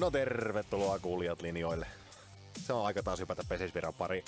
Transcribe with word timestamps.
No 0.00 0.10
tervetuloa 0.10 0.98
kuulijat 0.98 1.42
linjoille. 1.42 1.86
Se 2.66 2.72
on 2.72 2.86
aika 2.86 3.02
taas 3.02 3.20
hypätä 3.20 3.42
Pesisviran 3.48 3.94
pari. 3.94 4.24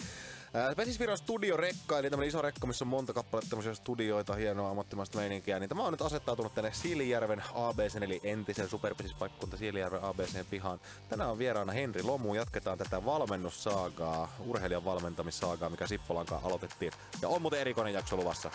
Pesisviran 0.77 1.19
studiorekka, 1.19 1.99
eli 1.99 2.11
tämmönen 2.11 2.29
iso 2.29 2.42
rekka, 2.42 2.66
missä 2.66 2.85
on 2.85 2.88
monta 2.88 3.12
kappaletta 3.12 3.50
tämmöisiä 3.50 3.74
studioita, 3.74 4.34
hienoa 4.34 4.71
ammattimaista 4.71 5.18
meininkiä. 5.18 5.58
Niin 5.58 5.68
tämä 5.68 5.84
on 5.84 5.92
nyt 5.92 6.02
asettautunut 6.02 6.54
tänne 6.54 6.72
Siilijärven 6.72 7.42
ABC, 7.54 7.96
eli 8.02 8.21
entisen 8.22 8.68
superpesispaikkunta 8.68 9.56
Siilijärven 9.56 10.04
ABC 10.04 10.44
pihaan. 10.51 10.81
Tänään 11.08 11.31
on 11.31 11.38
vieraana 11.38 11.72
Henri 11.72 12.03
Lomu. 12.03 12.35
Jatketaan 12.35 12.78
tätä 12.78 13.04
valmennussaagaa, 13.04 14.33
urheilijan 14.46 14.85
valmentamissaagaa, 14.85 15.71
mikä 15.71 15.87
Sippolankaan 15.87 16.45
aloitettiin. 16.45 16.92
Ja 17.23 17.28
on 17.28 17.42
muuten 17.42 17.60
erikoinen 17.60 17.95
jakso 17.95 18.16
luvassa. 18.16 18.51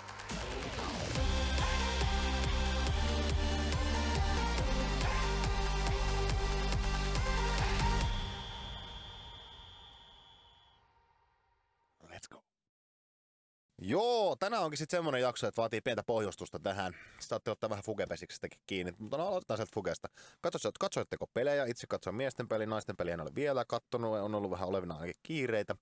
Joo, 13.92 14.36
tänään 14.36 14.64
onkin 14.64 14.78
sitten 14.78 14.98
semmonen 14.98 15.22
jakso, 15.22 15.48
että 15.48 15.62
vaatii 15.62 15.82
pientä 15.82 16.04
pohjustusta 16.04 16.60
tähän. 16.60 16.94
Saatte 17.20 17.52
ottaa 17.52 17.70
vähän 17.70 17.84
fugepesiksestäkin 17.84 18.60
kiinni, 18.68 18.94
mutta 19.00 19.18
no, 19.18 19.28
aloitetaan 19.28 19.58
sieltä 19.58 19.72
fugesta. 19.74 20.08
Katso, 20.42 20.72
katsoitteko 20.80 21.28
pelejä? 21.34 21.66
Itse 21.66 21.88
katsoin 21.88 22.16
miesten 22.16 22.48
peli, 22.48 22.66
naisten 22.66 22.98
peliä 22.98 23.14
en 23.14 23.22
ole 23.22 23.36
vielä 23.36 23.66
kattonut, 23.66 24.18
on 24.18 24.36
ollut 24.36 24.52
vähän 24.52 24.70
olevina 24.70 24.94
ainakin 24.94 25.16
kiireitä. 25.24 25.76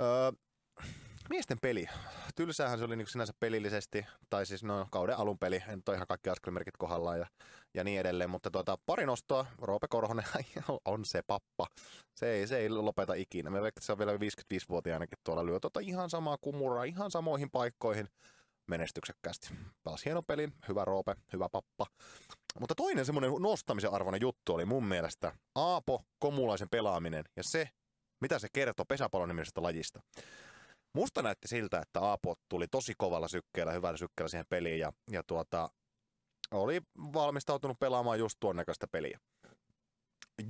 Öö, 0.00 0.32
miesten 1.30 1.58
peli. 1.62 1.86
Tylsäähän 2.34 2.78
se 2.78 2.84
oli 2.84 2.96
niin 2.96 3.06
sinänsä 3.06 3.32
pelillisesti, 3.40 4.06
tai 4.30 4.46
siis 4.46 4.64
no 4.64 4.86
kauden 4.90 5.18
alun 5.18 5.38
peli, 5.38 5.62
en 5.68 5.82
toi 5.82 5.94
ihan 5.94 6.06
kaikki 6.06 6.30
askelmerkit 6.30 6.76
kohdallaan 6.76 7.18
ja, 7.18 7.26
ja 7.74 7.84
niin 7.84 8.00
edelleen, 8.00 8.30
mutta 8.30 8.50
tuota, 8.50 8.78
pari 8.86 9.06
nostoa, 9.06 9.46
Roope 9.58 9.88
Korhonen 9.88 10.24
on 10.84 11.04
se 11.04 11.22
pappa. 11.26 11.66
Se 12.14 12.32
ei, 12.32 12.46
se 12.46 12.58
ei 12.58 12.68
lopeta 12.68 13.14
ikinä. 13.14 13.50
Me 13.50 13.58
se 13.80 13.92
on 13.92 13.98
vielä 13.98 14.12
55-vuotiaanakin 14.12 15.18
tuolla 15.24 15.46
lyö 15.46 15.60
tuota 15.60 15.80
ihan 15.80 16.10
samaa 16.10 16.36
kumuraa, 16.40 16.84
ihan 16.84 17.10
samoihin 17.10 17.50
paikkoihin 17.50 18.08
menestyksekkäästi. 18.66 19.54
Taas 19.82 20.04
hieno 20.04 20.22
peli, 20.22 20.48
hyvä 20.68 20.84
Roope, 20.84 21.14
hyvä 21.32 21.48
pappa. 21.48 21.86
Mutta 22.60 22.74
toinen 22.74 23.06
semmoinen 23.06 23.30
nostamisen 23.40 23.92
arvoinen 23.92 24.20
juttu 24.20 24.54
oli 24.54 24.64
mun 24.64 24.84
mielestä 24.84 25.32
Aapo 25.54 26.04
Komulaisen 26.18 26.68
pelaaminen 26.68 27.24
ja 27.36 27.42
se, 27.42 27.68
mitä 28.20 28.38
se 28.38 28.48
kertoo 28.52 28.84
pesäpallon 28.84 29.28
nimisestä 29.28 29.62
lajista. 29.62 30.00
Musta 30.92 31.22
näytti 31.22 31.48
siltä, 31.48 31.78
että 31.78 32.00
Aapo 32.00 32.34
tuli 32.48 32.68
tosi 32.68 32.94
kovalla 32.98 33.28
sykkeellä, 33.28 33.72
hyvällä 33.72 33.98
sykkeellä 33.98 34.28
siihen 34.28 34.46
peliin 34.48 34.78
ja, 34.78 34.92
ja 35.10 35.22
tuota, 35.22 35.68
oli 36.50 36.80
valmistautunut 36.96 37.78
pelaamaan 37.78 38.18
just 38.18 38.36
tuon 38.40 38.56
näköistä 38.56 38.86
peliä. 38.88 39.20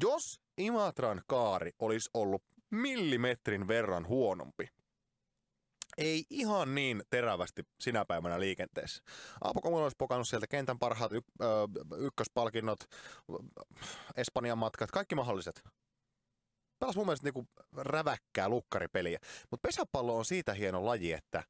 Jos 0.03 0.41
Imatran 0.59 1.23
kaari 1.27 1.70
olisi 1.79 2.11
ollut 2.15 2.43
millimetrin 2.70 3.69
verran 3.69 4.09
huonompi, 4.09 4.69
ei 5.98 6.25
ihan 6.31 6.75
niin 6.75 7.03
terävästi 7.11 7.63
sinä 7.81 8.05
päivänä 8.05 8.41
liikenteessä. 8.41 9.03
Aapo 9.45 9.61
Komula 9.61 9.83
olisi 9.83 9.97
pokannut 9.98 10.29
sieltä 10.29 10.47
kentän 10.47 10.79
parhaat 10.79 11.13
y- 11.13 11.20
ö, 11.41 11.47
ykköspalkinnot, 11.98 12.79
Espanjan 14.17 14.59
matkat, 14.59 14.91
kaikki 14.91 15.15
mahdolliset 15.15 15.63
pelas 16.83 16.97
mun 16.97 17.06
mielestä 17.06 17.27
niinku 17.27 17.48
räväkkää 17.77 18.48
lukkaripeliä. 18.48 19.19
Mutta 19.50 19.69
pesäpallo 19.69 20.16
on 20.16 20.25
siitä 20.25 20.55
hieno 20.55 20.86
laji, 20.86 21.12
että 21.12 21.44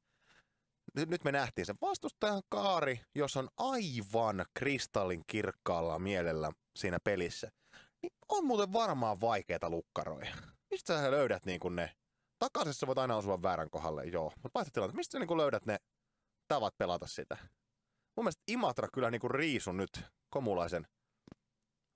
nyt, 0.95 1.23
me 1.23 1.31
nähtiin 1.31 1.65
sen 1.65 1.75
vastustajan 1.81 2.41
kaari, 2.49 3.01
jos 3.15 3.37
on 3.37 3.49
aivan 3.57 4.45
kristallin 4.53 5.23
kirkkaalla 5.27 5.99
mielellä 5.99 6.51
siinä 6.75 6.97
pelissä, 7.03 7.51
niin 8.01 8.13
on 8.29 8.45
muuten 8.45 8.73
varmaan 8.73 9.21
vaikeita 9.21 9.69
lukkaroja. 9.69 10.35
Mistä 10.71 11.01
sä 11.01 11.11
löydät 11.11 11.45
niin 11.45 11.59
ne? 11.75 11.95
Takaisessa 12.39 12.87
voit 12.87 12.97
aina 12.97 13.15
osua 13.15 13.41
väärän 13.41 13.69
kohdalle, 13.69 14.05
joo. 14.05 14.31
Mutta 14.43 14.59
vaihtotilanteessa, 14.59 14.97
mistä 14.97 15.11
sä 15.11 15.25
niin 15.25 15.37
löydät 15.37 15.65
ne 15.65 15.77
tavat 16.47 16.77
pelata 16.77 17.07
sitä? 17.07 17.37
Mun 18.15 18.23
mielestä 18.23 18.43
Imatra 18.47 18.87
kyllä 18.93 19.11
niin 19.11 19.31
riisun 19.31 19.77
nyt 19.77 20.01
komulaisen 20.29 20.87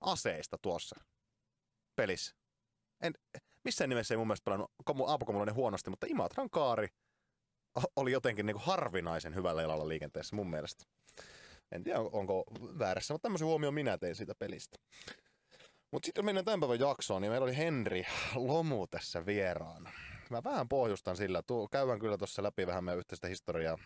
aseista 0.00 0.58
tuossa 0.62 0.96
pelissä 1.96 2.37
en, 3.00 3.12
missään 3.64 3.90
nimessä 3.90 4.14
ei 4.14 4.18
mun 4.18 4.26
mielestä 4.26 4.44
pelannut 4.44 4.70
Aapo 5.06 5.26
Komulainen 5.26 5.54
huonosti, 5.54 5.90
mutta 5.90 6.06
Imatran 6.10 6.50
kaari 6.50 6.88
oli 7.96 8.12
jotenkin 8.12 8.46
niin 8.46 8.54
kuin 8.56 8.64
harvinaisen 8.64 9.34
hyvällä 9.34 9.62
jalalla 9.62 9.88
liikenteessä 9.88 10.36
mun 10.36 10.50
mielestä. 10.50 10.84
En 11.72 11.82
tiedä, 11.82 12.00
onko 12.00 12.44
väärässä, 12.78 13.14
mutta 13.14 13.22
tämmöisen 13.22 13.46
huomioon 13.46 13.74
minä 13.74 13.98
tein 13.98 14.16
siitä 14.16 14.34
pelistä. 14.34 14.78
Mutta 15.90 16.06
sitten 16.06 16.24
mennään 16.24 16.44
tämän 16.44 16.60
päivän 16.60 16.80
jaksoon, 16.80 17.22
niin 17.22 17.30
meillä 17.30 17.44
oli 17.44 17.56
Henri 17.56 18.06
Lomu 18.34 18.86
tässä 18.86 19.26
vieraana. 19.26 19.92
Mä 20.30 20.44
vähän 20.44 20.68
pohjustan 20.68 21.16
sillä, 21.16 21.42
tuu, 21.42 21.68
käydään 21.68 21.98
kyllä 21.98 22.18
tuossa 22.18 22.42
läpi 22.42 22.66
vähän 22.66 22.84
meidän 22.84 22.98
yhteistä 22.98 23.28
historiaa. 23.28 23.78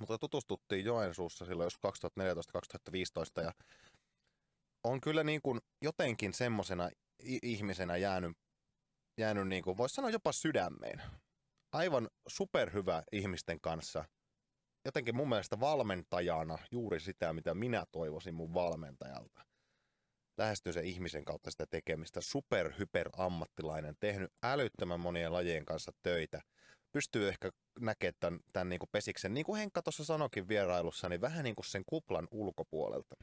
Mutta 0.00 0.18
tutustuttiin 0.18 0.84
Joensuussa 0.84 1.44
silloin 1.44 1.66
jos 1.66 1.78
2014-2015 3.40 3.42
ja 3.42 3.52
on 4.84 5.00
kyllä 5.00 5.24
niin 5.24 5.42
kuin 5.42 5.60
jotenkin 5.82 6.34
semmosena 6.34 6.90
ihmisenä 7.22 7.96
jäänyt, 7.96 8.36
jäänyt 9.18 9.48
niin 9.48 9.62
kuin, 9.62 9.76
voisi 9.76 9.94
sanoa 9.94 10.10
jopa 10.10 10.32
sydämeen. 10.32 11.02
Aivan 11.72 12.08
superhyvä 12.28 13.02
ihmisten 13.12 13.60
kanssa. 13.60 14.04
Jotenkin 14.84 15.16
mun 15.16 15.28
mielestä 15.28 15.60
valmentajana 15.60 16.58
juuri 16.70 17.00
sitä, 17.00 17.32
mitä 17.32 17.54
minä 17.54 17.84
toivoisin 17.92 18.34
mun 18.34 18.54
valmentajalta. 18.54 19.44
Lähestyy 20.38 20.72
se 20.72 20.80
ihmisen 20.80 21.24
kautta 21.24 21.50
sitä 21.50 21.66
tekemistä. 21.66 22.20
Superhyper 22.20 23.10
ammattilainen, 23.16 23.96
tehnyt 24.00 24.32
älyttömän 24.42 25.00
monien 25.00 25.32
lajien 25.32 25.64
kanssa 25.64 25.92
töitä. 26.02 26.40
Pystyy 26.92 27.28
ehkä 27.28 27.50
näkemään 27.80 28.14
tämän, 28.20 28.40
tämän 28.52 28.68
niin 28.68 28.78
kuin 28.78 28.88
pesiksen, 28.92 29.34
niin 29.34 29.46
kuin 29.46 29.58
Henkka 29.58 29.82
tuossa 29.82 30.04
sanokin 30.04 30.48
vierailussa, 30.48 31.08
niin 31.08 31.20
vähän 31.20 31.44
niin 31.44 31.54
kuin 31.54 31.66
sen 31.66 31.82
kuplan 31.86 32.28
ulkopuolelta. 32.30 33.16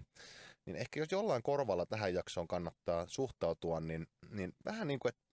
Niin 0.67 0.75
ehkä 0.75 0.99
jos 0.99 1.11
jollain 1.11 1.43
korvalla 1.43 1.85
tähän 1.85 2.13
jaksoon 2.13 2.47
kannattaa 2.47 3.07
suhtautua, 3.07 3.79
niin, 3.79 4.07
niin 4.29 4.53
vähän 4.65 4.87
niin 4.87 4.99
kuin, 4.99 5.09
että 5.09 5.27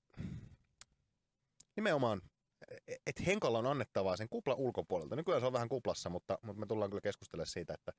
nimenomaan, 1.76 2.22
että 3.06 3.22
Henkalla 3.26 3.58
on 3.58 3.66
annettavaa 3.66 4.16
sen 4.16 4.28
kuplan 4.28 4.56
ulkopuolelta. 4.56 5.16
Nykyään 5.16 5.40
se 5.40 5.46
on 5.46 5.52
vähän 5.52 5.68
kuplassa, 5.68 6.10
mutta, 6.10 6.38
mutta 6.42 6.60
me 6.60 6.66
tullaan 6.66 6.90
kyllä 6.90 7.00
keskustelemaan 7.00 7.46
siitä, 7.46 7.74
että 7.74 7.92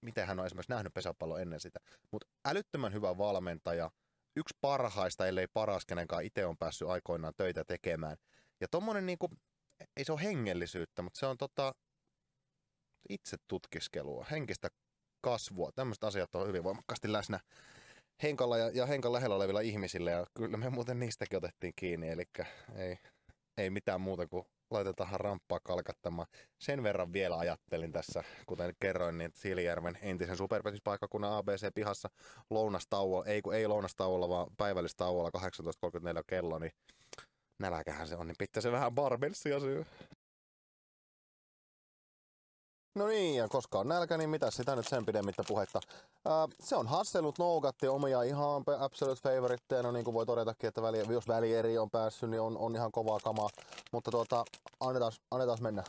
miten 0.00 0.26
hän 0.26 0.40
on 0.40 0.46
esimerkiksi 0.46 0.72
nähnyt 0.72 0.94
pesäpallo 0.94 1.38
ennen 1.38 1.60
sitä. 1.60 1.80
Mutta 2.10 2.28
älyttömän 2.44 2.92
hyvä 2.92 3.18
valmentaja, 3.18 3.90
yksi 4.36 4.58
parhaista, 4.60 5.26
ellei 5.26 5.46
paras, 5.46 5.86
kenenkaan 5.86 6.24
itse 6.24 6.46
on 6.46 6.58
päässyt 6.58 6.88
aikoinaan 6.88 7.34
töitä 7.36 7.64
tekemään. 7.64 8.16
Ja 8.60 8.68
tommonen 8.68 9.06
niinku, 9.06 9.28
ei 9.96 10.04
se 10.04 10.12
ole 10.12 10.22
hengellisyyttä, 10.22 11.02
mutta 11.02 11.20
se 11.20 11.26
on 11.26 11.38
tota, 11.38 11.74
itse 13.08 13.36
tutkiskelua, 13.48 14.26
henkistä 14.30 14.68
kasvua. 15.20 15.72
Tämmöiset 15.74 16.04
asiat 16.04 16.34
on 16.34 16.46
hyvin 16.46 16.64
voimakkaasti 16.64 17.12
läsnä 17.12 17.40
Henkalla 18.22 18.58
ja, 18.58 18.70
ja 18.74 18.86
Henkan 18.86 19.12
lähellä 19.12 19.36
olevilla 19.36 19.60
ihmisillä 19.60 20.10
ja 20.10 20.26
kyllä 20.34 20.56
me 20.56 20.70
muuten 20.70 20.98
niistäkin 20.98 21.36
otettiin 21.36 21.72
kiinni, 21.76 22.08
eli 22.08 22.22
ei, 22.76 22.98
ei 23.58 23.70
mitään 23.70 24.00
muuta 24.00 24.26
kuin 24.26 24.44
laitetaan 24.70 25.20
ramppaa 25.20 25.60
kalkattamaan. 25.64 26.28
Sen 26.58 26.82
verran 26.82 27.12
vielä 27.12 27.38
ajattelin 27.38 27.92
tässä, 27.92 28.24
kuten 28.46 28.74
kerroin, 28.80 29.18
niin 29.18 29.30
Siilijärven 29.34 29.98
entisen 30.02 30.36
superpetispaikkakunnan 30.36 31.32
ABC-pihassa 31.32 32.10
lounastauolla, 32.50 33.26
ei 33.26 33.42
kun 33.42 33.54
ei 33.54 33.66
lounastauolla, 33.66 34.28
vaan 34.28 34.46
päivällistauolla 34.56 35.30
18.34 35.38 36.22
kello, 36.26 36.58
niin 36.58 36.72
Näläkähän 37.60 38.08
se 38.08 38.16
on, 38.16 38.26
niin 38.26 38.36
pitää 38.38 38.60
se 38.60 38.72
vähän 38.72 38.92
barbelsia 38.92 39.60
syö. 39.60 39.84
No 42.94 43.06
niin, 43.06 43.36
ja 43.36 43.48
koska 43.48 43.78
on 43.78 43.88
nälkä, 43.88 44.16
niin 44.16 44.30
mitä 44.30 44.50
sitä 44.50 44.76
nyt 44.76 44.88
sen 44.88 45.06
pidemmittä 45.06 45.42
puhetta. 45.48 45.80
Ää, 46.24 46.48
se 46.60 46.76
on 46.76 46.86
hassellut 46.86 47.38
nougatti 47.38 47.88
omia 47.88 48.22
ihan 48.22 48.64
absolute 48.78 49.20
favoriteja, 49.22 49.82
no 49.82 49.92
niin 49.92 50.04
kuin 50.04 50.14
voi 50.14 50.26
todetakin, 50.26 50.68
että 50.68 50.82
väli, 50.82 50.98
jos 51.08 51.28
välieri 51.28 51.78
on 51.78 51.90
päässyt, 51.90 52.30
niin 52.30 52.40
on, 52.40 52.58
on 52.58 52.74
ihan 52.74 52.92
kovaa 52.92 53.20
kamaa. 53.20 53.48
Mutta 53.92 54.10
tuota, 54.10 54.44
annetaan, 54.80 55.12
annetaan 55.30 55.62
mennä. 55.62 55.84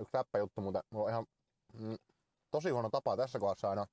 Yksi 0.00 0.16
läppä 0.16 0.38
juttu, 0.38 0.60
mutta 0.60 0.82
mulla 0.90 1.04
on 1.04 1.10
ihan... 1.10 1.26
Mm, 1.72 1.96
tosi 2.50 2.70
huono 2.70 2.90
tapa 2.90 3.16
tässä 3.16 3.38
kohdassa 3.38 3.70
aina. 3.70 3.86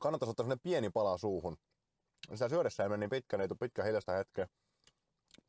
Kannattaisi 0.00 0.30
ottaa 0.30 0.44
sellainen 0.44 0.62
pieni 0.62 0.90
pala 0.90 1.18
suuhun. 1.18 1.56
Sitä 2.32 2.48
syödessä 2.48 2.82
ei 2.82 2.88
mene 2.88 3.00
niin 3.00 3.10
pitkään, 3.10 3.40
ei 3.40 3.48
tule 3.48 3.58
pitkä 3.60 3.84
hiljaista 3.84 4.12
hetkeä. 4.12 4.46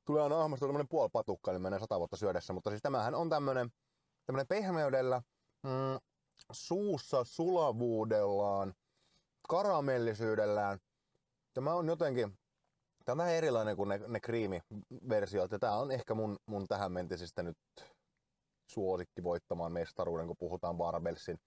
Tulee 0.06 0.24
aina 0.24 0.42
ahmasta 0.42 0.66
tämmönen 0.66 0.88
puoli 0.88 1.10
patukka, 1.10 1.52
niin 1.52 1.62
menee 1.62 1.80
sata 1.80 2.00
vuotta 2.00 2.18
syödessä. 2.18 2.54
Mutta 2.54 2.70
siis 2.70 2.82
tämähän 2.82 3.16
on 3.16 3.30
tämmönen, 3.30 3.70
tämmönen 4.26 4.48
pehmeydellä, 4.48 5.22
mm, 5.64 6.00
suussa 6.52 7.24
sulavuudellaan, 7.24 8.74
karamellisyydellään. 9.50 10.80
Tämä 11.54 11.74
on 11.74 11.88
jotenkin, 11.88 12.38
tämä 13.06 13.14
on 13.14 13.18
vähän 13.18 13.34
erilainen 13.34 13.76
kuin 13.76 13.90
ne, 13.90 14.02
ne 14.08 14.20
kriimiversiot. 14.20 15.52
Ja 15.52 15.60
tämä 15.60 15.78
on 15.78 15.92
ehkä 15.92 16.14
mun, 16.14 16.38
mun 16.46 16.68
tähän 16.68 16.92
mentisistä 16.92 17.44
nyt 17.44 17.58
suosikki 18.72 19.24
voittamaan 19.24 19.72
mestaruuden, 19.72 20.28
kun 20.28 20.38
puhutaan 20.40 20.78
Barbelsin, 20.78 21.40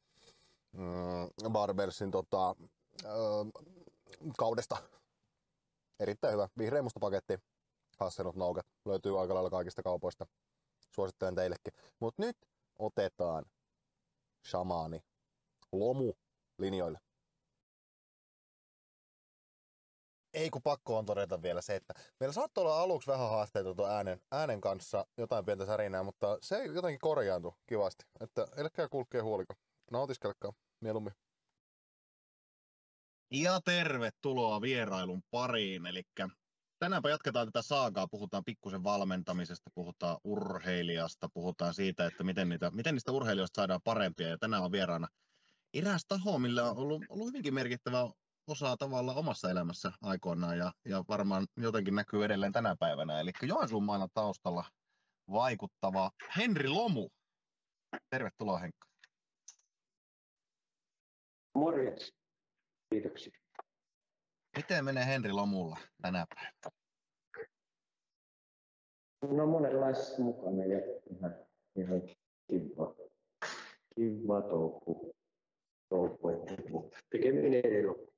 mm, 0.73 1.51
Barbelsin 1.53 2.11
tota, 2.11 2.57
ö, 3.05 3.09
kaudesta. 4.39 4.77
Erittäin 6.01 6.33
hyvä. 6.33 6.49
Vihreä 6.59 6.83
musta 6.83 7.01
paketti. 7.01 7.39
Hasselnut 7.99 8.37
noukat. 8.37 8.67
Löytyy 8.85 9.21
aika 9.21 9.35
lailla 9.35 9.51
kaikista 9.51 9.83
kaupoista. 9.83 10.27
Suosittelen 10.95 11.35
teillekin. 11.35 11.73
Mutta 12.01 12.23
nyt 12.23 12.37
otetaan 12.79 13.45
shamaani 14.45 15.01
lomu 15.73 16.13
linjoille. 16.59 16.99
ei 20.39 20.51
kun 20.51 20.63
pakko 20.63 20.99
on 20.99 21.07
todeta 21.07 21.43
vielä 21.43 21.63
se, 21.63 21.75
että 21.77 21.95
meillä 22.21 22.33
saattoi 22.33 22.63
olla 22.63 22.81
aluksi 22.81 23.11
vähän 23.11 23.31
haasteita 23.31 23.75
tuon 23.75 23.91
äänen, 23.91 24.21
äänen 24.33 24.61
kanssa, 24.61 25.07
jotain 25.17 25.45
pientä 25.45 25.67
särinää, 25.67 26.03
mutta 26.03 26.39
se 26.43 26.65
jotenkin 26.65 26.99
korjaantui 27.01 27.53
kivasti. 27.67 28.05
Että 28.21 28.47
älkää 28.57 28.89
kulkee 28.89 29.21
huoliko. 29.21 29.55
Nautiskelkaa 29.91 30.53
mieluummin. 30.81 31.15
Ja 33.31 33.61
tervetuloa 33.65 34.61
vierailun 34.61 35.23
pariin. 35.31 35.87
Eli 35.87 36.03
tänäänpä 36.79 37.11
jatketaan 37.11 37.47
tätä 37.47 37.63
saagaa, 37.63 38.09
puhutaan 38.09 38.45
pikkusen 38.45 38.85
valmentamisesta, 38.85 39.71
puhutaan 39.75 40.19
urheilijasta, 40.25 41.29
puhutaan 41.35 41.75
siitä, 41.75 42.07
että 42.07 42.25
miten, 42.25 42.49
niitä, 42.49 42.71
miten 42.71 42.95
niistä 42.95 43.13
urheilijoista 43.13 43.61
saadaan 43.61 43.81
parempia. 43.85 44.29
Ja 44.29 44.39
tänään 44.39 44.63
on 44.63 44.73
vieraana 44.73 45.09
eräs 45.75 46.05
taho, 46.09 46.39
millä 46.39 46.71
on 46.71 46.77
ollut, 46.77 47.05
ollut 47.09 47.27
hyvinkin 47.27 47.55
merkittävä 47.55 48.11
osaa 48.47 48.77
tavalla 48.77 49.15
omassa 49.15 49.51
elämässä 49.51 49.93
aikoinaan 50.03 50.59
ja, 50.59 50.73
ja 50.85 51.05
varmaan 51.09 51.47
jotenkin 51.57 51.95
näkyy 51.95 52.25
edelleen 52.25 52.53
tänä 52.53 52.77
päivänä. 52.77 53.21
Eli 53.21 53.33
Joensuun 53.43 53.85
mailla 53.85 54.09
taustalla 54.15 54.65
vaikuttava 55.33 56.11
Henri 56.37 56.69
Lomu. 56.69 57.09
Tervetuloa 58.11 58.59
Henkka. 58.59 58.89
Morjens. 61.55 62.18
Kiitoksia. 62.91 63.33
Miten 64.57 64.85
menee 64.85 65.07
Henri 65.07 65.33
Lomulla 65.33 65.77
tänä 66.03 66.27
päivänä? 66.35 66.79
No 69.23 69.47
monenlaisessa 69.47 70.23
mukana 70.23 70.65
ja 70.65 70.79
ihan, 71.11 71.37
ihan 71.77 72.01
kiva, 72.51 72.95
kiva 73.95 74.43
touhu. 74.43 75.15
touhu. 75.89 76.91
Tekeminen 77.11 77.67
ei 77.67 77.87
ole 77.87 78.09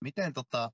Miten 0.00 0.32
tota, 0.32 0.70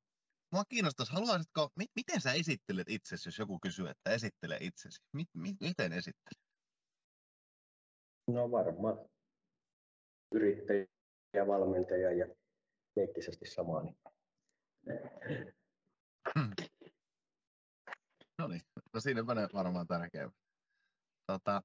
mua 0.53 0.65
kiinnostaisi, 0.69 1.13
haluaisitko, 1.13 1.71
mi, 1.77 1.87
miten 1.97 2.21
sä 2.21 2.33
esittelet 2.33 2.89
itsesi, 2.89 3.29
jos 3.29 3.39
joku 3.39 3.59
kysyy, 3.63 3.89
että 3.89 4.11
esittele 4.11 4.59
itsesi? 4.61 5.01
Mi, 5.13 5.25
mi, 5.35 5.55
miten 5.61 5.93
esittelet? 5.93 6.43
No 8.27 8.51
varmaan 8.51 9.09
yrittäjä, 10.35 10.87
valmentaja 11.47 12.13
ja 12.13 12.27
leikkisesti 12.97 13.47
samaa. 13.47 13.83
Niin. 13.83 13.97
Hmm. 16.39 16.51
No 18.39 18.49
niin, 18.49 18.61
no 18.95 19.01
siinä 19.01 19.23
menee 19.23 19.49
varmaan 19.55 19.87
tärkeä. 19.87 20.31
Tota, 21.27 21.63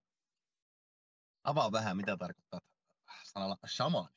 avaa 1.44 1.72
vähän, 1.72 1.98
mitä 1.98 2.18
tarkoittaa 2.18 2.60
sanalla 3.24 3.58
shamani. 3.68 4.16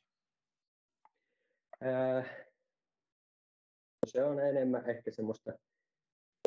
se 4.05 4.23
on 4.23 4.39
enemmän 4.39 4.89
ehkä 4.89 5.11
semmoista 5.11 5.51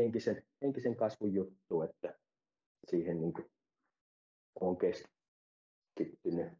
henkisen, 0.00 0.46
henkisen 0.62 0.96
kasvun 0.96 1.34
juttu, 1.34 1.82
että 1.82 2.18
siihen 2.90 3.20
niin 3.20 3.32
kuin 3.32 3.50
on 4.60 4.76
keskittynyt, 4.78 6.52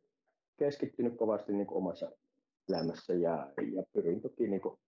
keskittynyt 0.56 1.17
kovasti 1.17 1.52
niin 1.52 1.67
kuin 1.67 1.79
omassa 1.79 2.12
elämässä 2.71 3.15
ja, 3.15 3.53
ja 3.75 3.83
pyrin 3.93 4.21
toki 4.21 4.49
niin 4.49 4.61
kuin 4.61 4.79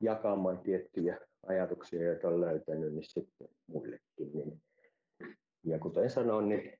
jakamaan 0.00 0.58
tiettyjä 0.58 1.18
ajatuksia, 1.46 2.02
joita 2.02 2.28
olen 2.28 2.40
löytänyt, 2.40 2.92
niin 2.92 3.04
sitten 3.04 3.48
muillekin. 3.66 4.32
Niin, 4.34 4.62
ja 5.64 5.78
kuten 5.78 6.10
sanoin, 6.10 6.48
niin, 6.48 6.78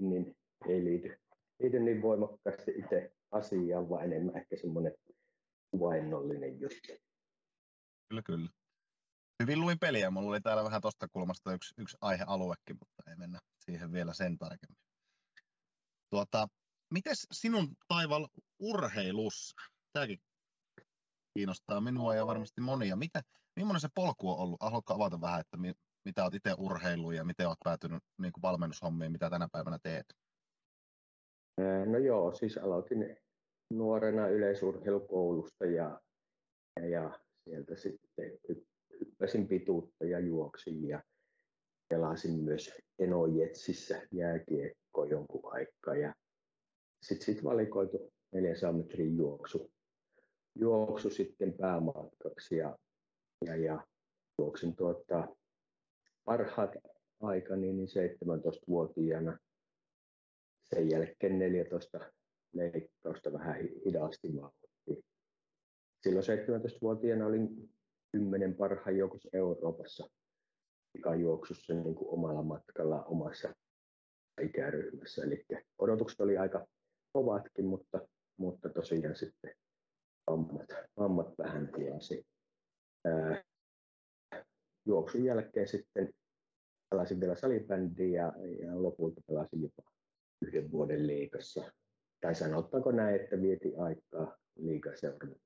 niin 0.00 0.36
ei 0.68 0.84
liity, 0.84 1.16
liity 1.60 1.80
niin 1.80 2.02
voimakkaasti 2.02 2.70
itse 2.76 3.12
asiaan, 3.30 3.88
vaan 3.88 4.04
enemmän 4.04 4.36
ehkä 4.36 4.56
semmoinen 4.56 4.94
kuvainnollinen 5.70 6.60
juttu. 6.60 6.92
Kyllä, 8.08 8.22
kyllä. 8.22 8.48
Hyvin 9.42 9.60
luin 9.60 9.78
peliä. 9.78 10.10
Mulla 10.10 10.30
oli 10.30 10.40
täällä 10.40 10.64
vähän 10.64 10.82
tuosta 10.82 11.08
kulmasta 11.08 11.54
yksi, 11.54 11.74
yksi 11.78 11.96
aihealuekin, 12.00 12.76
mutta 12.80 13.10
ei 13.10 13.16
mennä 13.16 13.38
siihen 13.64 13.92
vielä 13.92 14.14
sen 14.14 14.38
tarkemmin. 14.38 14.78
Tuota, 16.10 16.48
miten 16.90 17.14
sinun 17.32 17.68
taival 17.88 18.28
urheilussa? 18.58 19.54
Tämäkin 19.92 20.18
kiinnostaa 21.34 21.80
minua 21.80 22.14
ja 22.14 22.26
varmasti 22.26 22.60
monia. 22.60 22.96
Mitä, 22.96 23.22
millainen 23.56 23.80
se 23.80 23.88
polku 23.94 24.30
on 24.30 24.38
ollut? 24.38 24.60
Haluatko 24.60 24.94
avata 24.94 25.20
vähän, 25.20 25.40
että 25.40 25.56
mi, 25.56 25.72
mitä 26.04 26.24
olet 26.24 26.34
itse 26.34 26.54
urheilu 26.58 27.10
ja 27.10 27.24
miten 27.24 27.48
olet 27.48 27.58
päätynyt 27.64 28.02
niin 28.18 28.32
kuin 28.32 28.42
valmennushommiin, 28.42 29.12
mitä 29.12 29.30
tänä 29.30 29.48
päivänä 29.52 29.78
teet? 29.82 30.06
No 31.86 31.98
joo, 31.98 32.34
siis 32.34 32.58
aloitin 32.58 33.16
nuorena 33.72 34.28
yleisurheilukoulusta 34.28 35.66
ja, 35.66 36.00
ja 36.90 37.20
sieltä 37.44 37.76
sitten 37.76 38.38
hyppäsin 39.00 39.48
pituutta 39.48 40.04
ja 40.04 40.18
juoksin 40.18 40.88
ja 40.88 41.02
pelasin 41.88 42.44
myös 42.44 42.70
Enojetsissä 42.98 44.02
jääkiekko 44.12 45.04
jonkun 45.04 45.54
aikaa 45.54 45.96
ja 45.96 46.14
sitten 47.08 47.24
sit 47.34 47.44
valikoitu 47.44 48.12
400 48.32 48.72
metrin 48.72 49.16
juoksu, 49.16 49.72
juoksu 50.54 51.10
sitten 51.10 51.52
päämatkaksi 51.52 52.56
ja, 52.56 52.78
ja, 53.44 53.56
ja 53.56 53.86
juoksin 54.38 54.76
tuota, 54.76 55.28
parhaat 56.24 56.70
aikani 57.20 57.72
niin 57.72 57.88
17-vuotiaana. 57.88 59.38
Sen 60.64 60.90
jälkeen 60.90 61.38
14 61.38 62.12
leikkausta 62.52 63.32
vähän 63.32 63.56
hidasti 63.84 64.36
vauhtia. 64.36 65.02
Silloin 66.02 66.26
17-vuotiaana 66.26 67.26
olin 67.26 67.70
kymmenen 68.12 68.54
parhaan 68.54 68.96
joukossa 68.96 69.28
Euroopassa 69.32 70.10
pikajuoksussa 70.92 71.74
niin 71.74 71.94
kuin 71.94 72.10
omalla 72.10 72.42
matkalla 72.42 73.04
omassa 73.04 73.54
ikäryhmässä. 74.42 75.24
Eli 75.24 75.44
odotukset 75.78 76.20
oli 76.20 76.36
aika 76.38 76.66
kovatkin, 77.16 77.64
mutta, 77.64 78.08
mutta 78.36 78.68
tosiaan 78.68 79.16
sitten 79.16 79.54
vammat, 80.30 80.66
vammat 80.96 81.38
vähän 81.38 81.68
tilasi. 81.76 82.26
Ää, 83.04 83.42
juoksun 84.86 85.24
jälkeen 85.24 85.68
sitten 85.68 86.10
pelasin 86.90 87.20
vielä 87.20 87.36
salibändiä 87.36 88.22
ja, 88.22 88.32
ja 88.66 88.82
lopulta 88.82 89.20
pelasin 89.26 89.62
jopa 89.62 89.90
yhden 90.42 90.70
vuoden 90.70 91.06
liikassa 91.06 91.72
tai 92.20 92.34
sanottaako 92.34 92.92
näin, 92.92 93.20
että 93.20 93.42
vieti 93.42 93.76
aikaa 93.76 94.36
liikaseuran 94.56 95.36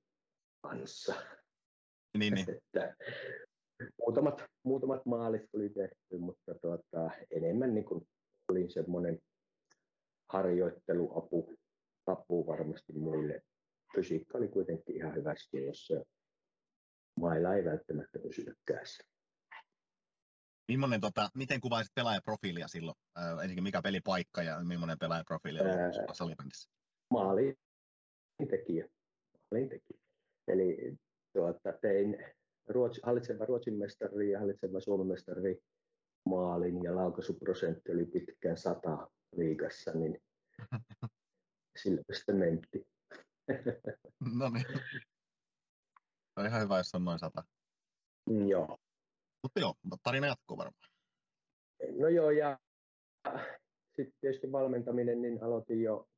kanssa. 0.62 1.14
Niin, 2.18 2.34
niin. 2.34 2.50
että 2.50 2.96
muutamat, 3.98 4.44
muutamat 4.62 5.06
maalit 5.06 5.42
tuli 5.52 5.68
tehty, 5.68 6.18
mutta 6.18 6.54
tuota, 6.62 7.10
enemmän 7.30 7.74
niin 7.74 7.84
kuin 7.84 8.08
olin 8.48 8.70
semmoinen 8.70 9.18
harjoitteluapu 10.32 11.59
apu 12.06 12.46
varmasti 12.46 12.92
muille. 12.92 13.42
Fysiikka 13.94 14.38
oli 14.38 14.48
kuitenkin 14.48 14.96
ihan 14.96 15.14
hyvästi, 15.14 15.64
jos 15.64 15.92
mailla 17.20 17.54
ei 17.54 17.64
välttämättä 17.64 18.18
pysynyt 18.18 18.58
kädessä. 18.66 19.04
Millainen, 20.68 21.00
tota, 21.00 21.28
miten 21.34 21.60
kuvaisit 21.60 21.94
pelaajaprofiilia 21.94 22.68
silloin? 22.68 22.96
Äh, 23.18 23.30
ensinnäkin 23.30 23.62
mikä 23.62 23.82
pelipaikka 23.82 24.42
ja 24.42 24.64
millainen 24.64 24.98
pelaajaprofiili 24.98 25.60
oli 25.60 25.68
äh, 25.68 25.76
salibändissä? 26.12 26.70
Maalintekijä. 27.10 28.88
Maalintekijä. 29.50 30.00
Eli 30.48 30.96
tuota, 31.32 31.72
tein 31.72 32.24
Ruotsi, 32.68 33.00
hallitseva 33.04 33.44
Ruotsin 33.44 33.74
mestari 33.74 34.30
ja 34.30 34.38
hallitseva 34.38 34.80
Suomen 34.80 35.06
mestari 35.06 35.62
maalin 36.26 36.82
ja 36.82 36.96
laukaisuprosentti 36.96 37.92
oli 37.92 38.06
pitkään 38.06 38.56
sata 38.56 39.10
liigassa, 39.36 39.92
niin 39.92 40.22
sillä 41.82 42.02
sitä 42.12 42.32
mentti. 42.32 42.86
no 44.38 44.48
niin. 44.48 44.66
On 46.36 46.46
ihan 46.46 46.62
hyvä, 46.62 46.78
jos 46.78 46.94
on 46.94 47.04
noin 47.04 47.18
sata. 47.18 47.44
Mm, 48.30 48.48
joo. 48.48 48.78
Mutta 49.42 49.60
joo, 49.60 49.74
tarina 50.02 50.26
jatkuu 50.26 50.56
varmaan. 50.56 50.90
No 51.98 52.08
joo, 52.08 52.30
ja 52.30 52.58
sitten 53.96 54.14
tietysti 54.20 54.52
valmentaminen, 54.52 55.22
niin 55.22 55.42
aloitin 55.42 55.82
jo, 55.82 56.08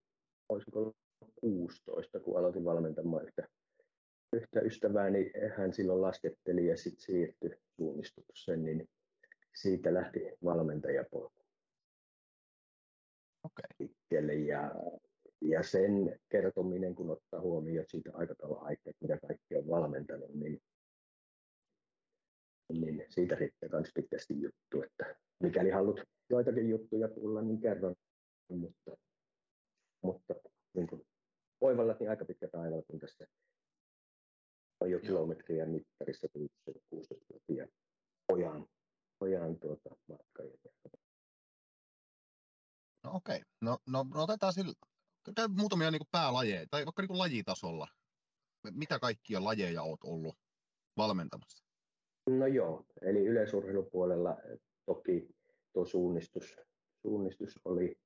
olisiko 0.48 0.92
16, 1.40 2.20
kun 2.20 2.38
aloitin 2.38 2.64
valmentamaan 2.64 3.24
yhtä, 3.26 3.48
yhtä 4.32 4.60
ystävääni. 4.60 5.32
Hän 5.56 5.72
silloin 5.72 6.02
lasketteli 6.02 6.66
ja 6.66 6.76
sitten 6.76 7.04
siirtyi 7.04 7.50
suunnistukseen, 7.76 8.64
niin 8.64 8.88
siitä 9.54 9.94
lähti 9.94 10.20
valmentajapolku. 10.44 11.42
Okei. 13.44 13.64
liikkeelle 13.78 14.34
ja, 14.34 14.70
ja 15.42 15.62
sen 15.62 16.20
kertominen, 16.28 16.94
kun 16.94 17.10
ottaa 17.10 17.40
huomioon 17.40 17.86
siitä 17.88 18.10
aika 18.14 18.34
kauan 18.34 18.66
aikaa, 18.66 18.92
mitä 19.00 19.18
kaikki 19.26 19.56
on 19.56 19.68
valmentanut, 19.68 20.34
niin, 20.34 20.62
niin 22.72 23.04
siitä 23.08 23.34
riittää 23.34 23.68
myös 23.72 23.90
pitkästi 23.94 24.34
juttu, 24.40 24.82
että 24.82 25.16
mikäli 25.42 25.70
haluat 25.70 25.96
joitakin 26.30 26.68
juttuja 26.68 27.08
kuulla, 27.08 27.42
niin 27.42 27.60
kerron, 27.60 27.94
mutta, 28.48 28.96
mutta 30.02 30.34
niin 30.74 30.86
kuin 30.86 31.06
Oivalla 31.60 31.96
niin 32.00 32.10
aika 32.10 32.24
pitkä 32.24 32.48
taival, 32.48 32.82
kun 32.82 32.98
tässä 32.98 33.26
on 34.80 34.90
jo 34.90 35.00
kilometriä 35.00 35.66
mittarissa 35.66 36.28
16 36.90 37.14
pojan, 38.26 38.66
pojan 39.18 39.58
tuota, 39.60 39.90
matka. 40.08 40.42
No 43.04 43.10
okei. 43.14 43.36
Okay. 43.36 43.40
No, 43.60 43.78
no, 43.86 44.06
no 44.14 44.22
otetaan 44.22 44.52
sillä, 44.52 44.72
käy 45.36 45.48
muutamia 45.48 45.90
niin 45.90 46.02
päälajeja, 46.10 46.66
tai 46.70 46.86
vaikka 46.86 47.02
niin 47.02 47.18
lajitasolla. 47.18 47.88
Mitä 48.70 48.98
kaikkia 48.98 49.44
lajeja 49.44 49.82
olet 49.82 50.00
ollut 50.04 50.36
valmentamassa? 50.96 51.64
No 52.30 52.46
joo, 52.46 52.86
eli 53.02 53.26
yleisurheilupuolella 53.26 54.36
toki 54.86 55.28
tuo 55.72 55.84
suunnistus, 55.84 56.56
suunnistus 57.02 57.60
oli 57.64 57.98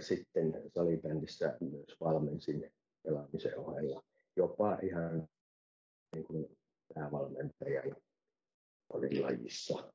sitten 0.00 0.62
salibändissä 0.74 1.56
myös 1.60 1.96
valmensin 2.00 2.72
pelaamisen 3.02 3.58
ohella. 3.58 4.02
Jopa 4.36 4.78
ihan 4.82 5.28
niin 6.14 6.24
kuin 6.24 6.58
päävalmentajana 6.94 7.96
olin 8.92 9.22
lajissa 9.22 9.92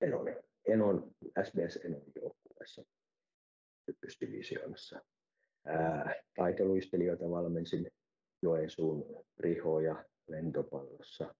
Enon, 0.00 0.26
Enon 0.68 1.10
SBS 1.44 1.76
Enon 1.84 2.02
joukkueessa 2.14 2.84
ykkösdivisioonassa. 3.88 5.00
Taitoluistelijoita 6.36 7.30
valmensin 7.30 7.90
Joensuun 8.42 9.24
Rihoja 9.38 10.04
lentopallossa. 10.28 11.34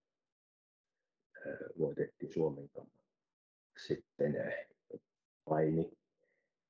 Voitettiin 1.79 2.33
Suomen. 2.33 2.69
Sitten 3.87 4.55
paini 5.45 5.91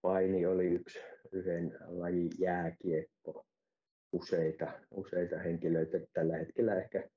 paini 0.06 0.46
oli 0.46 0.66
yksi 0.66 0.98
yhden 1.32 1.78
lajin 1.86 2.30
jääkiekko. 2.38 3.46
Useita, 4.12 4.80
useita 4.90 5.38
henkilöitä. 5.38 5.98
Tällä 6.12 6.36
hetkellä 6.36 6.74
ehkä 6.74 7.08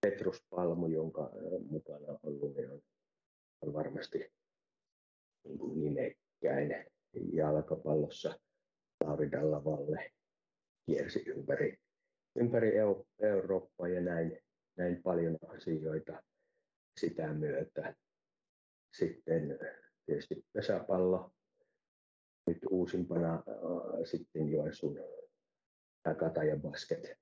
Petrus 0.00 0.42
Palmu, 0.50 0.86
jonka 0.86 1.30
mukana 1.70 2.06
on 2.08 2.18
ollut, 2.22 2.56
niin 2.56 2.70
on, 3.62 3.72
varmasti 3.72 4.32
niin 5.44 5.80
nimekkäin 5.80 6.86
jalkapallossa. 7.32 8.38
Lauri 9.04 9.30
Dallavalle 9.32 10.12
kiersi 10.86 11.24
ympäri, 11.26 11.78
ympäri 12.36 12.72
Eurooppaa 13.22 13.88
ja 13.88 14.00
näin, 14.00 14.38
näin 14.76 15.02
paljon 15.02 15.38
asioita 15.48 16.22
sitä 17.00 17.32
myötä. 17.32 17.94
Sitten 18.96 19.58
tietysti 20.06 20.46
pesäpallo, 20.52 21.32
nyt 22.46 22.58
uusimpana 22.70 23.34
äh, 23.34 23.42
sitten 24.04 24.48
Joensuun 24.48 24.98
Kataja 26.18 26.56
Basket 26.56 27.12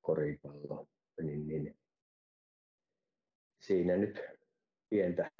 koripallo, 0.00 0.88
niin, 1.22 1.48
niin 1.48 1.78
siinä 3.60 3.96
nyt 3.96 4.20
pientä, 4.90 5.30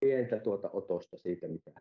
pientä 0.00 0.40
tuota 0.40 0.70
otosta 0.70 1.16
siitä, 1.16 1.48
mitä, 1.48 1.72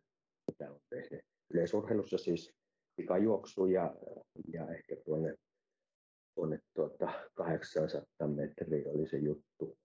mitä 0.61 0.71
on 0.71 0.79
tehnyt. 0.89 1.25
Yleisurheilussa 1.53 2.17
siis 2.17 2.51
pikajuoksu 2.95 3.65
ja, 3.65 3.95
ja 4.53 4.67
ehkä 4.67 4.95
tuonne, 5.05 5.35
tuonne 6.35 6.59
tuota 6.75 7.29
800 7.33 8.27
metriä 8.27 8.91
oli 8.91 9.07
se 9.07 9.17
juttu. 9.17 9.77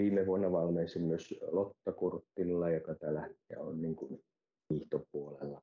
Viime 0.00 0.26
vuonna 0.26 0.52
valmensin 0.52 1.02
myös 1.02 1.34
Lotta 1.40 1.92
Kurttilla, 1.92 2.70
joka 2.70 2.94
täällä 2.94 3.28
on 3.56 3.82
niin 3.82 3.96
kuin 3.96 4.24
hiihtopuolella. 4.70 5.62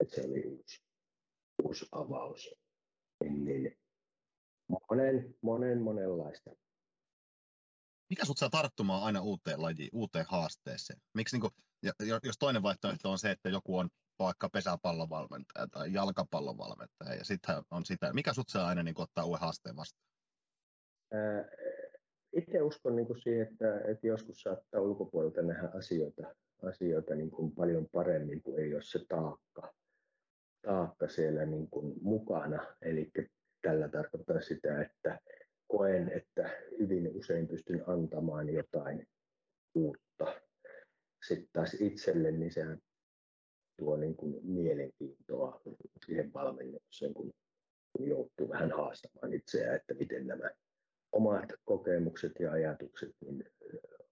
Että 0.00 0.14
se 0.14 0.22
oli 0.26 0.46
uusi, 0.46 0.82
uusi 1.64 1.86
avaus. 1.92 2.54
Niin, 3.24 3.76
monen, 4.90 5.34
monen, 5.42 5.82
monenlaista. 5.82 6.50
Mikä 8.10 8.24
sut 8.24 8.38
saa 8.38 8.50
tarttumaan 8.50 9.02
aina 9.02 9.20
uuteen 9.22 9.62
lajiin, 9.62 9.90
uuteen 9.92 10.26
haasteeseen? 10.28 11.00
Miksi, 11.14 11.38
niin 11.38 11.50
kun, 11.82 12.20
jos 12.22 12.38
toinen 12.38 12.62
vaihtoehto 12.62 13.10
on 13.10 13.18
se, 13.18 13.30
että 13.30 13.48
joku 13.48 13.78
on 13.78 13.88
vaikka 14.18 14.48
pesäpallovalmentaja 14.48 15.66
tai 15.66 15.92
jalkapallovalmentaja 15.92 17.14
ja 17.14 17.24
sitten 17.24 17.56
on 17.70 17.84
sitä, 17.84 18.12
mikä 18.12 18.32
sut 18.32 18.48
saa 18.48 18.68
aina 18.68 18.82
niin 18.82 19.00
ottaa 19.00 19.24
uuden 19.24 19.40
haasteen 19.40 19.76
vastaan? 19.76 20.08
itse 22.32 22.62
uskon 22.62 22.96
niin 22.96 23.06
kuin 23.06 23.22
siihen, 23.22 23.46
että, 23.46 23.80
että 23.80 24.06
joskus 24.06 24.42
saattaa 24.42 24.80
ulkopuolelta 24.80 25.42
nähdä 25.42 25.70
asioita 25.74 26.34
asioita 26.62 27.14
niin 27.14 27.30
kuin 27.30 27.54
paljon 27.54 27.86
paremmin, 27.92 28.42
kuin 28.42 28.58
ei 28.58 28.74
ole 28.74 28.82
se 28.82 29.04
taakka, 29.08 29.74
taakka 30.62 31.08
siellä 31.08 31.46
niin 31.46 31.70
kuin 31.70 31.94
mukana. 32.02 32.76
Eli 32.82 33.10
tällä 33.62 33.88
tarkoittaa 33.88 34.40
sitä, 34.40 34.82
että 34.82 35.18
koen, 35.68 36.12
että 36.12 36.50
hyvin 36.78 37.10
usein 37.14 37.48
pystyn 37.48 37.84
antamaan 37.86 38.48
jotain 38.48 39.06
uutta. 39.74 40.40
Sitten 41.26 41.48
taas 41.52 41.74
itselle, 41.74 42.30
niin 42.30 42.52
sehän 42.52 42.78
tuo 43.78 43.96
niin 43.96 44.16
kuin 44.16 44.36
mielenkiintoa 44.42 45.60
siihen 46.06 46.32
valmennukseen, 46.32 47.14
kun 47.14 47.32
joutuu 48.00 48.48
vähän 48.48 48.72
haastamaan 48.72 49.32
itseään, 49.32 49.76
että 49.76 49.94
miten 49.94 50.26
nämä 50.26 50.50
omat 51.12 51.52
kokemukset 51.64 52.32
ja 52.40 52.52
ajatukset 52.52 53.14
niin 53.20 53.44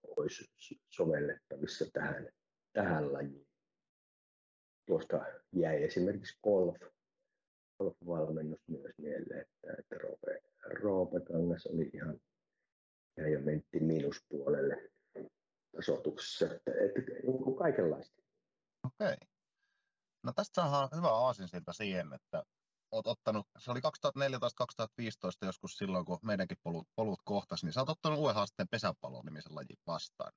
olisi 0.03 0.45
sovellettavissa 0.89 1.85
tähän, 1.93 2.29
tähän 2.73 3.13
lajiin. 3.13 3.47
Tuosta 4.87 5.25
jäi 5.53 5.83
esimerkiksi 5.83 6.39
golf, 6.45 6.77
golf-valmennus 7.79 8.69
myös 8.69 8.99
mieleen, 8.99 9.41
että, 9.41 9.77
että 9.79 9.99
Roope, 9.99 10.43
Roope 10.65 11.21
Kangas 11.21 11.67
oli 11.67 11.91
ihan, 11.95 12.21
ihan 13.19 13.33
jo 13.33 13.41
mentti 13.41 13.81
miinuspuolelle 13.81 14.91
tasoituksessa, 15.77 16.45
että, 16.45 16.71
että 16.71 17.13
niin 17.23 17.57
kaikenlaista. 17.59 18.23
Okei. 18.87 19.17
No 20.23 20.33
tästä 20.33 20.63
saadaan 20.63 20.89
hyvä 20.97 21.11
aasinsilta 21.11 21.73
siihen, 21.73 22.13
että 22.13 22.43
olet 22.91 23.07
ottanut, 23.07 23.47
se 23.59 23.71
oli 23.71 23.81
2014-2015 23.81 25.47
joskus 25.47 25.79
silloin, 25.79 26.05
kun 26.05 26.19
meidänkin 26.23 26.59
polut, 26.63 26.89
polut 26.97 27.21
kohtasi, 27.25 27.67
niin 27.67 27.73
sä 27.73 27.81
oot 27.81 27.89
ottanut 27.89 28.19
uuden 28.19 28.35
haasteen 28.35 28.69
pesäpallon 28.69 29.25
nimisen 29.25 29.55
lajin 29.55 29.79
vastaan. 29.87 30.33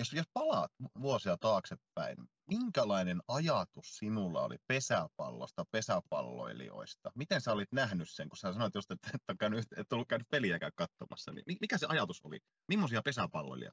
Jos, 0.00 0.12
jos 0.12 0.26
palaat 0.34 0.72
vuosia 1.02 1.36
taaksepäin, 1.36 2.16
minkälainen 2.48 3.20
ajatus 3.28 3.96
sinulla 3.96 4.44
oli 4.44 4.56
pesäpallosta, 4.66 5.64
pesäpalloilijoista? 5.72 7.12
Miten 7.14 7.40
sä 7.40 7.52
olit 7.52 7.72
nähnyt 7.72 8.10
sen, 8.10 8.28
kun 8.28 8.36
sä 8.36 8.52
sanoit 8.52 8.74
just, 8.74 8.90
että 8.90 9.10
et, 9.14 9.38
käynyt, 9.38 9.64
et 9.76 9.92
ollut 9.92 10.08
käynyt 10.08 10.28
peliäkään 10.30 10.72
katsomassa, 10.74 11.32
niin 11.32 11.56
mikä 11.60 11.78
se 11.78 11.86
ajatus 11.88 12.20
oli? 12.24 12.38
Millaisia 12.68 13.02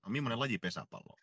on? 0.06 0.12
Millainen 0.12 0.40
laji 0.40 0.58
pesäpallo 0.58 1.16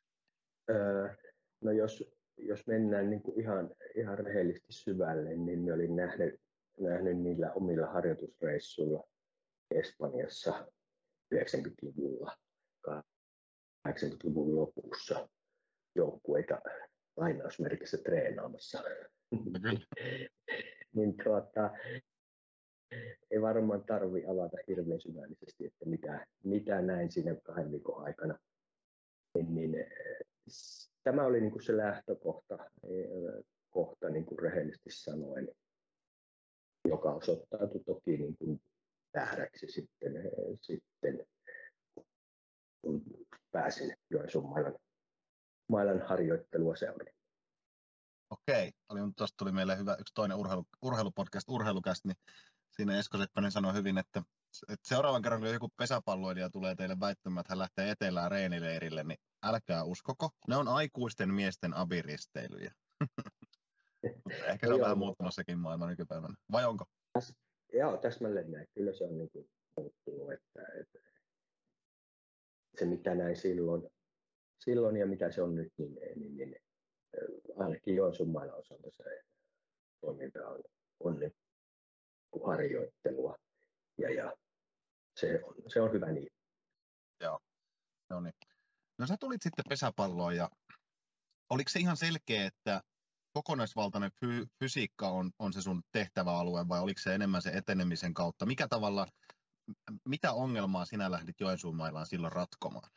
öö, 0.70 1.14
no 1.60 1.72
jos, 1.72 2.04
jos 2.38 2.66
mennään 2.66 3.10
niin 3.10 3.22
kuin 3.22 3.40
ihan, 3.40 3.70
ihan 3.96 4.18
rehellisesti 4.18 4.72
syvälle, 4.72 5.36
niin 5.36 5.60
me 5.60 5.72
olin 5.72 5.96
nähnyt 5.96 6.40
nähnyt 6.80 7.18
niillä 7.18 7.52
omilla 7.52 7.86
harjoitusreissuilla 7.86 9.04
Espanjassa 9.70 10.66
90-luvulla, 11.34 12.36
80-luvun 13.88 14.56
lopussa 14.56 15.28
joukkueita 15.94 16.60
lainausmerkissä 17.16 17.98
treenaamassa. 17.98 18.82
niin 20.96 21.14
tuota, 21.24 21.70
ei 23.30 23.42
varmaan 23.42 23.84
tarvi 23.84 24.26
avata 24.26 24.56
hirveän 24.68 25.00
syvällisesti, 25.00 25.66
että 25.66 25.86
mitä, 25.86 26.26
mitä 26.44 26.80
näin 26.80 27.12
siinä 27.12 27.36
kahden 27.42 27.72
viikon 27.72 28.04
aikana. 28.04 28.38
Niin, 29.34 29.54
niin, 29.54 29.86
tämä 31.02 31.24
oli 31.24 31.40
niin 31.40 31.52
kuin 31.52 31.62
se 31.62 31.76
lähtökohta, 31.76 32.58
kohta 33.70 34.08
niin 34.08 34.24
kuin 34.24 34.38
rehellisesti 34.38 34.90
sanoen 34.90 35.48
joka 36.88 37.12
osoittautui 37.12 37.84
toki 37.84 38.16
niin 38.16 38.36
kuin 38.36 38.60
vääräksi 39.14 39.66
sitten, 39.66 40.12
sitten 40.60 41.26
kun 42.82 43.02
pääsin 43.54 43.96
Joensuun 44.10 44.48
mailan, 44.50 44.74
mailan 45.68 46.02
harjoittelua 46.02 46.76
seuraamaan. 46.76 47.14
Okei, 48.30 48.72
oli, 48.88 49.00
tuosta 49.16 49.36
tuli 49.38 49.52
meille 49.52 49.78
hyvä 49.78 49.96
yksi 50.00 50.14
toinen 50.14 50.36
urheilu, 50.36 50.64
urheilupodcast, 50.82 51.48
urheilukäst, 51.48 52.04
niin 52.04 52.16
siinä 52.76 52.98
Esko 52.98 53.18
Seppänen 53.18 53.52
sanoi 53.52 53.74
hyvin, 53.74 53.98
että, 53.98 54.22
että 54.68 54.88
seuraavan 54.88 55.22
kerran, 55.22 55.40
kun 55.40 55.52
joku 55.52 55.68
pesäpalloilija 55.76 56.50
tulee 56.50 56.74
teille 56.74 57.00
väittämään, 57.00 57.40
että 57.40 57.52
hän 57.52 57.58
lähtee 57.58 57.90
etelään 57.90 58.30
reenileirille, 58.30 59.04
niin 59.04 59.18
älkää 59.42 59.84
uskoko, 59.84 60.30
ne 60.48 60.56
on 60.56 60.68
aikuisten 60.68 61.34
miesten 61.34 61.74
abiristeilyjä. 61.74 62.72
Ehkä 64.50 64.66
se 64.66 64.74
on 64.74 64.80
vähän 64.80 64.98
muuttumassakin 64.98 65.58
maailma 65.58 65.86
nykypäivänä. 65.86 66.34
Vai 66.52 66.64
onko? 66.64 66.84
Joo, 67.72 67.96
täsmälleen 67.96 68.50
näin. 68.50 68.66
Kyllä 68.74 68.92
se 68.92 69.04
on 69.04 69.18
niin 69.18 69.30
kuin 69.30 69.50
muuttunut, 69.76 70.32
että, 70.32 70.62
että 70.80 70.98
se 72.78 72.84
mitä 72.84 73.14
näin 73.14 73.36
silloin, 73.36 73.82
silloin 74.58 74.96
ja 74.96 75.06
mitä 75.06 75.30
se 75.30 75.42
on 75.42 75.54
nyt, 75.54 75.72
niin, 75.78 75.94
niin, 76.16 76.36
niin 76.36 76.56
ainakin 77.56 77.96
Joensuun 77.96 78.30
mailla 78.30 78.54
osalta 78.54 78.90
se 78.90 79.04
toiminta 80.00 80.48
on, 80.48 80.62
on 81.00 81.20
niin 81.20 81.32
harjoittelua 82.46 83.36
ja, 83.98 84.14
ja 84.14 84.32
se, 85.16 85.40
on, 85.44 85.54
se 85.66 85.80
on 85.80 85.92
hyvä 85.92 86.12
niin. 86.12 86.28
Joo, 87.20 87.40
no 88.10 88.20
niin. 88.20 88.34
No 88.98 89.06
sä 89.06 89.16
tulit 89.20 89.42
sitten 89.42 89.64
pesäpalloon 89.68 90.36
ja 90.36 90.50
oliko 91.50 91.68
se 91.68 91.78
ihan 91.78 91.96
selkeä, 91.96 92.46
että 92.46 92.80
kokonaisvaltainen 93.32 94.10
fy- 94.20 94.46
fysiikka 94.58 95.08
on, 95.08 95.30
on 95.38 95.52
se 95.52 95.62
sun 95.62 95.82
tehtäväalue 95.92 96.68
vai 96.68 96.80
oliko 96.80 97.00
se 97.00 97.14
enemmän 97.14 97.42
se 97.42 97.50
etenemisen 97.50 98.14
kautta? 98.14 98.46
Mikä 98.46 98.68
tavalla, 98.68 99.06
mitä 100.04 100.32
ongelmaa 100.32 100.84
sinä 100.84 101.10
lähdit 101.10 101.40
Joensuun 101.40 101.76
mailaan 101.76 102.06
silloin 102.06 102.32
ratkomaan? 102.32 102.90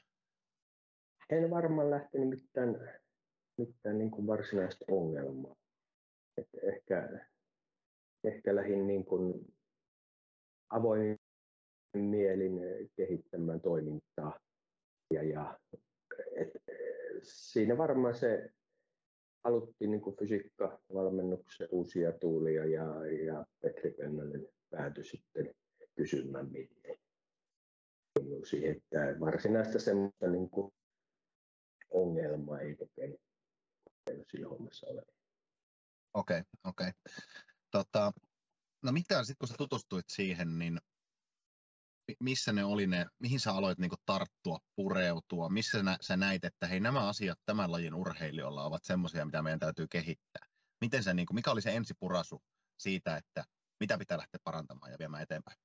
En 1.30 1.50
varmaan 1.50 1.90
lähtenyt 1.90 2.30
mitään, 2.30 3.00
mitään 3.58 3.98
niin 3.98 4.12
kuin 4.12 4.28
varsinaista 4.28 4.86
ongelmaa. 4.88 5.56
Et 6.38 6.50
ehkä, 6.64 7.28
ehkä 8.24 8.56
lähdin 8.56 8.88
niin 8.88 9.06
kuin 9.06 9.54
avoin 10.70 11.20
mielin 11.94 12.60
kehittämään 12.96 13.62
toimintaa. 13.62 14.40
Ja, 15.14 15.24
ja 15.24 15.60
et, 16.36 16.50
siinä 17.22 17.78
varmaan 17.78 18.16
se 18.16 18.50
haluttiin 19.44 19.92
niin 19.92 20.18
fysiikkavalmennuksen 20.20 21.68
uusia 21.72 22.12
tuulia 22.12 22.66
ja, 22.66 23.06
ja 23.26 23.46
Petri 23.62 23.92
Pennanen 23.92 24.48
päätyi 24.70 25.04
sitten 25.04 25.54
kysymään. 25.98 26.48
Siihen, 28.50 28.78
että 28.78 29.20
varsinaista 29.20 29.80
semmoista 29.80 30.28
niin 30.28 30.50
kuin 30.50 30.72
ongelmaa 31.90 32.60
ei 32.60 32.76
kokenut, 32.76 33.22
kokenut 33.84 34.28
siinä 34.32 34.48
hommassa 34.48 34.88
ole. 34.88 35.04
Okei, 36.14 36.40
okay, 36.40 36.44
okei. 36.64 36.88
Okay. 36.88 36.94
Tota, 37.72 38.12
no 38.84 38.92
mitä 38.92 39.24
sitten 39.24 39.36
kun 39.40 39.48
sä 39.48 39.56
tutustuit 39.58 40.06
siihen, 40.10 40.60
niin 40.60 40.78
missä 42.20 42.54
ne 42.54 42.64
oli 42.64 42.88
ne, 42.88 43.06
mihin 43.20 43.40
sä 43.40 43.52
aloit 43.52 43.78
niin 43.78 43.92
tarttua, 44.06 44.60
pureutua, 44.76 45.50
missä 45.50 45.84
nä, 45.84 45.98
sä 46.02 46.18
näit, 46.18 46.46
että 46.46 46.68
hei 46.68 46.80
nämä 46.80 47.08
asiat 47.08 47.40
tämän 47.46 47.72
lajin 47.72 47.94
urheilijoilla 47.94 48.64
ovat 48.64 48.84
semmoisia, 48.84 49.26
mitä 49.26 49.42
meidän 49.42 49.60
täytyy 49.60 49.88
kehittää. 49.88 50.48
Miten 50.82 51.04
se, 51.04 51.14
niin 51.14 51.26
kuin, 51.26 51.36
mikä 51.36 51.52
oli 51.52 51.62
se 51.62 51.76
ensipurasu 51.76 52.42
siitä, 52.78 53.18
että 53.18 53.44
mitä 53.80 53.98
pitää 53.98 54.18
lähteä 54.18 54.40
parantamaan 54.44 54.92
ja 54.92 54.98
viemään 55.00 55.24
eteenpäin? 55.24 55.58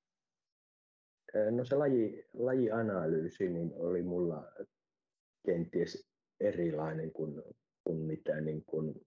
No 1.50 1.64
se 1.64 1.76
laji, 1.76 2.26
lajianalyysi 2.32 3.48
niin 3.48 3.72
oli 3.74 4.02
mulla 4.02 4.52
kenties 5.46 6.08
erilainen 6.40 7.12
kuin, 7.12 7.42
kuin 7.84 7.98
mitä, 7.98 8.40
niin 8.40 8.64
kuin, 8.64 9.06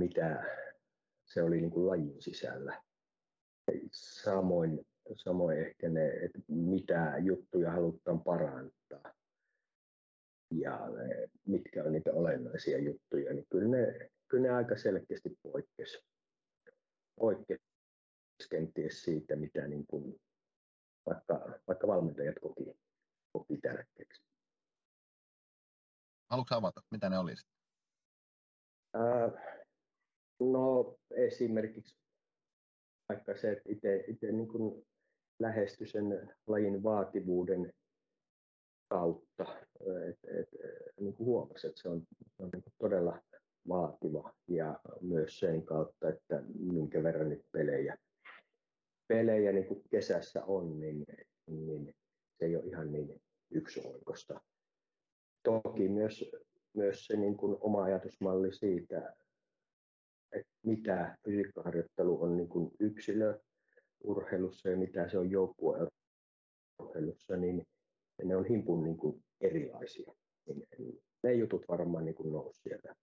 mitä 0.00 0.44
se 1.24 1.42
oli 1.42 1.60
niin 1.60 1.70
kuin 1.70 1.86
lajin 1.86 2.22
sisällä. 2.22 2.82
Samoin 3.92 4.86
samoin 5.16 5.58
ehkä 5.58 5.88
ne, 5.88 6.08
että 6.08 6.38
mitä 6.48 7.14
juttuja 7.18 7.70
halutaan 7.70 8.20
parantaa 8.24 9.14
ja 10.50 10.80
mitkä 11.46 11.84
on 11.84 11.92
niitä 11.92 12.12
olennaisia 12.12 12.78
juttuja, 12.78 13.34
niin 13.34 13.46
kyllä 13.50 13.68
ne, 13.68 14.10
kyllä 14.28 14.42
ne 14.42 14.50
aika 14.50 14.76
selkeästi 14.76 15.38
poikkesi. 15.42 16.04
Poikkesi 17.20 17.62
kenties 18.50 19.02
siitä, 19.02 19.36
mitä 19.36 19.66
niin 19.66 19.86
kuin 19.86 20.20
vaikka, 21.10 21.60
vaikka 21.68 21.86
valmentajat 21.86 22.36
koki, 22.40 22.64
koki 23.32 23.56
tärkeäksi. 23.56 24.22
Haluatko 26.30 26.54
avata, 26.54 26.80
mitä 26.90 27.08
ne 27.08 27.18
olisi? 27.18 27.46
Äh, 28.96 29.32
no 30.40 30.96
esimerkiksi 31.10 31.96
vaikka 33.08 33.36
se, 33.36 33.52
että 33.52 33.72
itse, 33.72 34.04
itse 34.08 34.32
niin 34.32 34.48
kuin 34.48 34.86
lähesty 35.38 35.86
sen 35.86 36.36
lajin 36.46 36.82
vaativuuden 36.82 37.72
kautta, 38.88 39.44
että 40.08 40.28
et, 40.40 40.48
niin 41.00 41.14
kuin 41.14 41.26
huomasi, 41.26 41.66
että 41.66 41.82
se 41.82 41.88
on, 41.88 42.02
on 42.38 42.48
niin 42.52 42.62
kuin 42.62 42.74
todella 42.78 43.22
vaativa 43.68 44.34
ja 44.48 44.80
myös 45.00 45.38
sen 45.38 45.64
kautta, 45.64 46.08
että 46.08 46.42
minkä 46.58 47.02
verran 47.02 47.28
nyt 47.28 47.44
pelejä, 47.52 47.96
pelejä 49.10 49.52
niin 49.52 49.66
kuin 49.66 49.82
kesässä 49.90 50.44
on, 50.44 50.80
niin, 50.80 51.06
niin 51.46 51.94
se 52.38 52.44
ei 52.44 52.56
ole 52.56 52.66
ihan 52.66 52.92
niin 52.92 53.22
yksioikosta. 53.50 54.40
Toki 55.42 55.88
myös, 55.88 56.30
myös 56.74 57.06
se 57.06 57.16
niin 57.16 57.36
kuin 57.36 57.56
oma 57.60 57.82
ajatusmalli 57.82 58.54
siitä, 58.54 59.16
että 60.32 60.52
mitä 60.62 61.16
fysiikkaharjoittelu 61.24 62.22
on 62.22 62.36
niin 62.36 62.48
kuin 62.48 62.70
yksilö 62.80 63.40
urheilussa 64.04 64.68
ja 64.68 64.76
mitä 64.76 65.08
se 65.08 65.18
on 65.18 65.30
joukkueurheilussa, 65.30 67.36
niin 67.36 67.66
ne 68.24 68.36
on 68.36 68.44
himpun 68.44 68.84
niin 68.84 68.96
kuin 68.96 69.24
erilaisia. 69.40 70.12
Ne 71.22 71.34
jutut 71.34 71.64
varmaan 71.68 72.04
niin 72.04 72.14
kuin 72.14 72.32
nousi 72.32 72.62
sieltä. 72.62 72.94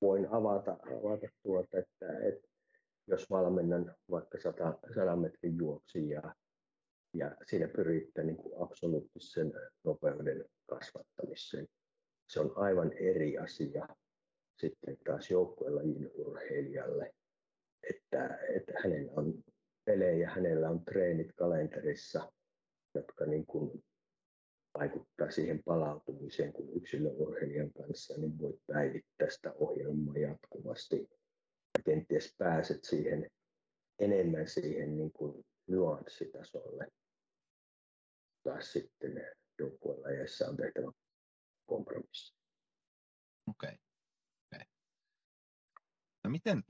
Voin 0.00 0.28
avata, 0.30 0.72
avata 0.72 1.28
tuota, 1.42 1.78
että, 1.78 2.18
että 2.18 2.51
jos 3.06 3.30
valmennan 3.30 3.94
vaikka 4.10 4.38
100, 4.40 4.78
100 4.94 5.16
metrin 5.16 5.56
juoksi 5.56 6.08
ja, 6.08 6.34
siinä 7.46 7.68
pyritte 7.68 8.22
niin 8.22 8.36
kuin 8.36 8.62
absoluuttisen 8.62 9.52
nopeuden 9.84 10.44
kasvattamiseen, 10.66 11.68
se 12.28 12.40
on 12.40 12.52
aivan 12.56 12.92
eri 12.92 13.38
asia 13.38 13.88
sitten 14.56 14.96
taas 15.04 15.30
joukkuelajin 15.30 16.10
urheilijalle, 16.14 17.14
että, 17.90 18.38
että 18.56 18.72
hänen 18.82 19.10
on 19.10 19.44
pelejä, 19.84 20.30
hänellä 20.30 20.70
on 20.70 20.84
treenit 20.84 21.32
kalenterissa, 21.36 22.32
jotka 22.94 23.26
niin 23.26 23.46
kuin 23.46 23.84
vaikuttaa 24.78 25.30
siihen 25.30 25.62
palautumiseen, 25.64 26.52
kun 26.52 26.76
yksilöurheilijan 26.76 27.72
kanssa 27.72 28.14
niin 28.16 28.38
voit 28.38 28.60
päivittää 28.66 29.30
sitä 29.30 29.52
ohjelmaa 29.52 30.18
jatkuvasti. 30.18 31.08
Kenties 31.84 32.34
pääset 32.38 32.84
siihen 32.84 33.30
enemmän 33.98 34.48
siihen 34.48 34.96
niin 34.96 35.12
kuin 35.12 35.44
nyanssitasolle. 35.66 36.88
Taas 38.42 38.72
sitten 38.72 39.12
joukkuelajeissa 39.58 40.48
on 40.48 40.56
tehtävä 40.56 40.92
kompromissi. 41.66 42.34
Okei. 43.50 43.68
Okay. 43.68 43.78
okay. 44.54 44.66
No 46.24 46.30
miten 46.30 46.62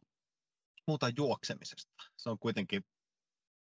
puhutaan 0.86 1.12
juoksemisesta? 1.16 1.92
Se 2.16 2.30
on 2.30 2.38
kuitenkin 2.38 2.84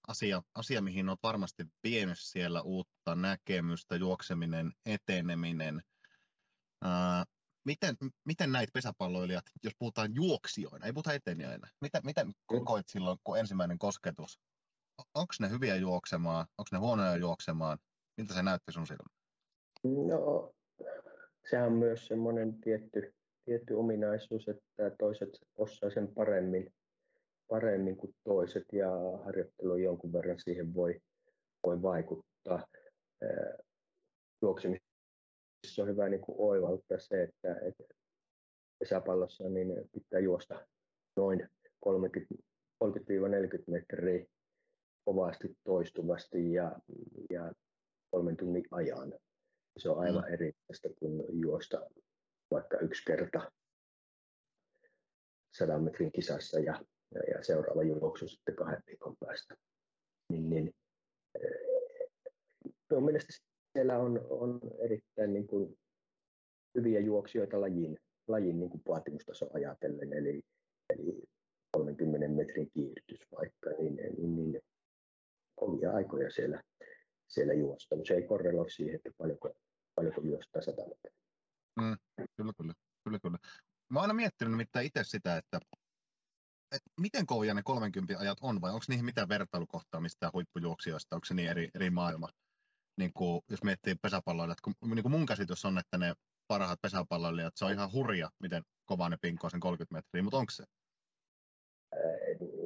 asia, 0.08 0.42
asia 0.56 0.82
mihin 0.82 1.10
olet 1.10 1.24
varmasti 1.24 1.64
vienyt 1.84 2.20
siellä 2.20 2.62
uutta 2.62 3.16
näkemystä, 3.16 3.96
juokseminen, 3.96 4.72
eteneminen. 4.86 5.82
Ää, 6.82 7.26
miten, 7.66 7.96
miten 8.26 8.52
näit 8.52 8.70
pesäpalloilijat, 8.74 9.46
jos 9.64 9.74
puhutaan 9.80 10.16
juoksijoina, 10.16 10.86
ei 10.86 10.94
puhuta 10.94 11.14
etenijöinä, 11.14 11.68
miten, 11.82 12.02
miten 12.06 12.32
kokoit 12.46 12.88
silloin, 12.88 13.18
kun 13.24 13.40
ensimmäinen 13.40 13.78
kosketus? 13.78 14.40
Onko 15.14 15.34
ne 15.40 15.50
hyviä 15.50 15.76
juoksemaan, 15.76 16.46
onko 16.58 16.70
ne 16.72 16.78
huonoja 16.78 17.16
juoksemaan? 17.16 17.78
Miltä 18.18 18.34
se 18.34 18.44
näytti 18.44 18.72
sun 18.72 18.88
silmään? 18.88 19.20
No, 20.08 20.52
se 21.50 21.62
on 21.62 21.74
myös 21.74 22.08
semmoinen 22.08 22.62
tietty, 22.62 23.14
tietty 23.46 23.74
ominaisuus, 23.74 24.48
että 24.48 24.96
toiset 25.00 25.30
osaa 25.58 25.90
sen 25.90 26.08
paremmin 26.08 26.74
paremmin 27.50 27.98
kuin 27.98 28.16
toiset 28.24 28.64
ja 28.74 28.90
harjoittelu 29.26 29.76
jonkun 29.76 30.14
verran 30.14 30.40
siihen 30.40 30.74
voi, 30.74 31.02
voi 31.66 31.82
vaikuttaa. 31.82 32.68
Juoksemisessa 35.60 35.82
on 35.82 35.88
hyvä 35.90 36.10
niin 36.10 36.22
kuin 36.22 36.36
oivaltaa 36.40 37.00
se, 37.00 37.24
että, 37.24 37.56
että 37.62 37.84
pesäpallossa 38.80 39.50
niin 39.50 39.90
pitää 39.94 40.20
juosta 40.20 40.68
noin 41.16 41.50
30-40 41.86 41.90
metriä 43.68 44.26
kovasti 45.06 45.58
toistuvasti 45.64 46.54
ja, 46.54 46.80
ja 47.30 47.54
kolmen 48.12 48.38
tunnin 48.38 48.66
ajan. 48.72 49.14
Se 49.78 49.90
on 49.90 50.00
aivan 50.00 50.24
mm. 50.24 50.34
erilaista 50.34 50.90
kuin 51.00 51.24
juosta 51.42 51.90
vaikka 52.52 52.78
yksi 52.78 53.06
kerta 53.06 53.52
sadan 55.58 55.84
metrin 55.84 56.12
kisassa 56.12 56.60
ja 56.60 56.84
ja, 57.16 57.22
ja 57.34 57.44
seuraava 57.44 57.84
juoksu 57.84 58.28
sitten 58.28 58.56
kahden 58.56 58.84
viikon 58.88 59.16
päästä. 59.20 59.56
Niin, 60.30 60.50
niin, 60.50 60.74
minun 62.90 63.06
mielestä 63.06 63.49
siellä 63.74 63.98
on, 63.98 64.28
on 64.30 64.60
erittäin 64.80 65.34
niin 65.34 65.48
kuin 65.48 65.80
hyviä 66.76 67.00
juoksijoita 67.00 67.62
lajin, 67.62 67.98
lajin 68.28 68.60
niin 68.60 68.70
kuin 68.70 68.82
vaatimustaso 68.88 69.50
ajatellen, 69.54 70.14
eli, 70.14 70.42
eli 70.90 71.24
30 71.72 72.28
metrin 72.28 72.70
kiihdytys 72.74 73.28
vaikka, 73.32 73.70
niin, 73.70 73.96
niin, 73.96 74.36
niin 74.36 74.62
kovia 75.56 75.92
aikoja 75.92 76.32
siellä, 76.32 76.64
siellä 77.28 77.54
juosta, 77.54 77.96
mutta 77.96 78.08
se 78.08 78.14
ei 78.14 78.24
korreloi 78.24 78.72
siihen, 78.72 78.96
että 78.96 79.12
paljonko, 79.18 79.54
paljonko 79.96 80.22
juostaa 80.22 80.62
100 80.62 80.82
metriä. 80.82 81.14
Mm, 81.82 81.98
kyllä, 82.36 82.54
kyllä, 82.58 82.74
kyllä, 83.04 83.20
kyllä. 83.20 83.38
Mä 83.90 84.00
oon 84.00 84.02
aina 84.02 84.14
miettinyt 84.14 84.52
nimittäin 84.52 84.86
itse 84.86 85.04
sitä, 85.04 85.38
että, 85.38 85.60
että 86.72 86.90
miten 87.02 87.26
kovia 87.26 87.54
ne 87.54 87.62
30 87.64 88.20
ajat 88.20 88.38
on, 88.42 88.62
vai 88.62 88.72
onko 88.72 88.86
niihin 88.90 89.06
mitään 89.06 89.30
vertailukohtaa 89.30 90.02
mistä 90.02 90.30
huippujuoksijoista, 90.34 91.16
onko 91.16 91.26
se 91.26 91.34
niin 91.34 91.50
eri, 91.50 91.70
eri 91.76 91.90
maailma? 91.90 92.30
Niin 93.00 93.14
kuin, 93.14 93.42
jos 93.50 93.64
miettii 93.64 93.96
pesäpalloilijat, 93.96 94.62
kun, 94.62 94.74
niin 94.96 95.02
kuin 95.04 95.12
mun 95.12 95.26
käsitys 95.26 95.66
on, 95.66 95.78
että 95.78 95.98
ne 95.98 96.14
parhaat 96.48 96.82
pesäpalloilijat, 96.82 97.54
se 97.56 97.66
on 97.66 97.72
ihan 97.72 97.94
hurja, 97.94 98.30
miten 98.40 98.64
kova 98.86 99.10
ne 99.10 99.18
pinkoo 99.22 99.50
sen 99.50 99.60
30 99.60 99.96
metriä, 99.96 100.24
mutta 100.24 100.38
onko 100.38 100.52
se? 100.52 100.64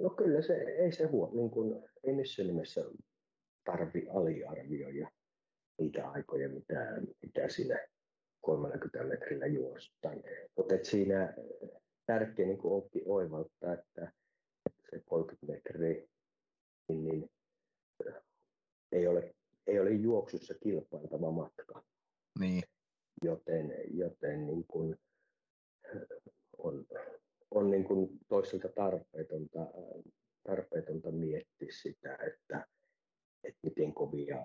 No 0.01 0.09
kyllä 0.09 0.41
se, 0.41 0.53
ei 0.53 0.91
se 0.91 1.05
huo, 1.05 1.31
niin 1.33 1.49
kuin, 1.49 1.83
ei 2.03 2.13
missään 2.13 2.47
nimessä 2.47 2.81
tarvi 3.63 4.07
aliarvioida 4.09 5.11
niitä 5.79 6.09
aikoja, 6.09 6.49
mitä, 6.49 7.01
mitä 7.21 7.49
siinä 7.49 7.87
30 8.41 9.03
metrillä 9.03 9.45
juostaan. 9.45 10.23
Mutta 10.57 10.75
siinä 10.83 11.33
tärkeä 12.05 12.45
niin 12.45 12.59
oppi 12.63 13.01
oivaltaa, 13.05 13.73
että, 13.73 14.11
että 14.65 14.89
se 14.89 15.01
30 15.05 15.53
metriä 15.53 16.07
niin, 16.87 17.05
niin, 17.05 17.29
ei, 18.91 19.07
ole, 19.07 19.35
ei 19.67 19.79
ole 19.79 19.91
juoksussa 19.91 20.53
kilpailtava 20.53 21.31
matka. 21.31 21.83
Niin. 22.39 22.63
Joten, 23.23 23.73
joten 23.87 24.47
niin 24.47 24.65
kuin 24.67 24.95
on, 26.57 26.85
on 27.51 27.71
niin 27.71 27.83
kuin 27.83 28.09
toiselta 28.27 28.69
tarpeetonta, 28.69 29.59
tarpeetonta 30.43 31.11
miettiä 31.11 31.69
sitä, 31.81 32.13
että, 32.15 32.67
että 33.43 33.59
miten 33.63 33.93
kovia, 33.93 34.37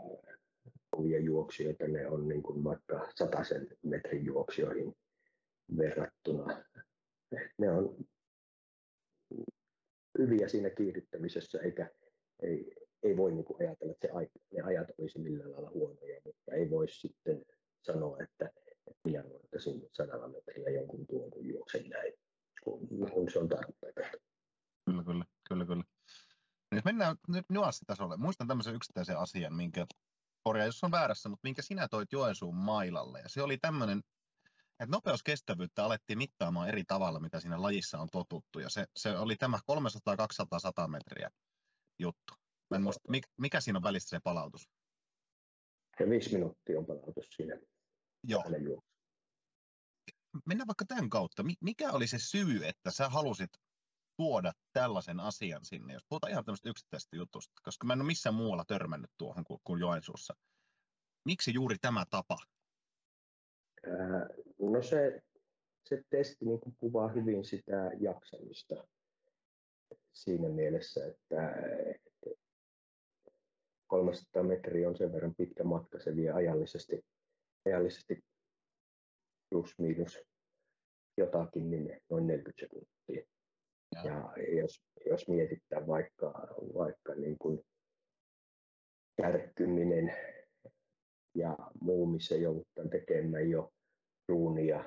kovia 0.91 1.21
juoksijoita 1.21 1.89
ne 1.89 2.09
on 2.09 2.29
niin 2.29 2.43
kuin 2.43 2.65
vaikka 2.65 3.09
sataisen 3.15 3.69
metrin 3.83 4.25
juoksijoihin 4.25 4.97
verrattuna. 5.77 6.65
Ne 7.59 7.71
on 7.71 7.97
hyviä 10.19 10.49
siinä 10.49 10.71
kiihdyttämisessä, 10.71 11.59
eikä 11.61 11.91
ei, 12.43 12.75
ei 13.03 13.17
voi 13.17 13.33
niin 13.33 13.45
kuin 13.45 13.61
ajatella, 13.61 13.93
että 13.93 14.09
se, 14.09 14.31
ne 14.69 14.77
ajat 14.77 14.89
olisi 14.99 15.19
millään 15.19 15.53
lailla 15.53 15.71
huonoja, 15.71 16.21
mutta 16.25 16.53
ei 16.53 16.71
voi 16.71 16.89
sitten 16.89 17.45
sanoa, 17.83 18.17
että, 18.23 18.51
että 18.67 18.91
minä 19.05 19.25
voittaisin 19.25 19.89
sadalla 19.93 20.29
metriä 20.29 20.71
jonkun 20.71 21.07
tuon 21.07 21.31
juoksen 21.41 21.89
näin 21.89 22.13
kun, 22.65 22.89
kun 23.13 23.31
se 23.33 23.39
on 23.39 23.49
tarpeen. 23.49 23.95
Kyllä, 24.85 25.05
kyllä, 25.05 25.25
kyllä, 25.49 25.67
kyllä. 25.67 25.85
Nyt 26.73 26.85
mennään 26.85 27.17
nyt 27.29 27.45
nyanssitasolle. 27.51 28.17
Muistan 28.17 28.49
tämmöisen 28.49 28.75
yksittäisen 28.75 29.19
asian, 29.19 29.55
minkä, 29.55 29.87
korjaa 30.43 30.67
jos 30.67 30.85
on 30.85 30.91
väärässä, 30.91 31.29
mutta 31.29 31.47
minkä 31.47 31.63
sinä 31.63 31.89
toit 31.89 32.13
Joensuun 32.13 32.57
mailalle. 32.57 33.21
Ja 33.21 33.29
se 33.29 33.43
oli 33.43 33.59
tämmöinen, 33.59 33.99
että 34.81 34.97
nopeuskestävyyttä 34.97 35.85
alettiin 35.85 36.19
mittaamaan 36.19 36.69
eri 36.69 36.85
tavalla, 36.85 37.21
mitä 37.21 37.41
siinä 37.41 37.63
lajissa 37.63 37.99
on 37.99 38.09
totuttu. 38.13 38.59
Ja 38.59 38.69
se, 38.69 38.85
se 38.97 39.19
oli 39.19 39.37
tämä 39.37 39.59
300, 39.67 40.17
200, 40.17 40.59
100 40.59 40.89
metriä 40.89 41.31
juttu. 41.99 42.35
Mä 42.79 42.81
en 42.81 42.85
muista, 42.85 43.31
mikä 43.39 43.61
siinä 43.61 43.77
on 43.77 43.83
välissä 43.83 44.09
se 44.09 44.21
palautus? 44.25 44.69
Ja 46.01 46.11
viisi 46.11 46.33
minuuttia 46.33 46.79
on 46.79 46.87
palautus 46.87 47.27
siinä. 47.37 47.59
Joo 48.27 48.43
mennään 50.47 50.67
vaikka 50.67 50.85
tämän 50.89 51.11
kautta. 51.11 51.43
Mikä 51.61 51.93
oli 51.93 52.07
se 52.07 52.19
syy, 52.19 52.67
että 52.67 52.91
sä 52.91 53.09
halusit 53.09 53.51
tuoda 54.17 54.53
tällaisen 54.73 55.21
asian 55.21 55.65
sinne, 55.65 55.93
jos 55.93 56.05
puhutaan 56.09 56.31
ihan 56.31 56.45
tämmöistä 56.45 56.71
yksittäisestä 56.71 57.17
jutusta, 57.17 57.55
koska 57.63 57.87
mä 57.87 57.93
en 57.93 58.01
ole 58.01 58.07
missään 58.07 58.35
muualla 58.35 58.65
törmännyt 58.69 59.11
tuohon 59.19 59.45
kuin, 59.45 59.61
kuin 59.65 59.81
Joensuussa. 59.81 60.35
Miksi 61.25 61.55
juuri 61.55 61.77
tämä 61.81 62.05
tapa? 62.11 62.39
no 64.59 64.83
se, 64.83 65.23
se 65.85 66.03
testi 66.11 66.45
niin 66.45 66.61
kuin 66.61 66.77
kuvaa 66.77 67.09
hyvin 67.09 67.45
sitä 67.45 67.91
jaksamista 68.01 68.75
siinä 70.13 70.49
mielessä, 70.49 71.07
että 71.07 71.37
300 73.89 74.43
metriä 74.43 74.89
on 74.89 74.97
sen 74.97 75.13
verran 75.13 75.35
pitkä 75.35 75.65
matka, 75.65 75.99
se 75.99 76.17
vie 76.17 76.31
ajallisesti, 76.31 77.05
ajallisesti 77.67 78.25
plus 79.51 79.79
miinus 79.79 80.19
jotakin, 81.17 81.71
niin 81.71 82.01
noin 82.11 82.27
40 82.27 82.61
sekuntia. 82.61 83.27
Ja, 83.95 84.03
ja 84.05 84.33
jos, 84.61 84.83
jos 85.07 85.29
mietitään 85.29 85.87
vaikka, 85.87 86.49
vaikka 86.75 87.15
niin 87.15 87.39
kuin 87.39 87.61
kärkkyminen 89.23 90.17
ja 91.35 91.57
muu, 91.81 92.07
missä 92.07 92.37
joudutaan 92.37 92.91
tekemään 92.91 93.51
jo 93.51 93.73
ruunia 94.29 94.85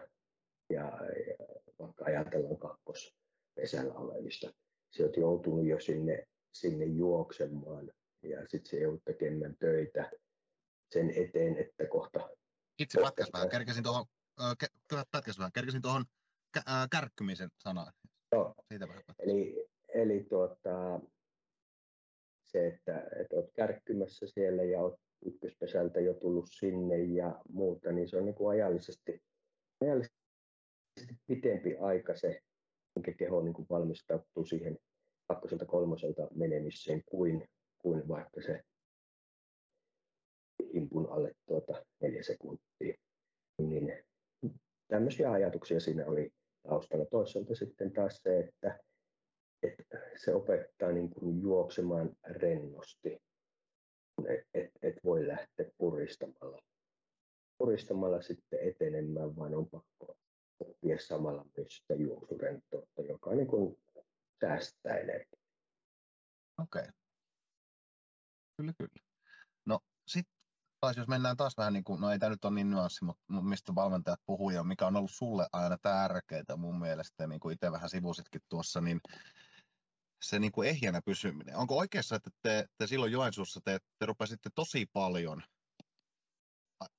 ja, 0.69 0.91
ja 1.27 1.47
vaikka 1.79 2.05
ajatellaan 2.05 2.57
kakkospesällä 2.57 3.93
olevista, 3.93 4.53
se 4.91 5.03
on 5.03 5.11
joutunut 5.17 5.65
jo 5.65 5.79
sinne, 5.79 6.27
sinne 6.53 6.85
juoksemaan 6.85 7.91
ja 8.23 8.41
sitten 8.41 8.69
se 8.69 8.77
joudut 8.77 9.03
tekemään 9.05 9.55
töitä 9.59 10.11
sen 10.91 11.09
eteen, 11.09 11.57
että 11.57 11.87
kohta... 11.87 12.29
Itse 12.79 13.01
pätkäs 13.01 13.29
vähän, 13.33 13.49
kerkesin 13.49 13.83
tuohon 13.83 14.05
äh, 14.41 15.05
pätkäs 15.11 15.37
vähän, 15.37 15.51
kerkesin 15.51 15.81
tuohon 15.81 16.05
kä- 16.57 16.87
kärkkymisen 16.91 17.49
sanaan. 17.59 17.93
Joo. 18.31 18.53
Siitä 18.67 18.87
vähän. 18.87 19.03
Eli, 19.19 19.67
eli 19.93 20.25
tuota, 20.29 20.99
se, 22.51 22.67
että, 22.67 23.07
että 23.19 23.35
olet 23.35 23.51
kärkkymässä 23.55 24.27
siellä 24.27 24.63
ja 24.63 24.79
olet 24.79 24.99
ykköspesältä 25.25 25.99
jo 25.99 26.13
tullut 26.13 26.49
sinne 26.49 26.97
ja 26.97 27.41
muuta, 27.49 27.91
niin 27.91 28.09
se 28.09 28.17
on 28.17 28.25
niin 28.25 28.35
kuin 28.35 28.57
ajallisesti, 28.57 29.21
ajallisesti 29.81 30.15
pitempi 31.27 31.77
aika 31.77 32.15
se, 32.15 32.39
minkä 32.95 33.13
keho 33.13 33.41
niin 33.41 33.53
kuin 33.53 33.67
valmistautuu 33.69 34.45
siihen 34.45 34.77
kakkoselta 35.27 35.65
kolmoselta 35.65 36.27
menemiseen 36.35 37.01
kuin, 37.05 37.45
kuin 37.81 38.07
vaikka 38.07 38.41
se 38.41 38.61
impun 40.73 41.11
alle 41.11 41.31
tuota 41.47 41.85
neljä 42.01 42.23
sekuntia. 42.23 42.95
Niin 43.57 44.03
tämmöisiä 44.87 45.31
ajatuksia 45.31 45.79
siinä 45.79 46.05
oli 46.05 46.31
taustalla. 46.67 47.05
Toisaalta 47.05 47.55
sitten 47.55 47.91
taas 47.91 48.19
se, 48.23 48.39
että, 48.39 48.79
että 49.63 49.97
se 50.15 50.33
opettaa 50.33 50.91
niin 50.91 51.09
kuin 51.09 51.41
juoksemaan 51.41 52.11
rennosti, 52.23 53.21
että 54.29 54.49
et, 54.53 54.71
et 54.81 54.95
voi 55.03 55.27
lähteä 55.27 55.71
puristamalla. 55.77 56.59
Puristamalla 57.57 58.21
sitten 58.21 58.59
etenemään, 58.59 59.35
vaan 59.35 59.55
on 59.55 59.69
pakko 59.69 60.17
oppia 60.59 60.99
samalla 60.99 61.45
myös 61.57 61.77
sitä 61.77 61.93
juoksurentoutta, 61.93 63.01
joka 63.01 63.35
niin 63.35 63.47
kuin 63.47 63.77
säästää 64.41 64.97
energiaa. 64.97 65.41
Okei. 66.61 66.81
Okay. 66.81 67.00
Kyllä, 68.61 68.73
kyllä. 68.77 69.05
No 69.65 69.79
sitten 70.07 70.33
taas 70.79 70.97
jos 70.97 71.07
mennään 71.07 71.37
taas 71.37 71.57
vähän 71.57 71.73
niin 71.73 71.83
kuin, 71.83 72.01
no 72.01 72.11
ei 72.11 72.19
tämä 72.19 72.29
nyt 72.29 72.45
ole 72.45 72.53
niin 72.53 72.69
nyanssi, 72.69 73.05
mutta 73.05 73.23
mistä 73.41 73.75
valmentajat 73.75 74.19
puhuu 74.25 74.49
ja 74.49 74.63
mikä 74.63 74.87
on 74.87 74.95
ollut 74.95 75.11
sulle 75.11 75.47
aina 75.53 75.77
tärkeää 75.81 76.57
mun 76.57 76.79
mielestä, 76.79 77.27
niin 77.27 77.39
kuin 77.39 77.53
itse 77.53 77.71
vähän 77.71 77.89
sivusitkin 77.89 78.41
tuossa, 78.49 78.81
niin 78.81 79.01
se 80.23 80.39
niin 80.39 80.51
kuin 80.51 80.69
ehjänä 80.69 81.01
pysyminen. 81.05 81.55
Onko 81.55 81.77
oikeassa, 81.77 82.15
että 82.15 82.29
te, 82.41 82.67
te 82.77 82.87
silloin 82.87 83.11
Joensuussa 83.11 83.61
te, 83.63 83.79
te 83.99 84.05
rupesitte 84.05 84.49
tosi 84.55 84.85
paljon 84.93 85.43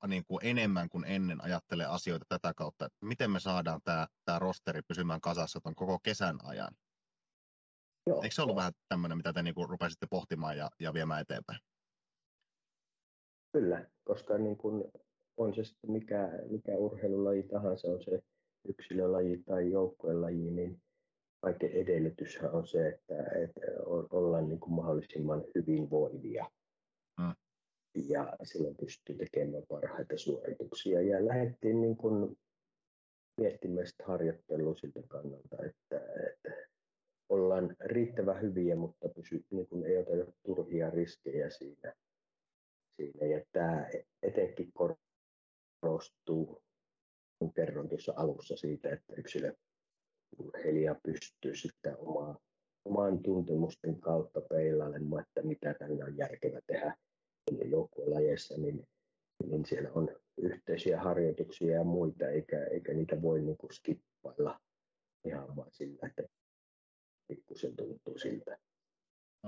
niin 0.07 0.25
kuin 0.25 0.41
enemmän 0.43 0.89
kuin 0.89 1.05
ennen 1.05 1.45
ajattelee 1.45 1.87
asioita 1.87 2.27
tätä 2.29 2.55
kautta, 2.55 2.87
että 2.87 3.07
miten 3.07 3.31
me 3.31 3.41
saadaan 3.41 3.81
tämä, 3.85 4.07
tämä 4.25 4.39
rosteri 4.39 4.83
pysymään 4.83 5.21
kasassa 5.21 5.61
ton 5.61 5.75
koko 5.75 5.99
kesän 6.03 6.39
ajan? 6.43 6.75
Joo. 8.07 8.23
Eikö 8.23 8.35
se 8.35 8.43
ollut 8.43 8.57
vähän 8.57 8.73
tämmöinen, 8.89 9.17
mitä 9.17 9.33
te 9.33 9.43
niin 9.43 9.55
kuin 9.55 9.69
rupesitte 9.69 10.07
pohtimaan 10.11 10.57
ja, 10.57 10.71
ja 10.81 10.95
viemään 10.95 11.21
eteenpäin? 11.21 11.59
Kyllä, 13.53 13.87
koska 14.05 14.39
niin 14.39 14.57
kuin 14.57 14.85
on 15.37 15.55
se 15.55 15.65
sitten 15.65 15.91
mikä, 15.91 16.29
mikä 16.51 16.77
urheilulaji 16.77 17.43
tahansa, 17.43 17.89
on 17.89 18.03
se 18.03 18.23
yksilölaji 18.69 19.43
tai 19.43 19.71
joukkuelaji, 19.71 20.51
niin 20.51 20.83
kaiken 21.41 21.71
edellytyshän 21.71 22.53
on 22.53 22.67
se, 22.67 22.89
että, 22.89 23.15
että 23.45 23.61
ollaan 24.11 24.49
niin 24.49 24.61
kuin 24.61 24.75
mahdollisimman 24.75 25.45
hyvinvoivia. 25.55 26.51
Hmm. 27.21 27.35
Ja 28.09 28.37
silloin 28.43 28.77
pystyy 28.77 29.17
tekemään 29.17 29.63
parhaita 29.69 30.19
suorituksia. 30.19 31.03
Ja 31.03 31.27
lähdettiin 31.27 31.81
niin 31.81 31.97
kuin 31.97 32.39
miettimään 33.41 33.87
sitä 33.87 34.05
harjoittelua 34.07 34.75
siltä 34.75 35.01
kannalta, 35.09 35.57
että, 35.65 36.01
että 36.33 36.72
ollaan 37.33 37.77
riittävän 37.85 38.43
hyviä, 38.43 38.77
mutta 38.77 39.09
pysy, 39.09 39.45
niin 39.51 39.67
kuin 39.67 39.85
ei 39.85 39.99
oteta 39.99 40.33
turhia 40.43 40.91
riskejä 40.91 41.51
siinä 41.51 41.95
siinä. 42.97 43.27
Ja 43.27 43.45
tämä 43.53 43.89
etenkin 44.23 44.73
korostuu 45.81 46.63
kun 47.39 47.53
kerron 47.55 47.89
tuossa 47.89 48.13
alussa 48.17 48.57
siitä, 48.57 48.91
että 48.91 49.15
yksilö 49.17 49.55
urheilija 50.39 50.97
pystyy 51.03 51.55
sitten 51.55 51.97
omaa, 51.99 52.39
oman 52.85 53.23
tuntemusten 53.23 54.01
kautta 54.01 54.41
peilailemaan, 54.41 55.23
että 55.23 55.43
mitä 55.43 55.75
tänne 55.75 56.05
on 56.05 56.17
järkevä 56.17 56.61
tehdä 56.67 56.97
joukkuelajeissa, 57.65 58.59
niin, 58.59 58.87
niin 59.47 59.67
siellä 59.67 59.91
on 59.95 60.17
yhteisiä 60.37 61.01
harjoituksia 61.01 61.75
ja 61.75 61.85
muita, 61.85 62.29
eikä, 62.29 62.65
eikä 62.65 62.95
niitä 62.95 63.23
voi 63.23 63.41
niin 63.41 63.57
kuin 63.57 63.73
skippailla 63.73 64.61
ihan 65.25 65.57
vain 65.57 65.73
sillä, 65.73 66.07
että 66.07 66.23
pikkusen 67.37 67.77
tuntuu 67.77 68.19
siltä, 68.19 68.59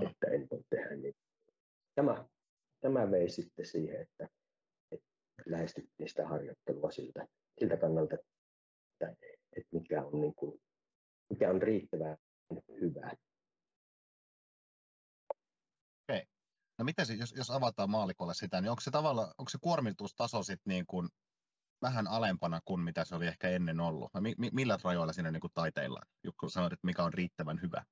että 0.01 0.27
en 0.27 0.47
voi 0.51 0.61
tehdä 0.70 0.97
niin. 0.97 1.14
Tämä, 1.94 2.29
tämä 2.81 3.11
vei 3.11 3.31
sitten 3.31 3.66
siihen, 3.66 4.01
että, 4.01 4.29
että 4.92 5.07
lähestyttiin 5.47 6.09
sitä 6.09 6.29
harjoittelua 6.29 6.90
siltä, 6.90 7.27
siltä 7.61 7.77
kannalta, 7.77 8.14
että, 8.14 9.16
että 9.57 9.68
mikä, 9.73 10.05
on 10.05 10.20
niin 10.20 10.35
kuin, 10.35 10.61
mikä 11.31 11.51
on 11.51 11.62
riittävän 11.62 12.16
hyvää. 12.81 13.16
Okei. 16.09 16.27
No 16.79 16.85
miten 16.85 17.07
se, 17.07 17.14
jos, 17.14 17.33
jos 17.33 17.51
avataan 17.51 17.90
maalikolle 17.90 18.35
sitä, 18.35 18.61
niin 18.61 18.70
onko 18.70 18.81
se 18.81 18.90
tavalla, 18.90 19.35
onko 19.38 19.49
se 19.49 19.59
kuormitustaso 19.61 20.42
sitten 20.42 20.70
niin 20.70 20.87
kuin 20.87 21.09
vähän 21.85 22.07
alempana 22.09 22.61
kuin 22.64 22.81
mitä 22.81 23.05
se 23.05 23.14
oli 23.14 23.27
ehkä 23.27 23.49
ennen 23.49 23.81
ollut? 23.81 24.11
Mi, 24.20 24.35
mi, 24.38 24.51
millä 24.53 24.79
rajoilla 24.85 25.12
siinä 25.12 25.31
niin 25.31 25.40
kuin 25.40 25.53
taiteillaan? 25.55 26.07
Jukka 26.25 26.49
sanoit, 26.49 26.73
että 26.73 26.87
mikä 26.87 27.05
on 27.05 27.14
riittävän 27.14 27.61
hyvä. 27.62 27.85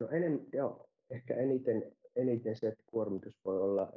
No 0.00 0.08
enem, 0.08 0.40
joo, 0.52 0.88
ehkä 1.10 1.34
eniten, 1.34 1.92
eniten 2.16 2.56
se, 2.56 2.68
että 2.68 2.82
kuormitus 2.86 3.34
voi 3.44 3.60
olla, 3.60 3.92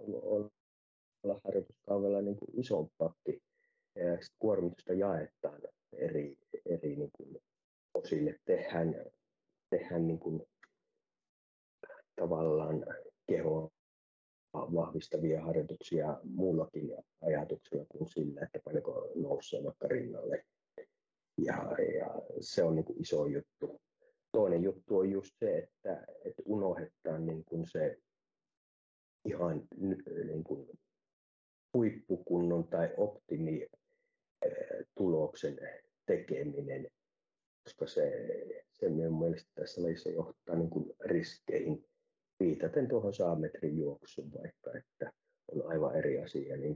olla 1.23 1.39
harjoituskaudella 1.43 2.21
niin 2.21 2.38
kuin 2.38 2.60
isompaakin. 2.60 3.41
Ja 3.95 4.04
kuormitusta 4.39 4.93
jaetaan 4.93 5.62
eri, 5.93 6.38
eri 6.65 6.95
niin 6.95 7.12
kuin 7.13 7.38
osille. 7.93 8.39
Tehdään, 8.45 8.95
tehdään 9.69 10.08
niin 10.08 10.19
kuin 10.19 10.43
tavallaan 12.15 12.86
kehoa 13.28 13.74
vahvistavia 14.55 15.41
harjoituksia 15.41 16.19
muullakin 16.23 16.95
ajatuksella 17.21 17.85
kuin 17.89 18.09
sillä, 18.09 18.41
että 18.41 18.59
paljonko 18.63 19.11
nousee 19.15 19.63
vaikka 19.63 19.87
rinnalle. 19.87 20.45
Ja, 21.37 21.75
ja 21.99 22.21
se 22.39 22.63
on 22.63 22.75
niin 22.75 22.85
kuin 22.85 23.01
iso 23.01 23.25
juttu. 23.25 23.81
Toinen 24.31 24.63
juttu 24.63 24.97
on 24.97 25.11
just 25.11 25.35
se, 25.39 25.57
että, 25.57 26.05
että 26.25 26.43
unohdetaan 26.45 27.25
niin 27.25 27.45
kuin 27.45 27.67
se 27.71 27.97
ihan 29.25 29.67
niin 29.77 30.43
kuin 30.43 30.67
huippukunnon 31.73 32.67
tai 32.67 32.93
optimi 32.97 33.67
tuloksen 34.97 35.59
tekeminen, 36.05 36.87
koska 37.63 37.87
se, 37.87 38.11
se 38.71 38.89
minun 38.89 39.19
mielestä 39.19 39.51
tässä 39.55 39.83
lajissa 39.83 40.09
johtaa 40.09 40.55
niin 40.55 40.69
kuin 40.69 40.93
riskeihin 40.99 41.85
viitaten 42.39 42.87
tuohon 42.87 43.13
saametrin 43.13 43.77
juoksuun 43.77 44.31
vaikka, 44.33 44.77
että 44.77 45.11
on 45.51 45.67
aivan 45.67 45.95
eri 45.95 46.19
asia 46.19 46.57
niin 46.57 46.75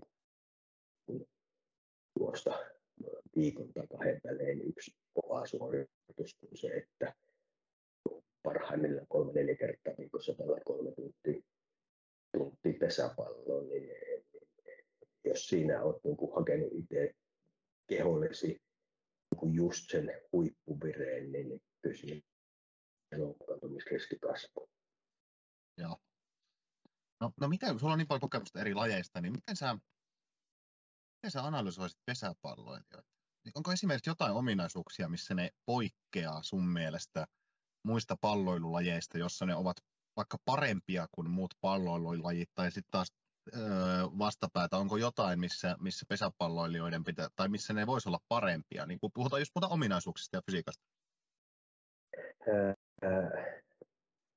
kuin 1.06 1.28
tuosta 2.18 2.60
viikon 3.36 3.74
tai 3.74 3.88
kahden 3.88 4.22
välein 4.24 4.62
yksi 4.62 4.92
kova 5.14 5.46
suoritus 5.46 6.36
kuin 6.40 6.58
se, 6.58 6.68
että 6.68 7.14
parhaimmillaan 8.44 9.08
kolme 9.10 9.34
neljä 9.34 9.56
kertaa 9.56 9.94
viikossa 9.98 10.34
tällä 10.34 10.60
kolme 10.66 10.92
tuntia, 10.92 11.42
tuntia 12.38 12.74
pesäpalloa, 12.80 13.62
niin, 13.64 13.90
jos 15.26 15.48
siinä 15.48 15.84
olet 15.84 16.04
niin 16.04 16.18
kuin 16.18 16.36
hakenut 16.36 16.74
itse 16.74 17.16
kehollesi 17.88 18.62
niin 19.42 19.54
just 19.54 19.90
sen 19.92 20.22
huippuvireen, 20.32 21.32
niin 21.32 21.62
kyllä 21.82 21.96
siinä 21.96 22.22
loukkaantumisriski 23.18 24.20
kasvaa. 24.20 24.68
Joo. 25.80 25.98
No, 27.22 27.32
no 27.42 27.48
miten, 27.48 27.80
sulla 27.80 27.94
on 27.94 27.98
niin 27.98 28.08
paljon 28.08 28.22
kokemusta 28.22 28.60
eri 28.60 28.74
lajeista, 28.74 29.22
niin 29.22 29.34
miten 29.34 29.56
sä, 29.56 29.74
miten 31.18 31.32
sä 31.32 31.44
analysoisit 31.44 32.00
pesäpalloa? 32.06 32.80
Niin 32.80 33.52
onko 33.56 33.72
esimerkiksi 33.72 34.10
jotain 34.10 34.34
ominaisuuksia, 34.34 35.10
missä 35.10 35.34
ne 35.34 35.50
poikkeaa 35.66 36.44
sun 36.44 36.68
mielestä 36.68 37.28
muista 37.84 38.16
palloilulajeista, 38.22 39.18
jossa 39.18 39.46
ne 39.46 39.56
ovat 39.56 39.78
vaikka 40.16 40.38
parempia 40.46 41.08
kuin 41.12 41.30
muut 41.30 41.54
palloilulajit, 41.62 42.50
tai 42.56 42.72
sitten 42.72 42.92
taas 42.92 43.14
öö, 43.56 43.62
vastapäätä, 44.04 44.78
onko 44.78 44.98
jotain, 44.98 45.40
missä, 45.40 45.76
missä 45.80 46.06
pesäpalloilijoiden 46.10 47.04
pitää, 47.04 47.28
tai 47.36 47.50
missä 47.50 47.74
ne 47.74 47.88
voisi 47.88 48.10
olla 48.10 48.20
parempia, 48.28 48.86
niin 48.86 49.00
kun 49.00 49.12
puhutaan 49.14 49.42
just 49.42 49.52
puhutaan 49.54 49.74
ominaisuuksista 49.74 50.38
ja 50.38 50.42
fysiikasta? 50.46 50.84
Ää, 52.48 52.74
ää, 53.02 53.62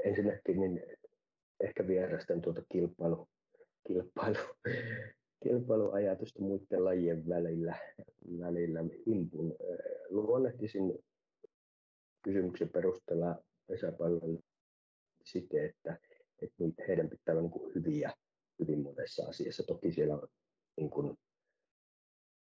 ensinnäkin 0.05 0.61
niin 0.61 0.81
ehkä 1.63 1.87
vierastan 1.87 2.41
tuota 2.41 2.63
kilpailu, 2.73 3.29
kilpailu, 3.87 4.37
kilpailuajatusta 5.43 6.43
muiden 6.43 6.85
lajien 6.85 7.29
välillä, 7.29 7.77
välillä 8.39 8.81
impun. 9.07 9.57
Luonnehtisin 10.09 10.99
kysymyksen 12.23 12.69
perusteella 12.69 13.39
pesäpallon 13.67 14.39
siten, 15.25 15.65
että, 15.65 15.99
että 16.43 16.83
heidän 16.89 17.09
pitää 17.09 17.35
olla 17.35 17.43
niin 17.43 17.75
hyviä 17.75 18.13
hyvin 18.59 18.83
monessa 18.83 19.27
asiassa. 19.29 19.63
Toki 19.63 19.93
siellä 19.93 20.15
on 20.15 20.29
niin 20.77 20.91
kuin 20.91 21.19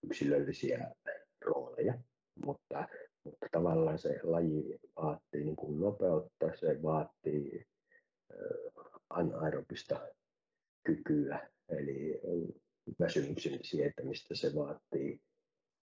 yksilöllisiä 0.03 0.95
rooleja, 1.41 1.99
mutta, 2.45 2.89
mutta 3.25 3.47
tavallaan 3.53 3.99
se 3.99 4.21
laji 4.23 4.79
vaatii 4.97 5.45
niin 5.45 5.57
kuin 5.57 5.81
nopeutta, 5.81 6.57
se 6.61 6.83
vaatii 6.83 7.67
anaerobista 9.75 10.01
kykyä, 10.85 11.51
eli 11.69 12.21
väsymyksen 13.01 13.59
sietämistä 13.63 14.35
se 14.35 14.55
vaatii 14.55 15.21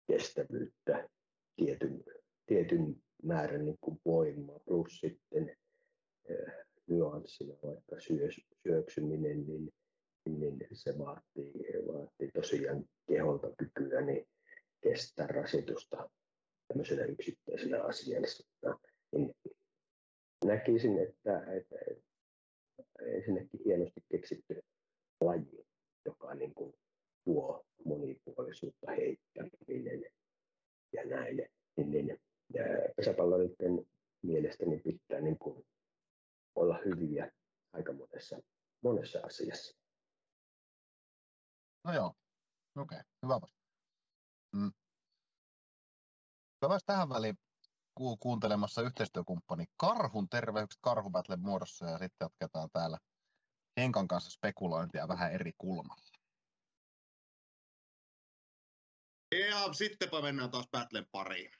kestävyyttä, 0.07 1.09
tietyn, 1.55 2.03
tietyn 2.45 2.95
määrän 3.23 3.65
niin 3.65 3.77
kuin 3.81 4.01
voimaa, 4.05 4.59
plus 4.59 4.99
sitten 4.99 5.55
äh, 6.31 6.65
nyanssina 6.87 7.53
vaikka 7.63 7.99
syö, 7.99 8.29
syöksyminen, 8.63 9.47
niin, 9.47 9.73
niin 10.25 10.67
se 10.73 10.97
vaatii, 10.97 11.53
vaatii 11.87 12.31
tosiaan 12.33 12.85
keholta 13.07 13.47
kykyä 13.57 14.01
niin 14.01 14.27
kestää 14.81 15.27
rasitusta 15.27 16.09
tämmöisenä 16.67 17.05
yksittäisenä 17.05 17.83
asiana. 17.83 18.27
Niin 19.11 19.33
näkisin, 20.45 20.97
että, 20.97 21.39
että, 21.39 21.75
että 21.89 22.07
ensinnäkin 23.05 23.59
hienosti 23.65 24.01
keksitty 24.11 24.61
laji, 25.21 25.65
joka 26.05 26.33
niin 26.33 26.53
kuin 26.53 26.73
tuo 27.25 27.65
monipuolisuutta 27.85 28.91
heittäminen 28.91 30.11
ja 30.93 31.05
näin. 31.05 31.49
Niin, 31.77 31.91
niin 31.91 32.19
pesäpalloilijoiden 32.95 33.85
mielestäni 34.21 34.79
pitää 34.79 35.21
niin 35.21 35.37
kuin 35.37 35.65
olla 36.55 36.79
hyviä 36.85 37.31
aika 37.73 37.93
monessa, 37.93 38.39
monessa 38.83 39.19
asiassa. 39.23 39.77
No 41.83 41.93
joo, 41.93 42.13
okei, 42.77 42.95
okay. 42.95 43.03
hyvä 43.23 43.33
vastaus. 43.41 43.67
Mm. 44.55 44.71
Hyvä 46.61 46.79
tähän 46.85 47.09
väliin 47.09 47.35
ku- 47.95 48.17
kuuntelemassa 48.77 48.81
yhteistyökumppani 48.81 49.65
Karhun 49.77 50.29
terveykset 50.29 50.79
Karhubattlen 50.81 51.39
muodossa 51.39 51.85
ja 51.85 51.97
sitten 51.97 52.25
jatketaan 52.25 52.69
täällä 52.69 52.97
Henkan 53.77 54.07
kanssa 54.07 54.31
spekulointia 54.31 55.07
vähän 55.07 55.31
eri 55.31 55.51
kulmalla. 55.57 56.17
Ja 59.31 59.73
sittenpä 59.73 60.21
mennään 60.21 60.51
taas 60.51 60.67
Battlen 60.71 61.05
pariin. 61.11 61.51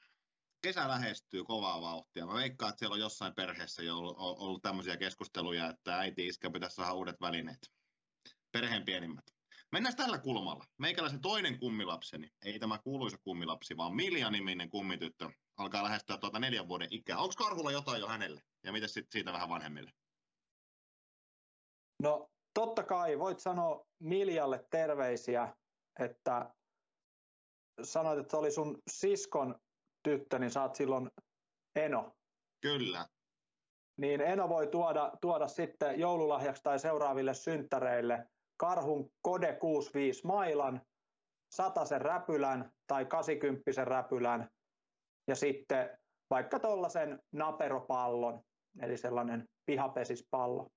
Kesä 0.62 0.88
lähestyy 0.88 1.44
kovaa 1.44 1.82
vauhtia. 1.82 2.26
Mä 2.26 2.34
veikkaan, 2.34 2.70
että 2.70 2.80
siellä 2.80 2.94
on 2.94 3.00
jossain 3.00 3.36
perheessä 3.36 3.84
jo 3.84 3.98
ollut, 3.98 4.16
ollut 4.18 4.62
tämmöisiä 4.62 4.98
keskusteluja, 4.98 5.70
että 5.70 5.98
äiti 5.98 6.28
iskä 6.28 6.50
pitäisi 6.50 6.76
saada 6.76 6.94
uudet 6.94 7.22
välineet. 7.22 7.72
Perheen 8.52 8.86
pienimmät. 8.86 9.26
Mennään 9.72 9.96
tällä 9.96 10.18
kulmalla. 10.18 10.66
Meikäläisen 10.78 11.22
toinen 11.22 11.60
kummilapseni, 11.60 12.30
ei 12.46 12.60
tämä 12.60 12.80
kuuluisa 12.80 13.18
kummilapsi, 13.18 13.78
vaan 13.78 13.96
Milja-niminen 13.96 14.70
kummityttö, 14.70 15.30
alkaa 15.58 15.84
lähestyä 15.84 16.18
tuota 16.18 16.40
neljän 16.40 16.68
vuoden 16.68 16.88
ikää. 16.92 17.18
Onko 17.18 17.34
Karhulla 17.38 17.72
jotain 17.72 18.02
jo 18.02 18.08
hänelle? 18.08 18.42
Ja 18.64 18.72
miten 18.72 18.90
sitten 18.90 19.12
siitä 19.12 19.34
vähän 19.34 19.50
vanhemmille? 19.50 19.92
No 22.04 22.30
totta 22.54 22.84
kai, 22.84 23.20
voit 23.20 23.40
sanoa 23.40 23.86
Miljalle 24.00 24.66
terveisiä, 24.72 25.56
että 26.00 26.56
sanoit, 27.84 28.20
että 28.20 28.32
se 28.32 28.38
oli 28.38 28.52
sun 28.52 28.78
siskon 28.90 29.60
tyttö, 30.04 30.40
niin 30.40 30.52
saat 30.52 30.76
silloin 30.76 31.10
Eno. 31.76 32.16
Kyllä. 32.62 33.08
Niin 33.98 34.22
Eno 34.22 34.50
voi 34.50 34.68
tuoda, 34.68 35.12
tuoda 35.22 35.48
sitten 35.48 36.00
joululahjaksi 36.00 36.64
tai 36.64 36.80
seuraaville 36.80 37.34
synttäreille 37.34 38.28
karhun 38.58 39.10
Kode 39.22 39.56
65 39.56 40.28
mailan 40.28 40.82
sen 41.86 42.02
räpylän 42.02 42.72
tai 42.88 43.06
80 43.06 43.86
räpylän 43.86 44.50
ja 45.28 45.36
sitten 45.36 45.98
vaikka 46.30 46.60
tuollaisen 46.60 47.20
naperopallon, 47.32 48.42
eli 48.82 48.98
sellainen 48.98 49.46
pihapesispallo. 49.66 50.68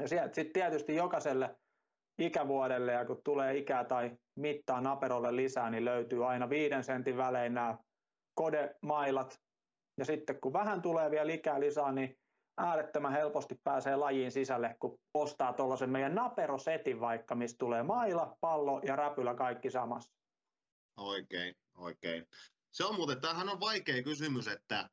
Ja 0.00 0.08
sitten 0.08 0.52
tietysti 0.52 0.94
jokaiselle 0.94 1.56
ikävuodelle 2.18 2.92
ja 2.92 3.04
kun 3.04 3.20
tulee 3.24 3.56
ikää 3.56 3.84
tai 3.84 4.16
mittaa 4.38 4.80
naperolle 4.80 5.36
lisää, 5.36 5.70
niin 5.70 5.84
löytyy 5.84 6.28
aina 6.28 6.50
viiden 6.50 6.84
sentin 6.84 7.16
välein 7.16 7.54
nämä 7.54 7.78
kodemailat. 8.34 9.40
Ja 9.98 10.04
sitten 10.04 10.40
kun 10.40 10.52
vähän 10.52 10.82
tulee 10.82 11.10
vielä 11.10 11.32
ikää 11.32 11.60
lisää, 11.60 11.92
niin 11.92 12.18
äärettömän 12.58 13.12
helposti 13.12 13.54
pääsee 13.64 13.96
lajiin 13.96 14.32
sisälle, 14.32 14.76
kun 14.80 14.98
ostaa 15.14 15.52
tuollaisen 15.52 15.90
meidän 15.90 16.14
naperosetin 16.14 17.00
vaikka, 17.00 17.34
mistä 17.34 17.58
tulee 17.58 17.82
maila, 17.82 18.36
pallo 18.40 18.80
ja 18.84 18.96
räpylä 18.96 19.34
kaikki 19.34 19.70
samassa. 19.70 20.10
Oikein, 20.96 21.54
oikein. 21.74 22.26
Se 22.74 22.84
on 22.84 22.94
muuten, 22.94 23.20
tämähän 23.20 23.48
on 23.48 23.60
vaikea 23.60 24.02
kysymys, 24.02 24.48
että 24.48 24.90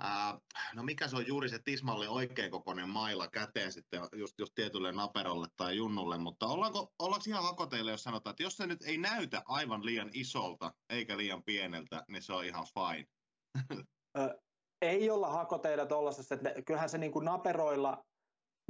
ää, 0.00 0.38
no 0.74 0.82
mikä 0.82 1.08
se 1.08 1.16
on 1.16 1.26
juuri 1.26 1.48
se 1.48 1.58
tismalle 1.58 2.08
oikein 2.08 2.50
kokoinen 2.50 2.88
maila 2.88 3.28
käteen 3.28 3.72
sitten 3.72 4.00
just, 4.16 4.38
just 4.38 4.52
tietylle 4.54 4.92
naperolle 4.92 5.46
tai 5.56 5.76
junnulle, 5.76 6.18
mutta 6.18 6.46
ollaanko, 6.46 6.92
ollaanko 6.98 7.24
ihan 7.28 7.42
hakoteille, 7.42 7.90
jos 7.90 8.02
sanotaan, 8.02 8.32
että 8.32 8.42
jos 8.42 8.56
se 8.56 8.66
nyt 8.66 8.82
ei 8.82 8.98
näytä 8.98 9.42
aivan 9.46 9.84
liian 9.84 10.10
isolta 10.12 10.72
eikä 10.90 11.16
liian 11.16 11.42
pieneltä, 11.42 12.04
niin 12.08 12.22
se 12.22 12.32
on 12.32 12.44
ihan 12.44 12.66
fine. 12.74 13.06
ei 14.82 15.10
olla 15.10 15.28
hakoteilla 15.28 15.86
tuollaisesta, 15.86 16.34
että 16.34 16.62
kyllähän 16.66 16.88
se 16.88 16.98
niin 16.98 17.12
kuin 17.12 17.24
naperoilla 17.24 18.04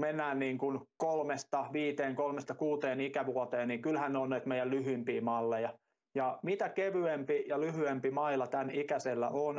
mennään 0.01 0.39
niin 0.39 0.59
kuin 0.59 0.81
kolmesta 0.97 1.69
viiteen, 1.73 2.17
kolmesta 2.17 2.55
kuuteen 2.55 3.01
ikävuoteen, 3.01 3.69
niin 3.69 3.83
kyllähän 3.83 4.13
ne 4.13 4.19
on 4.19 4.31
näitä 4.31 4.49
meidän 4.49 4.71
lyhyimpiä 4.71 5.21
malleja. 5.21 5.79
Ja 6.17 6.39
mitä 6.43 6.69
kevyempi 6.69 7.45
ja 7.49 7.61
lyhyempi 7.61 8.11
mailla 8.11 8.47
tämän 8.47 8.71
ikäisellä 8.71 9.29
on, 9.29 9.55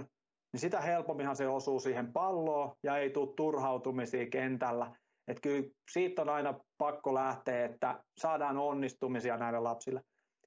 niin 0.54 0.60
sitä 0.60 0.82
helpomminhan 0.82 1.36
se 1.36 1.48
osuu 1.48 1.80
siihen 1.80 2.14
palloon 2.14 2.76
ja 2.84 2.98
ei 2.98 3.10
tule 3.10 3.34
turhautumisia 3.36 4.26
kentällä. 4.30 4.96
Että 5.28 5.42
kyllä 5.42 5.70
siitä 5.92 6.22
on 6.22 6.30
aina 6.30 6.60
pakko 6.78 7.14
lähteä, 7.14 7.66
että 7.66 8.04
saadaan 8.18 8.58
onnistumisia 8.58 9.38
näille 9.38 9.60
lapsille. 9.60 10.02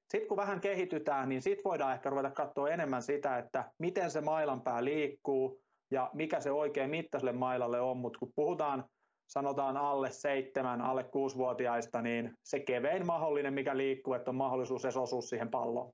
Sitten 0.09 0.27
kun 0.27 0.37
vähän 0.37 0.61
kehitytään, 0.61 1.29
niin 1.29 1.41
sitten 1.41 1.63
voidaan 1.63 1.93
ehkä 1.93 2.09
ruveta 2.09 2.31
katsoa 2.31 2.69
enemmän 2.69 3.01
sitä, 3.01 3.37
että 3.37 3.71
miten 3.79 4.11
se 4.11 4.21
mailanpää 4.21 4.83
liikkuu 4.83 5.61
ja 5.91 6.09
mikä 6.13 6.39
se 6.39 6.51
oikein 6.51 6.89
mittaiselle 6.89 7.33
mailalle 7.33 7.81
on, 7.81 7.97
mutta 7.97 8.19
kun 8.19 8.31
puhutaan 8.35 8.83
sanotaan 9.27 9.77
alle 9.77 10.11
seitsemän, 10.11 10.81
alle 10.81 11.03
kuusivuotiaista, 11.03 12.01
niin 12.01 12.33
se 12.43 12.59
kevein 12.59 13.05
mahdollinen, 13.05 13.53
mikä 13.53 13.77
liikkuu, 13.77 14.13
että 14.13 14.31
on 14.31 14.35
mahdollisuus 14.35 14.85
edes 14.85 14.97
osua 14.97 15.21
siihen 15.21 15.49
palloon. 15.49 15.93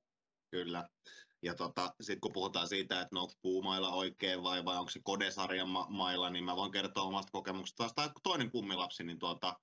Kyllä. 0.52 0.90
Ja 1.42 1.56
tota, 1.56 1.94
sitten 2.02 2.22
kun 2.22 2.34
puhutaan 2.34 2.68
siitä, 2.68 3.02
että 3.02 3.16
no 3.16 3.22
onko 3.22 3.34
puumailla 3.42 3.94
oikein 3.94 4.44
vai, 4.44 4.66
vai 4.66 4.78
onko 4.78 4.90
se 4.90 5.00
kodesarjan 5.04 5.70
ma- 5.70 5.88
mailla, 5.90 6.30
niin 6.30 6.44
mä 6.44 6.56
voin 6.56 6.72
kertoa 6.72 7.04
omasta 7.04 7.32
kokemuksesta. 7.32 7.90
Taas 7.96 8.12
toinen 8.24 8.52
kummilapsi, 8.52 9.04
niin 9.04 9.20
tuota, 9.20 9.60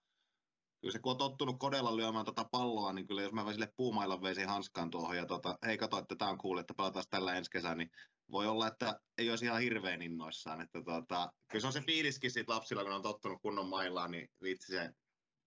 kyllä 0.80 0.92
se 0.92 0.98
kun 0.98 1.12
on 1.12 1.18
tottunut 1.18 1.58
kodella 1.58 1.96
lyömään 1.96 2.24
tota 2.24 2.48
palloa, 2.50 2.92
niin 2.92 3.06
kyllä 3.06 3.22
jos 3.22 3.32
mä 3.32 3.52
sille 3.52 3.72
puumailan 3.76 4.22
veisin 4.22 4.48
hanskaan 4.48 4.90
tuohon 4.90 5.16
ja 5.16 5.26
tota, 5.26 5.58
hei 5.66 5.78
kato, 5.78 5.98
että 5.98 6.16
tämä 6.16 6.30
on 6.30 6.38
cool, 6.38 6.58
että 6.58 6.74
pelataan 6.74 7.04
tällä 7.10 7.34
ensi 7.34 7.50
kesänä, 7.50 7.74
niin 7.74 7.90
voi 8.30 8.46
olla, 8.46 8.66
että 8.66 9.00
ei 9.18 9.30
olisi 9.30 9.44
ihan 9.44 9.60
hirveän 9.60 10.02
innoissaan. 10.02 10.60
Että 10.60 10.82
tota, 10.82 11.32
kyllä 11.50 11.60
se 11.60 11.66
on 11.66 11.72
se 11.72 11.80
fiiliskin 11.80 12.30
siitä 12.30 12.52
lapsilla, 12.52 12.84
kun 12.84 12.92
on 12.92 13.02
tottunut 13.02 13.42
kunnon 13.42 13.68
mailaan, 13.68 14.10
niin 14.10 14.28
vitsi 14.42 14.72
se, 14.72 14.90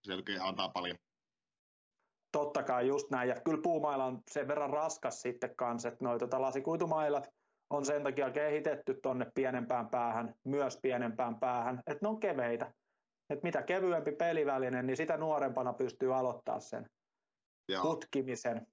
se 0.04 0.14
antaa 0.42 0.70
paljon. 0.70 0.98
Totta 2.38 2.64
kai 2.64 2.88
just 2.88 3.10
näin, 3.10 3.30
ja 3.30 3.42
kyllä 3.46 3.62
puumaila 3.64 4.06
on 4.06 4.24
sen 4.32 4.48
verran 4.48 4.70
raskas 4.70 5.22
sitten 5.22 5.56
kanssa, 5.56 5.88
että 5.88 6.06
noi 6.06 6.20
tota 6.20 6.42
lasikuitumailat 6.42 7.34
on 7.70 7.86
sen 7.86 8.04
takia 8.04 8.32
kehitetty 8.32 9.00
tuonne 9.04 9.32
pienempään 9.36 9.90
päähän, 9.90 10.36
myös 10.44 10.78
pienempään 10.82 11.40
päähän, 11.40 11.78
että 11.78 12.00
ne 12.02 12.08
on 12.08 12.20
keveitä. 12.20 12.74
Et 13.30 13.44
mitä 13.44 13.62
kevyempi 13.62 14.12
peliväline, 14.12 14.84
niin 14.84 14.98
sitä 14.98 15.18
nuorempana 15.18 15.74
pystyy 15.74 16.16
aloittaa 16.16 16.60
sen 16.60 16.90
Joo. 17.70 17.82
tutkimisen. 17.82 18.68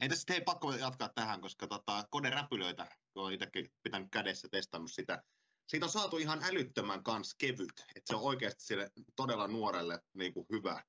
Entä 0.00 0.16
sitten 0.16 0.34
hei, 0.34 0.44
pakko 0.44 0.72
jatkaa 0.72 1.08
tähän, 1.14 1.40
koska 1.40 1.66
tota, 1.66 2.04
koneräpylöitä, 2.10 2.86
kun 3.14 3.22
olen 3.22 3.34
itsekin 3.34 3.66
pitänyt 3.82 4.08
kädessä 4.10 4.48
testannut 4.50 4.90
sitä, 4.92 5.22
siitä 5.68 5.86
on 5.86 5.90
saatu 5.90 6.16
ihan 6.16 6.44
älyttömän 6.44 7.02
kans 7.02 7.34
kevyt, 7.34 7.84
että 7.96 8.08
se 8.08 8.16
on 8.16 8.22
oikeasti 8.22 8.64
sille 8.64 8.90
todella 9.16 9.48
nuorelle 9.48 9.98
niin 10.14 10.34
kuin 10.34 10.46
hyvä. 10.52 10.82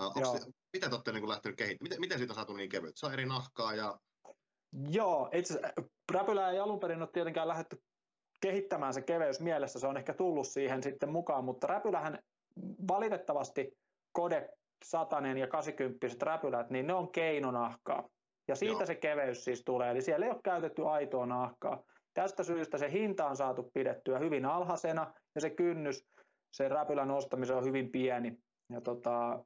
Uh, 0.00 0.38
se, 0.38 0.52
mitä 0.72 0.88
te 0.88 0.94
olette 0.94 1.12
niin 1.12 1.28
lähtenyt 1.28 1.58
kehittämään? 1.58 1.84
Miten, 1.84 2.00
miten 2.00 2.18
siitä 2.18 2.32
on 2.32 2.34
saatu 2.34 2.52
niin 2.52 2.70
kevyt? 2.70 2.96
Se 2.96 3.06
on 3.06 3.12
eri 3.12 3.26
nahkaa 3.26 3.74
ja... 3.74 3.98
Joo, 4.88 5.30
itse 5.32 5.60
räpylää 6.12 6.50
ei 6.50 6.58
alun 6.58 6.80
perin 6.80 7.02
ole 7.02 7.08
tietenkään 7.12 7.48
lähdetty 7.48 7.82
kehittämään 8.40 8.94
se 8.94 9.02
keveys 9.02 9.40
mielessä, 9.40 9.78
se 9.78 9.86
on 9.86 9.96
ehkä 9.96 10.14
tullut 10.14 10.46
siihen 10.46 10.82
sitten 10.82 11.12
mukaan, 11.12 11.44
mutta 11.44 11.66
räpylähän 11.66 12.18
valitettavasti 12.88 13.78
Kode 14.12 14.48
100 14.84 15.22
ja 15.38 15.46
80 15.46 16.06
räpylät, 16.22 16.70
niin 16.70 16.86
ne 16.86 16.94
on 16.94 17.12
keinonahkaa. 17.12 18.08
Ja 18.48 18.56
siitä 18.56 18.72
Joo. 18.72 18.86
se 18.86 18.94
keveys 18.94 19.44
siis 19.44 19.62
tulee, 19.64 19.90
eli 19.90 20.02
siellä 20.02 20.26
ei 20.26 20.32
ole 20.32 20.40
käytetty 20.44 20.88
aitoa 20.88 21.26
nahkaa. 21.26 21.82
Tästä 22.14 22.44
syystä 22.44 22.78
se 22.78 22.92
hinta 22.92 23.26
on 23.26 23.36
saatu 23.36 23.70
pidettyä 23.74 24.18
hyvin 24.18 24.44
alhaisena 24.44 25.14
ja 25.34 25.40
se 25.40 25.50
kynnys 25.50 26.06
sen 26.52 26.70
räpylän 26.70 27.10
ostamiseen 27.10 27.58
on 27.58 27.64
hyvin 27.64 27.90
pieni. 27.90 28.38
Ja 28.72 28.80
tota, 28.80 29.44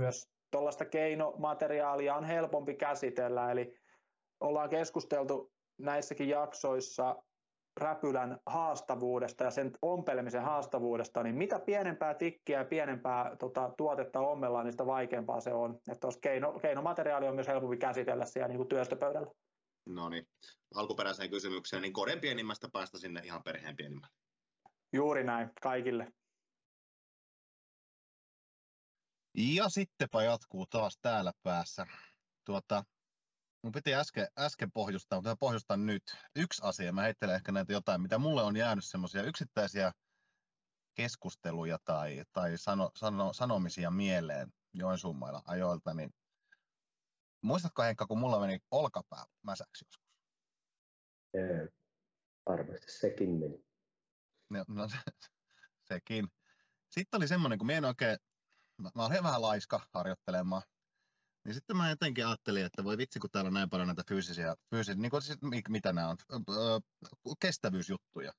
myös 0.00 0.28
tuollaista 0.50 0.84
keinomateriaalia 0.84 2.14
on 2.14 2.24
helpompi 2.24 2.74
käsitellä, 2.74 3.50
eli 3.50 3.74
ollaan 4.40 4.70
keskusteltu 4.70 5.52
näissäkin 5.78 6.28
jaksoissa 6.28 7.16
räpylän 7.80 8.38
haastavuudesta 8.46 9.44
ja 9.44 9.50
sen 9.50 9.70
ompelemisen 9.82 10.42
haastavuudesta, 10.42 11.22
niin 11.22 11.34
mitä 11.34 11.60
pienempää 11.60 12.14
tikkiä 12.14 12.58
ja 12.58 12.64
pienempää 12.64 13.36
tota, 13.36 13.72
tuotetta 13.78 14.20
ommellaan, 14.20 14.64
niin 14.64 14.72
sitä 14.72 14.86
vaikeampaa 14.86 15.40
se 15.40 15.52
on. 15.52 15.78
Että 15.92 16.08
keino, 16.20 16.52
keinomateriaali 16.52 17.28
on 17.28 17.34
myös 17.34 17.48
helpompi 17.48 17.76
käsitellä 17.76 18.24
siellä 18.24 18.48
niin 18.48 18.56
kuin 18.56 18.68
työstöpöydällä. 18.68 19.30
No 19.86 20.08
niin, 20.08 20.28
alkuperäiseen 20.74 21.30
kysymykseen, 21.30 21.82
niin 21.82 21.92
koden 21.92 22.20
pienimmästä 22.20 22.68
päästä 22.72 22.98
sinne 22.98 23.20
ihan 23.24 23.42
perheen 23.42 23.76
pienimmälle. 23.76 24.14
Juuri 24.92 25.24
näin, 25.24 25.50
kaikille. 25.62 26.12
Ja 29.36 29.68
sittenpä 29.68 30.22
jatkuu 30.22 30.66
taas 30.66 30.98
täällä 31.02 31.32
päässä. 31.42 31.86
Tuota, 32.44 32.84
mun 33.62 33.72
piti 33.72 33.94
äsken, 33.94 34.28
äsken 34.38 34.72
pohjustaa, 34.72 35.18
mutta 35.18 35.36
pohjustan 35.36 35.86
nyt. 35.86 36.02
Yksi 36.36 36.62
asia, 36.64 36.92
mä 36.92 37.02
heittelen 37.02 37.34
ehkä 37.34 37.52
näitä 37.52 37.72
jotain, 37.72 38.00
mitä 38.00 38.18
mulle 38.18 38.42
on 38.42 38.56
jäänyt 38.56 38.84
semmoisia 38.84 39.22
yksittäisiä 39.22 39.92
keskusteluja 40.94 41.78
tai, 41.84 42.24
tai 42.32 42.58
sano, 42.58 42.90
sano, 42.96 43.32
sanomisia 43.32 43.90
mieleen 43.90 44.52
Joensuumailla 44.72 45.42
ajoilta, 45.46 45.94
niin 45.94 46.10
muistatko 47.42 47.82
Henkka, 47.82 48.06
kun 48.06 48.18
mulla 48.18 48.40
meni 48.40 48.58
olkapää 48.70 49.24
mäsäksi 49.42 49.84
joskus? 49.84 50.06
Ee, 51.34 51.68
varmasti 52.46 52.92
sekin 52.92 53.30
meni. 53.30 53.64
No, 54.50 54.64
no 54.68 54.88
se, 54.88 54.96
sekin. 55.92 56.28
Sitten 56.90 57.18
oli 57.18 57.28
semmoinen, 57.28 57.58
kun 57.58 57.66
minä 57.66 57.78
en 57.78 57.84
oikein, 57.84 58.18
mä, 58.82 58.90
mä 58.94 59.06
olin 59.06 59.22
vähän 59.22 59.42
laiska 59.42 59.80
harjoittelemaan, 59.94 60.62
niin 61.44 61.54
sitten 61.54 61.76
mä 61.76 61.90
jotenkin 61.90 62.26
ajattelin, 62.26 62.64
että 62.64 62.84
voi 62.84 62.98
vitsi, 62.98 63.18
kun 63.18 63.30
täällä 63.30 63.48
on 63.48 63.54
näin 63.54 63.70
paljon 63.70 63.88
näitä 63.88 64.02
fyysisiä, 64.08 64.56
fyysisiä 64.70 64.94
niin 64.94 65.10
kuin 65.10 65.22
siis, 65.22 65.38
mitä 65.68 65.92
nämä 65.92 66.08
on, 66.08 66.16
kestävyysjuttuja. 67.40 68.32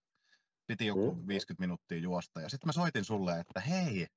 Piti 0.67 0.86
joku 0.86 1.15
mm. 1.15 1.28
50 1.28 1.62
minuuttia 1.62 1.97
juosta. 1.97 2.41
Ja 2.41 2.50
sitten 2.50 2.67
mä 2.67 2.71
soitin 2.71 3.06
sulle, 3.06 3.39
että 3.39 3.60
hei, 3.60 4.08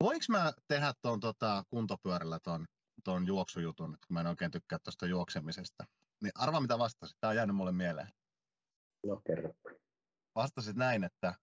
voinko 0.00 0.24
mä 0.28 0.52
tehdä 0.68 0.92
tuon 1.02 1.20
tota, 1.20 1.64
kuntopyörällä 1.70 2.38
tuon 2.44 2.66
ton 3.04 3.26
juoksujutun, 3.26 3.90
kun 3.90 4.14
mä 4.14 4.20
en 4.20 4.26
oikein 4.26 4.50
tykkää 4.50 4.78
tuosta 4.78 5.06
juoksemisesta. 5.06 5.84
Niin 6.22 6.32
arva 6.34 6.60
mitä 6.60 6.78
vastasit, 6.78 7.16
tämä 7.20 7.28
on 7.28 7.36
jäänyt 7.36 7.56
mulle 7.56 7.72
mieleen. 7.72 8.08
No 9.06 9.20
kerro. 9.26 9.52
Vastasit 10.34 10.76
näin, 10.76 11.04
että 11.04 11.34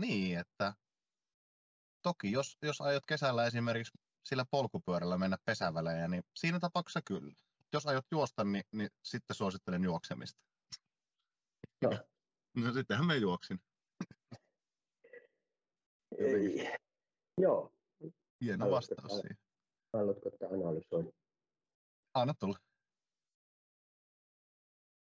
niin, 0.00 0.38
että 0.38 0.74
toki 2.04 2.32
jos, 2.32 2.58
jos 2.62 2.80
aiot 2.80 3.06
kesällä 3.06 3.46
esimerkiksi 3.46 3.98
sillä 4.24 4.44
polkupyörällä 4.50 5.18
mennä 5.18 5.36
pesävälejä, 5.44 6.08
niin 6.08 6.22
siinä 6.34 6.60
tapauksessa 6.60 7.00
kyllä. 7.02 7.34
Jos 7.72 7.86
aiot 7.86 8.06
juosta, 8.10 8.44
niin, 8.44 8.64
niin 8.72 8.90
sitten 9.02 9.36
suosittelen 9.36 9.84
juoksemista. 9.84 10.40
No. 11.82 11.90
No 12.56 12.72
sittenhän 12.72 13.06
me 13.06 13.16
juoksin. 13.16 13.60
Ei. 16.18 16.70
Joo. 17.38 17.72
Hieno 18.40 18.70
vastaus 18.70 19.12
siihen. 19.12 19.36
Haluatko, 19.92 20.28
että 20.28 20.46
analysoin? 20.46 21.12
Anna 22.14 22.34
tulla. 22.34 22.58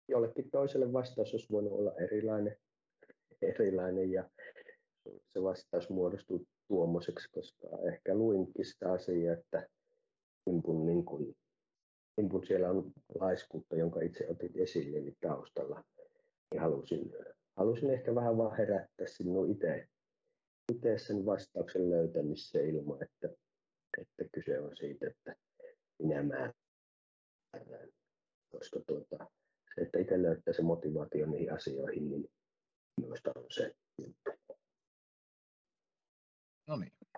Jollekin 0.09 0.51
toiselle 0.51 0.93
vastaus 0.93 1.33
olisi 1.33 1.51
voinut 1.51 1.73
olla 1.73 1.93
erilainen, 1.97 2.57
erilainen 3.43 4.13
ja 4.13 4.31
se 5.33 5.43
vastaus 5.43 5.89
muodostuu 5.89 6.47
tuommoiseksi, 6.69 7.29
koska 7.33 7.69
ehkä 7.93 8.15
luinkin 8.15 8.65
sitä 8.65 8.93
asiaa, 8.93 9.35
että 9.35 9.69
kun 10.45 10.87
niin 10.87 11.05
kun 12.29 12.47
siellä 12.47 12.71
on 12.71 12.93
laiskuutta, 13.21 13.77
jonka 13.77 14.01
itse 14.01 14.29
otit 14.29 14.57
esille, 14.57 15.01
niin 15.01 15.17
taustalla, 15.21 15.85
niin 16.51 16.61
halusin, 16.61 17.13
halusin 17.57 17.91
ehkä 17.91 18.15
vähän 18.15 18.37
vaan 18.37 18.57
herättää 18.57 19.07
sinun 19.07 19.51
itse, 19.51 19.89
itse 20.73 20.99
sen 20.99 21.27
vastauksen 21.27 21.91
löytämiseen 21.91 22.69
ilman, 22.69 23.03
että, 23.03 23.29
että 23.99 24.25
kyse 24.33 24.61
on 24.61 24.77
siitä, 24.77 25.07
että 25.07 25.37
minä 25.99 26.23
määrään. 26.23 27.89
Koska 28.49 28.81
tuota, 28.87 29.31
se, 29.75 29.81
että 29.81 29.99
itse 29.99 30.23
löytää 30.23 30.55
se 30.55 30.63
motivaatio 30.63 31.27
niihin 31.27 31.53
asioihin, 31.53 32.11
niin 32.11 32.29
minusta 33.01 33.33
on 33.37 33.47
se 33.51 33.75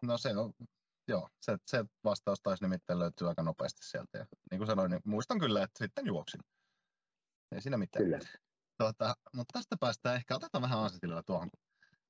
No 0.06 0.18
se 0.18 0.36
on, 0.36 0.52
joo, 1.08 1.28
se, 1.40 1.56
se 1.66 1.84
vastaus 2.04 2.40
taisi 2.42 2.64
nimittäin 2.64 2.98
löytyä 2.98 3.28
aika 3.28 3.42
nopeasti 3.42 3.86
sieltä. 3.86 4.18
Ja 4.18 4.26
niin 4.50 4.58
kuin 4.58 4.66
sanoin, 4.66 4.90
niin 4.90 5.00
muistan 5.04 5.38
kyllä, 5.38 5.62
että 5.62 5.84
sitten 5.84 6.06
juoksin. 6.06 6.40
Ei 7.54 7.60
siinä 7.60 7.76
mitään. 7.76 8.04
Kyllä. 8.04 8.18
Tuota, 8.78 9.14
mutta 9.34 9.52
tästä 9.52 9.76
päästään 9.80 10.16
ehkä, 10.16 10.36
otetaan 10.36 10.62
vähän 10.62 10.78
Ansitilla 10.78 11.22
tuohon. 11.22 11.50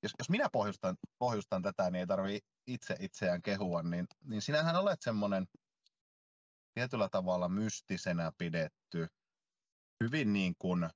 Jos, 0.03 0.13
jos 0.19 0.31
minä 0.31 0.49
pohjustan, 0.53 0.97
pohjustan 1.19 1.63
tätä, 1.63 1.91
niin 1.91 2.01
ei 2.01 2.07
tarvi 2.07 2.39
itse 2.67 2.97
itseään 3.01 3.43
kehua, 3.43 3.83
niin, 3.83 4.07
niin 4.25 4.43
sinähän 4.43 4.77
olet 4.77 5.03
semmoinen 5.03 5.47
tietyllä 6.75 7.09
tavalla 7.09 7.49
mystisenä 7.49 8.33
pidetty, 8.39 9.07
hyvin 10.05 10.33
niin 10.33 10.55
kuin 10.59 10.91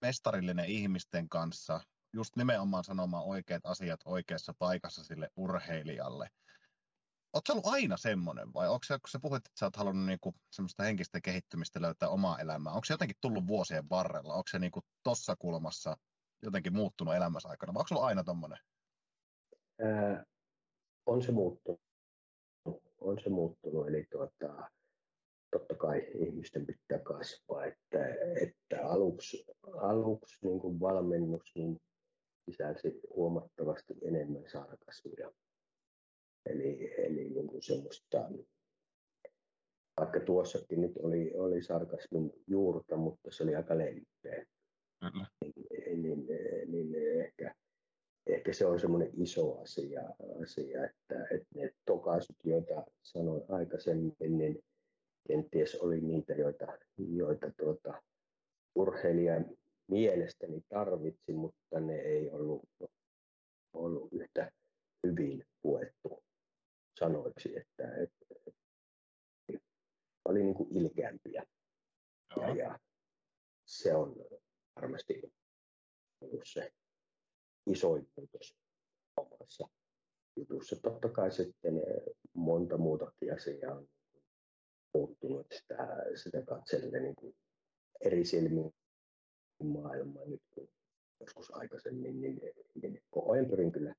mestarillinen 0.00 0.64
ihmisten 0.64 1.28
kanssa, 1.28 1.80
just 2.12 2.36
nimenomaan 2.36 2.84
sanomaan 2.84 3.24
oikeat 3.24 3.66
asiat 3.66 4.00
oikeassa 4.04 4.54
paikassa 4.58 5.04
sille 5.04 5.30
urheilijalle. 5.36 6.28
Oletko 7.32 7.52
ollut 7.52 7.66
aina 7.66 7.96
semmoinen 7.96 8.54
vai 8.54 8.68
onko 8.68 8.84
se, 8.84 8.94
kun 8.94 9.10
sä 9.10 9.18
puhuit, 9.22 9.46
että 9.46 9.58
sä 9.60 9.66
oot 9.66 9.76
halunnut 9.76 10.06
niinku 10.06 10.34
semmoista 10.50 10.82
henkistä 10.82 11.20
kehittymistä 11.20 11.82
löytää 11.82 12.08
omaa 12.08 12.38
elämää, 12.38 12.72
onko 12.72 12.84
se 12.84 12.94
jotenkin 12.94 13.16
tullut 13.20 13.46
vuosien 13.46 13.88
varrella? 13.90 14.34
Onko 14.34 14.48
se 14.50 14.58
niinku 14.58 14.80
tossa 15.02 15.36
kulmassa 15.36 15.96
jotenkin 16.42 16.74
muuttunut 16.74 17.14
elämässä 17.14 17.48
aikana 17.48 17.74
vai 17.74 17.80
onko 17.80 17.88
ollut 17.94 18.08
aina 18.08 18.24
tommonen? 18.24 18.58
Ää, 19.80 20.24
on 21.06 21.22
se 21.22 21.32
muuttunut. 21.32 21.80
On 23.00 23.18
se 23.24 23.30
muuttunut, 23.30 23.88
eli 23.88 24.06
tuota, 24.10 24.70
totta 25.50 25.74
kai 25.74 26.06
ihmisten 26.14 26.66
pitää 26.66 26.98
kasvaa, 26.98 27.64
että, 27.64 27.98
että 28.42 28.88
aluksi, 28.88 29.44
aluksi 29.80 30.38
niin 30.42 30.60
kuin 30.60 30.80
valmennus 30.80 31.52
niin 31.54 31.80
sisälsi 32.50 33.00
huomattavasti 33.14 33.94
enemmän 34.02 34.42
sarkasmia. 34.46 35.32
Eli, 36.46 36.94
eli 36.98 37.30
niin 37.30 37.46
kuin 37.46 37.62
semmoista, 37.62 38.30
vaikka 40.00 40.20
tuossakin 40.20 40.80
nyt 40.80 40.92
oli, 40.96 41.32
oli 41.34 41.62
sarkasmin 41.62 42.32
juurta, 42.46 42.96
mutta 42.96 43.30
se 43.30 43.42
oli 43.42 43.54
aika 43.54 43.78
lempeä. 43.78 44.46
Kyllä. 45.00 45.26
Niin, 45.44 46.02
niin, 46.02 46.26
niin 46.66 47.20
ehkä, 47.20 47.54
ehkä 48.26 48.52
se 48.52 48.66
on 48.66 48.80
semmoinen 48.80 49.10
iso 49.22 49.60
asia, 49.60 50.02
asia 50.42 50.84
että, 50.84 51.26
että 51.30 51.46
ne 51.54 51.70
tokaisut, 51.84 52.36
joita 52.44 52.84
sanoin 53.02 53.42
aikaisemmin, 53.48 54.14
niin 54.20 54.64
kenties 55.28 55.74
oli 55.74 56.00
niitä, 56.00 56.34
joita, 56.34 56.78
joita 56.98 57.50
tuota, 57.56 58.02
urheilija 58.74 59.34
mielestäni 59.92 60.60
tarvitsi, 60.68 61.32
mutta 61.32 61.80
ne 61.80 61.94
ei 61.94 62.30
ollut, 62.30 62.62
ollut 63.72 64.12
yhtä 64.12 64.52
hyvin 65.06 65.44
puettu 65.62 66.24
sanoiksi, 66.98 67.56
että, 67.56 67.94
että, 67.96 68.50
että 69.48 69.66
oli 70.24 70.42
niin 70.42 70.54
kuin 70.54 70.76
ilkeämpiä. 70.76 71.46
Ja, 72.36 72.54
ja 72.54 72.78
se 73.66 73.94
on 73.94 74.16
varmasti 74.76 75.22
ollut 76.20 76.42
se 76.44 76.72
isoin 77.66 78.08
muutos 78.16 78.56
omassa 79.16 79.68
jutussa. 80.36 80.76
Totta 80.82 81.08
kai 81.08 81.32
sitten 81.32 81.74
monta 82.34 82.78
muutakin 82.78 83.34
asiaa 83.34 83.74
on 83.74 83.88
muuttunut 84.94 85.46
sitä, 85.52 85.76
sitä 86.22 86.42
katselle 86.42 87.00
niin 87.00 87.14
kuin 87.14 87.36
eri 88.00 88.24
silmin 88.24 88.74
maailmaa 89.66 90.24
nyt 90.24 90.42
kuin 90.54 90.68
joskus 91.20 91.50
aikaisemmin, 91.54 92.20
niin, 92.20 92.40
niin 92.82 93.02
koko 93.10 93.32
ajan 93.32 93.46
pyrin 93.46 93.72
kyllä 93.72 93.94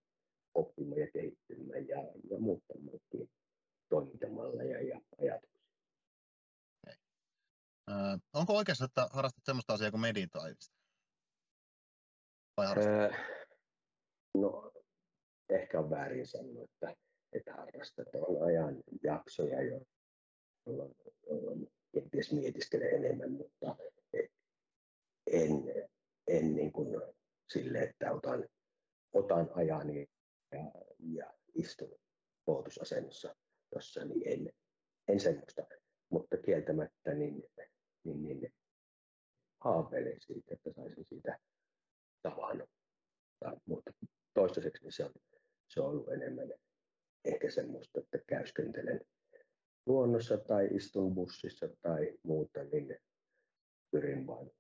oppimaan 0.56 1.02
ja 1.02 1.08
kehittymään 1.12 1.88
ja, 1.88 1.98
ja 2.30 2.40
muuttamaan 2.40 3.00
toimintamalleja 3.90 4.82
ja 4.82 5.02
ajatuksia. 5.22 5.64
Okay. 6.84 6.96
Äh, 7.92 8.20
onko 8.34 8.54
oikeassa, 8.54 8.86
että 8.86 9.08
harrastat 9.12 9.46
sellaista 9.46 9.74
asiaa 9.74 9.92
kuin 9.92 10.02
meditoimista? 10.02 10.76
Vai 12.58 12.68
öö, 12.78 13.10
no, 14.38 14.72
ehkä 15.50 15.80
on 15.80 15.90
väärin 15.90 16.28
sanoa, 16.28 16.64
että, 16.64 16.96
että 17.34 17.54
harrastetaan 17.54 18.44
ajan 18.46 18.84
jaksoja, 19.04 19.62
jo, 19.62 19.82
jolloin, 20.66 20.96
jolloin 21.30 21.72
kenties 21.94 22.32
mietiskelee 22.32 22.90
enemmän, 22.90 23.32
mutta 23.32 23.76
en, 25.28 25.52
en 26.28 26.56
niin 26.56 26.72
kuin 26.72 27.02
sille, 27.50 27.80
että 27.80 28.12
otan, 28.12 28.46
otan 29.14 29.50
ajani 29.54 30.08
ja, 30.52 30.72
ja 31.00 31.34
istun 31.54 32.00
koulutusasennossa 32.46 33.36
jossa, 33.76 34.06
niin 34.06 34.22
en, 34.26 34.54
en 35.08 35.20
semmoista. 35.20 35.64
Mutta 36.10 36.38
kieltämättä 36.38 37.14
niin, 37.14 37.44
niin, 38.04 38.24
niin 38.24 38.54
haaveilen 39.60 40.22
siitä, 40.22 40.54
että 40.54 40.72
saisin 40.76 41.06
siitä 41.06 41.40
tavan. 42.22 42.68
Mutta 43.66 43.92
toistaiseksi 44.34 44.84
niin 44.84 44.92
se, 44.92 45.06
on, 45.06 45.12
se 45.68 45.82
on 45.82 45.88
ollut 45.88 46.14
enemmän 46.14 46.54
ehkä 47.26 47.52
semmoista, 47.52 48.00
että 48.00 48.20
käyskentelen 48.28 49.02
luonnossa 49.86 50.38
tai 50.38 50.68
istun 50.72 51.16
bussissa 51.16 51.68
tai 51.82 52.14
muuta, 52.24 52.64
niin 52.64 52.98
pyrin 53.92 54.28
vain 54.28 54.52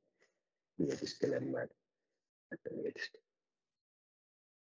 mietiskelemään, 0.78 1.68
että 2.52 2.70
mietiskelen. 2.76 3.26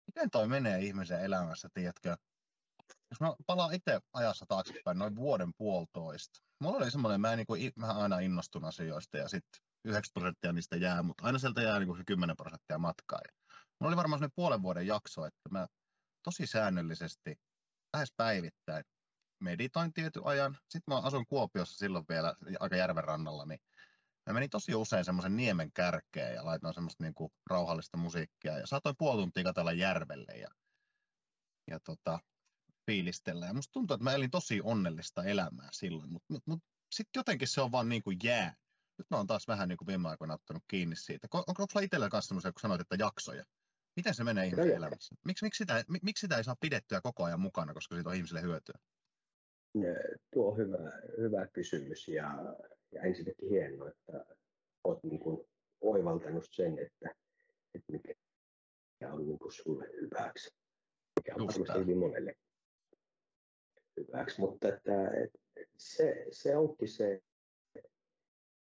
Miten 0.06 0.30
toi 0.30 0.48
menee 0.48 0.80
ihmisen 0.80 1.24
elämässä, 1.24 1.68
tiedätkö? 1.74 2.16
Jos 3.10 3.20
mä 3.20 3.34
palaan 3.46 3.74
itse 3.74 4.00
ajassa 4.12 4.46
taaksepäin 4.48 4.98
noin 4.98 5.16
vuoden 5.16 5.52
puolitoista. 5.58 6.40
Mulla 6.60 6.76
oli 6.76 6.90
semmoinen, 6.90 7.20
mä, 7.20 7.36
niin 7.36 7.46
kuin, 7.46 7.72
mä 7.76 7.92
aina 7.92 8.18
innostun 8.18 8.64
asioista 8.64 9.16
ja 9.16 9.28
sitten 9.28 9.60
9 9.84 10.10
prosenttia 10.14 10.52
niistä 10.52 10.76
jää, 10.76 11.02
mutta 11.02 11.24
aina 11.24 11.38
sieltä 11.38 11.62
jää 11.62 11.78
niin 11.78 11.86
kuin 11.86 12.04
10 12.06 12.36
prosenttia 12.36 12.78
matkaa. 12.78 13.20
Ja 13.24 13.56
mulla 13.80 13.90
oli 13.90 13.96
varmaan 13.96 14.18
semmoinen 14.18 14.34
puolen 14.36 14.62
vuoden 14.62 14.86
jakso, 14.86 15.26
että 15.26 15.48
mä 15.50 15.66
tosi 16.22 16.46
säännöllisesti, 16.46 17.36
lähes 17.92 18.12
päivittäin, 18.16 18.84
meditoin 19.40 19.92
tietyn 19.92 20.26
ajan. 20.26 20.58
Sitten 20.68 20.94
mä 20.94 21.00
asun 21.00 21.26
Kuopiossa 21.26 21.78
silloin 21.78 22.04
vielä 22.08 22.34
aika 22.60 22.76
järven 22.76 23.04
rannalla, 23.04 23.46
niin 23.46 23.60
mä 24.26 24.34
menin 24.34 24.50
tosi 24.50 24.74
usein 24.74 25.04
semmoisen 25.04 25.36
niemen 25.36 25.72
kärkeen 25.72 26.34
ja 26.34 26.44
laitoin 26.44 26.74
semmoista 26.74 27.04
niin 27.04 27.14
kuin 27.14 27.32
rauhallista 27.50 27.96
musiikkia 27.96 28.58
ja 28.58 28.66
saatoin 28.66 28.96
puoli 28.98 29.22
tuntia 29.22 29.44
katsella 29.44 29.72
järvelle 29.72 30.32
ja, 30.32 30.48
ja 31.70 31.80
tota, 31.80 32.18
fiilistellä. 32.86 33.46
Ja 33.46 33.54
musta 33.54 33.72
tuntuu, 33.72 33.94
että 33.94 34.04
mä 34.04 34.12
elin 34.12 34.30
tosi 34.30 34.60
onnellista 34.64 35.24
elämää 35.24 35.68
silloin, 35.72 36.12
mutta 36.12 36.26
mut, 36.32 36.42
mut 36.46 36.60
sitten 36.90 37.20
jotenkin 37.20 37.48
se 37.48 37.60
on 37.60 37.72
vaan 37.72 37.88
niin 37.88 38.02
kuin 38.02 38.16
jää. 38.24 38.54
Nyt 38.98 39.10
mä 39.10 39.16
oon 39.16 39.26
taas 39.26 39.48
vähän 39.48 39.68
niin 39.68 39.76
kuin 39.76 39.86
viime 39.86 40.08
aikoina 40.08 40.34
ottanut 40.34 40.62
kiinni 40.68 40.96
siitä. 40.96 41.26
Onko, 41.32 41.44
onko 41.46 41.66
sulla 41.70 41.84
itsellä 41.84 42.08
kanssa 42.08 42.28
semmoisia, 42.28 42.52
kun 42.52 42.60
sanoit, 42.60 42.80
että 42.80 42.96
jaksoja? 42.98 43.44
Miten 43.96 44.14
se 44.14 44.24
menee 44.24 44.46
ihmisen 44.46 44.76
elämässä? 44.76 45.14
Miksi, 45.24 45.44
miksi, 45.44 45.58
sitä, 45.58 45.84
miksi 46.02 46.20
sitä 46.20 46.36
ei 46.36 46.44
saa 46.44 46.56
pidettyä 46.60 47.00
koko 47.00 47.24
ajan 47.24 47.40
mukana, 47.40 47.74
koska 47.74 47.94
siitä 47.94 48.10
on 48.10 48.16
ihmisille 48.16 48.42
hyötyä? 48.42 48.78
Tuo 50.32 50.50
on 50.50 50.56
hyvä, 50.56 50.92
hyvä 51.18 51.46
kysymys 51.46 52.08
ja, 52.08 52.30
ja 52.94 53.02
ensinnäkin 53.02 53.48
hienoa, 53.48 53.88
että 53.88 54.24
olet 54.84 55.04
niin 55.04 55.20
kuin 55.20 55.46
oivaltanut 55.80 56.44
sen, 56.50 56.78
että, 56.78 57.14
että 57.74 57.92
mikä 57.92 58.14
on 59.12 59.26
niin 59.26 59.38
kuin 59.38 59.52
sulle 59.52 59.86
hyväksi. 60.00 60.50
Mikä 61.20 61.34
on 61.34 61.46
varmasti 61.46 61.78
hyvin 61.78 61.98
monelle 61.98 62.34
hyväksi, 63.96 64.40
mutta 64.40 64.68
että, 64.68 65.08
että 65.08 65.38
se, 65.78 66.26
se 66.30 66.56
onkin 66.56 66.88
se 66.88 67.20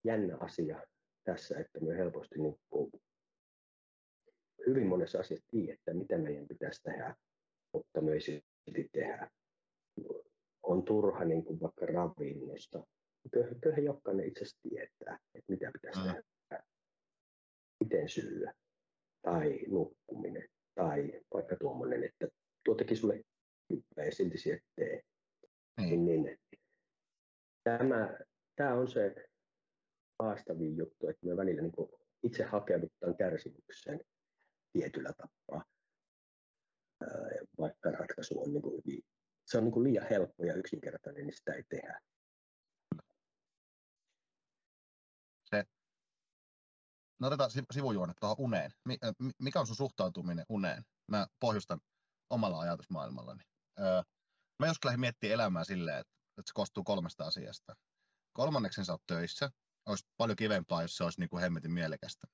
jännä 0.05 0.37
asia 0.41 0.87
tässä, 1.25 1.59
että 1.59 1.81
me 1.81 1.97
helposti 1.97 2.39
niin 2.39 2.61
kuin 2.71 2.93
hyvin 4.67 4.87
monessa 4.87 5.19
asiassa 5.19 5.47
tiedetään, 5.51 5.97
mitä 5.97 6.19
meidän 6.19 6.49
pitäisi 6.49 6.83
tehdä, 6.83 7.17
mutta 7.73 8.01
me 8.01 8.13
ei 8.13 8.21
silti 8.21 8.89
tehdä. 8.93 9.31
On 10.63 10.85
turha 10.85 11.25
niin 11.25 11.45
kuin 11.45 11.61
vaikka 11.61 11.87
ravinnosta. 11.87 12.87
Kyllähän 13.61 13.85
jokainen 13.85 14.29
itse 14.29 14.45
asiassa 14.45 14.59
tietää, 14.63 15.19
että 15.35 15.53
mitä 15.53 15.71
pitäisi 15.73 16.01
mm. 16.01 16.05
tehdä. 16.07 16.23
Miten 17.81 18.09
syödä 18.09 18.55
tai 19.23 19.59
nukkuminen 19.69 20.49
tai 20.75 21.21
vaikka 21.35 21.57
tuommoinen, 21.57 22.05
että 22.05 22.29
tuo 22.65 22.75
teki 22.75 22.97
sulle 22.97 23.23
hyvää 23.71 24.07
ja 24.07 24.13
silti 24.13 24.37
tee. 24.77 25.01
Niin, 25.81 26.05
niin 26.05 26.39
tämä, 27.65 28.19
tämä 28.57 28.75
on 28.75 28.89
se 28.89 29.15
haastavin 30.19 30.77
juttu, 30.77 31.09
että 31.09 31.27
me 31.27 31.37
välillä 31.37 31.63
niin 31.63 31.73
itse 32.23 32.45
hakeudutaan 32.45 33.17
kärsimykseen 33.17 34.01
tietyllä 34.73 35.13
tapaa, 35.13 35.65
vaikka 37.59 37.91
ratkaisu 37.91 38.43
on, 38.43 38.53
niin 38.53 38.63
kuin, 38.63 38.83
se 39.47 39.59
on 39.59 39.65
niin 39.65 39.73
kuin 39.73 39.85
liian 39.85 40.07
helppo 40.11 40.45
ja 40.45 40.55
yksinkertainen, 40.55 41.27
niin 41.27 41.37
sitä 41.37 41.53
ei 41.53 41.63
tehdä. 41.69 42.01
Se, 45.51 45.65
no 47.21 47.27
otetaan 47.27 47.51
sivujuonet 47.71 48.17
tuohon 48.21 48.37
uneen. 48.39 48.71
Mikä 49.39 49.61
on 49.61 49.67
sun 49.67 49.77
suhtautuminen 49.77 50.47
uneen? 50.49 50.85
Mä 51.07 51.27
pohjustan 51.41 51.81
omalla 52.31 52.61
ajatusmaailmallani. 52.61 53.45
Mä 54.59 54.67
joskus 54.67 54.85
lähdin 54.85 55.01
miettimään 55.01 55.35
elämää 55.35 55.65
silleen, 55.65 55.99
että, 55.99 56.13
että 56.39 56.49
se 56.49 56.55
koostuu 56.55 56.85
kolmesta 56.85 57.25
asiasta. 57.25 57.77
Kolmanneksen 58.33 58.85
sä 58.85 58.93
oot 58.93 59.07
töissä, 59.07 59.51
olisi 59.87 60.07
paljon 60.17 60.37
kivempaa, 60.37 60.83
jos 60.83 60.97
se 60.97 61.05
olisi 61.05 61.21
niin 61.21 61.29
kuin 61.31 61.41
hemmetin 61.41 61.73
mielekästä. 61.73 62.27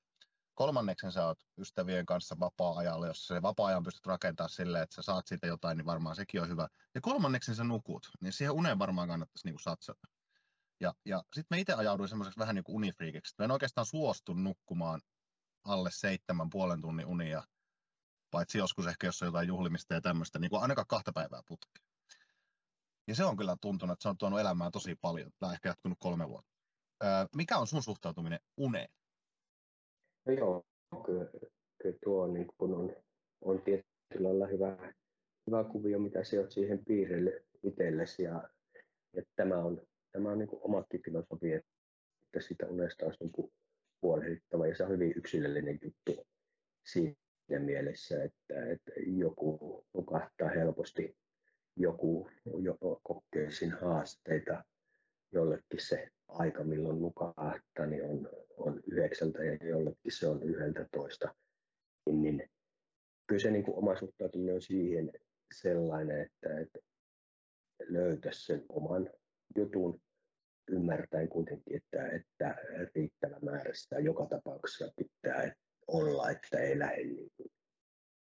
Kolmanneksen 0.54 1.12
sä 1.12 1.26
oot 1.26 1.38
ystävien 1.58 2.06
kanssa 2.06 2.36
vapaa-ajalla, 2.40 3.06
jos 3.06 3.26
se 3.26 3.42
vapaa-ajan 3.42 3.82
pystyt 3.82 4.06
rakentamaan 4.06 4.50
silleen, 4.50 4.82
että 4.82 4.94
sä 4.94 5.02
saat 5.02 5.26
siitä 5.26 5.46
jotain, 5.46 5.76
niin 5.78 5.86
varmaan 5.86 6.16
sekin 6.16 6.42
on 6.42 6.48
hyvä. 6.48 6.68
Ja 6.94 7.00
kolmanneksen 7.00 7.54
sä 7.54 7.64
nukut, 7.64 8.10
niin 8.20 8.32
siihen 8.32 8.54
uneen 8.54 8.78
varmaan 8.78 9.08
kannattaisi 9.08 9.46
niin 9.46 9.54
kuin 9.54 9.62
satsata. 9.62 10.06
Ja, 10.80 10.94
ja 11.04 11.22
sitten 11.32 11.56
mä 11.56 11.60
itse 11.60 11.72
ajauduin 11.72 12.08
semmoiseksi 12.08 12.40
vähän 12.40 12.54
niin 12.54 12.64
kuin 12.64 12.76
unifriikiksi. 12.76 13.34
Mä 13.38 13.44
en 13.44 13.50
oikeastaan 13.50 13.86
suostu 13.86 14.34
nukkumaan 14.34 15.00
alle 15.64 15.90
seitsemän 15.92 16.50
puolen 16.50 16.80
tunnin 16.80 17.06
unia, 17.06 17.42
paitsi 18.30 18.58
joskus 18.58 18.86
ehkä, 18.86 19.06
jos 19.06 19.22
on 19.22 19.26
jotain 19.26 19.48
juhlimista 19.48 19.94
ja 19.94 20.00
tämmöistä, 20.00 20.38
niin 20.38 20.50
kuin 20.50 20.62
ainakaan 20.62 20.86
kahta 20.86 21.12
päivää 21.12 21.40
putkeen. 21.48 21.86
Ja 23.08 23.14
se 23.14 23.24
on 23.24 23.36
kyllä 23.36 23.56
tuntunut, 23.60 23.92
että 23.92 24.02
se 24.02 24.08
on 24.08 24.18
tuonut 24.18 24.40
elämään 24.40 24.72
tosi 24.72 24.94
paljon. 25.00 25.30
Tämä 25.38 25.48
on 25.48 25.54
ehkä 25.54 25.68
jatkunut 25.68 25.98
kolme 26.00 26.28
vuotta. 26.28 26.52
Öö, 27.04 27.10
mikä 27.36 27.58
on 27.58 27.66
sun 27.66 27.82
suhtautuminen 27.82 28.40
uneen? 28.56 28.88
No 30.26 30.32
joo, 30.32 30.64
kyllä, 31.06 31.24
kyllä 31.82 31.98
tuo 32.04 32.26
niin 32.26 32.46
kun 32.58 32.74
on, 32.74 32.96
on 33.40 33.62
tietyllä 33.62 34.28
lailla 34.28 34.46
hyvä, 34.46 34.92
hyvä 35.46 35.64
kuvio, 35.64 35.98
mitä 35.98 36.24
se 36.24 36.40
on 36.40 36.50
siihen 36.50 36.84
piirille 36.84 37.44
itsellesi. 37.62 38.22
Ja, 38.22 38.48
ja 39.12 39.22
tämä 39.36 39.56
on, 39.56 39.86
tämä 40.16 40.32
on 40.32 40.38
niin 40.38 40.48
kuin 40.48 41.02
filosofia, 41.04 41.56
että 41.56 42.40
sitä 42.40 42.66
unesta 42.66 43.06
olisi 43.06 43.24
niin 43.24 43.52
huolehdittava. 44.02 44.66
Ja 44.66 44.76
se 44.76 44.84
on 44.84 44.90
hyvin 44.90 45.12
yksilöllinen 45.16 45.78
juttu 45.82 46.26
siinä 46.86 47.58
mielessä, 47.58 48.24
että, 48.24 48.66
että 48.66 48.92
joku 48.96 49.84
nukahtaa 49.94 50.48
helposti, 50.48 51.16
joku 51.76 52.30
jo 52.44 52.78
kokee 53.02 53.48
haasteita, 53.80 54.64
jollekin 55.32 55.80
se 55.80 56.08
aika, 56.28 56.64
milloin 56.64 57.00
nukahtaa, 57.00 57.86
niin 57.86 58.04
on, 58.04 58.28
on 58.56 58.80
yhdeksältä 58.86 59.44
ja 59.44 59.68
jollekin 59.68 60.12
se 60.12 60.28
on 60.28 60.42
yhdeltä 60.42 60.86
toista. 60.92 61.34
Niin, 62.06 62.36
niin 62.36 62.50
kyllä 63.26 63.42
se 63.42 63.50
niin 63.50 63.64
kuin 63.64 63.78
oma 63.78 63.96
suhtautuminen 63.96 64.54
on 64.54 64.62
siihen 64.62 65.12
sellainen, 65.54 66.20
että, 66.20 66.60
että 66.60 66.78
löytäisi 67.88 68.44
sen 68.44 68.64
oman 68.68 69.10
jutun 69.56 70.00
ymmärtäen 70.70 71.28
kuitenkin, 71.28 71.76
että, 71.76 72.08
että 72.08 72.56
riittävä 72.94 73.36
määrä 73.42 73.74
sitä 73.74 73.98
joka 73.98 74.26
tapauksessa 74.26 74.92
pitää 74.96 75.54
olla, 75.86 76.30
että 76.30 76.58
ei 76.58 76.78
lähde 76.78 77.04
niin 77.04 77.30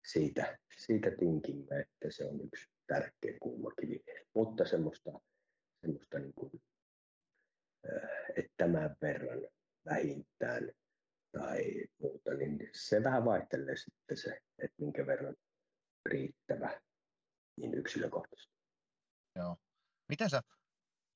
siitä, 0.07 0.57
siitä 0.77 1.11
tinkimme, 1.19 1.79
että 1.79 2.07
se 2.09 2.25
on 2.25 2.41
yksi 2.41 2.69
tärkeä 2.87 3.37
kulmakivi. 3.41 4.03
Mutta 4.35 4.65
semmoista, 4.65 5.11
semmoista 5.81 6.19
niin 6.19 6.33
kuin 6.33 6.51
että 8.37 8.51
tämän 8.57 8.95
verran 9.01 9.39
vähintään 9.85 10.71
tai 11.31 11.85
muuta, 12.01 12.33
niin 12.33 12.69
se 12.73 13.03
vähän 13.03 13.25
vaihtelee 13.25 13.75
sitten 13.75 14.17
se, 14.17 14.41
että 14.57 14.75
minkä 14.77 15.05
verran 15.05 15.35
riittävä 16.05 16.81
niin 17.57 17.73
yksilökohtaisesti. 17.73 18.55
Joo. 19.35 19.57
Miten 20.09 20.29
sä, 20.29 20.41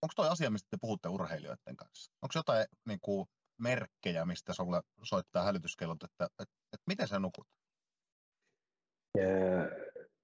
onko 0.05 0.13
toi 0.15 0.29
asia, 0.29 0.49
mistä 0.49 0.67
te 0.69 0.77
puhutte 0.81 1.09
urheilijoiden 1.09 1.75
kanssa? 1.75 2.13
Onko 2.21 2.31
jotain 2.35 2.65
niin 2.87 2.99
kuin, 3.01 3.27
merkkejä, 3.57 4.25
mistä 4.25 4.53
sulle 4.53 4.81
soittaa 5.03 5.43
hälytyskellot, 5.43 6.03
että, 6.03 6.25
että, 6.25 6.43
että, 6.43 6.55
että 6.73 6.83
miten 6.87 7.07
sä 7.07 7.19
nukut? 7.19 7.47
Ja, 9.17 9.23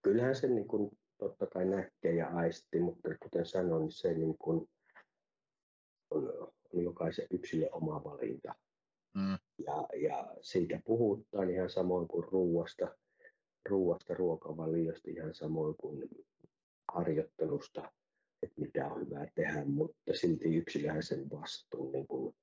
kyllähän 0.02 0.36
se 0.36 0.48
niin 0.48 0.68
kuin, 0.68 0.92
totta 1.18 1.48
kai 1.48 1.66
näkee 1.66 2.16
ja 2.16 2.28
aisti, 2.28 2.80
mutta 2.80 3.10
kuten 3.20 3.46
sanoin, 3.46 3.82
niin 3.82 3.92
se 3.92 4.14
niin 4.14 4.38
kuin, 4.38 4.70
on, 6.10 6.54
on 6.74 6.84
jokaisen 6.84 7.28
yksilön 7.30 7.70
oma 7.72 8.04
valinta. 8.04 8.56
Mm. 9.16 9.38
Ja, 9.58 9.88
ja 10.02 10.36
siitä 10.42 10.80
puhutaan 10.86 11.50
ihan 11.50 11.70
samoin 11.70 12.08
kuin 12.08 12.28
ruuasta, 12.32 12.98
ruuasta 13.70 14.14
ruokavaliosta, 14.14 15.10
ihan 15.10 15.34
samoin 15.34 15.76
kuin 15.78 16.10
harjoittelusta, 16.94 17.92
että 18.44 18.62
mitä 18.62 18.88
on 18.88 19.06
hyvä 19.06 19.28
tehdä, 19.36 19.66
mutta 19.66 20.14
silti 20.14 20.56
yksilöhän 20.56 21.04
sen 21.04 21.30
vastuun 21.30 21.92
niin 21.92 22.08
kuin 22.08 22.36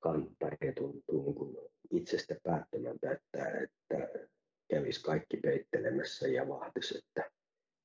kantaa 0.00 0.50
ja 0.60 0.72
tuntuu 0.72 1.24
niin 1.24 1.34
kuin 1.34 1.56
itsestä 1.90 2.36
päättämältä, 2.42 3.12
että, 3.12 3.48
että 3.48 4.08
kävisi 4.70 5.02
kaikki 5.02 5.36
peittelemässä 5.36 6.28
ja 6.28 6.48
vahtisi, 6.48 6.98
että 6.98 7.30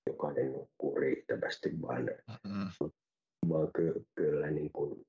jokainen 0.07 0.51
nukkuu 0.51 0.95
riittävästi, 0.95 1.81
vaan, 1.81 2.03
mm-hmm 2.03 2.89
vaan 3.49 3.71
ky- 3.73 4.05
kyllä 4.15 4.51
niin 4.51 4.71
kuin 4.71 5.05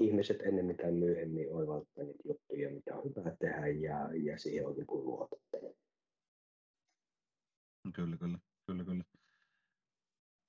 ihmiset 0.00 0.40
ennen 0.40 0.76
tai 0.76 0.92
myöhemmin 0.92 1.52
oivaltaa 1.52 2.04
niitä 2.04 2.22
juttuja, 2.24 2.70
mitä 2.70 2.96
on 2.96 3.04
hyvä 3.04 3.36
tehdä 3.40 3.66
ja, 3.66 4.10
ja 4.14 4.38
siihen 4.38 4.66
on 4.66 4.76
niin 4.76 4.86
luotettava. 4.88 5.74
Kyllä, 7.94 8.16
kyllä, 8.16 8.38
kyllä, 8.66 8.84
kyllä. 8.84 9.04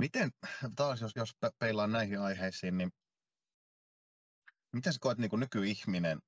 Miten, 0.02 0.32
taas 0.76 1.02
jos, 1.02 1.12
jos 1.16 1.32
peilaan 1.60 1.91
näihin 1.91 2.20
aiheisiin, 2.20 2.78
niin 2.78 2.91
miten 4.74 4.93
sä 4.93 5.00
koet 5.02 5.18
niin 5.18 5.30
kuin 5.30 5.39
nykyihminen, 5.39 6.20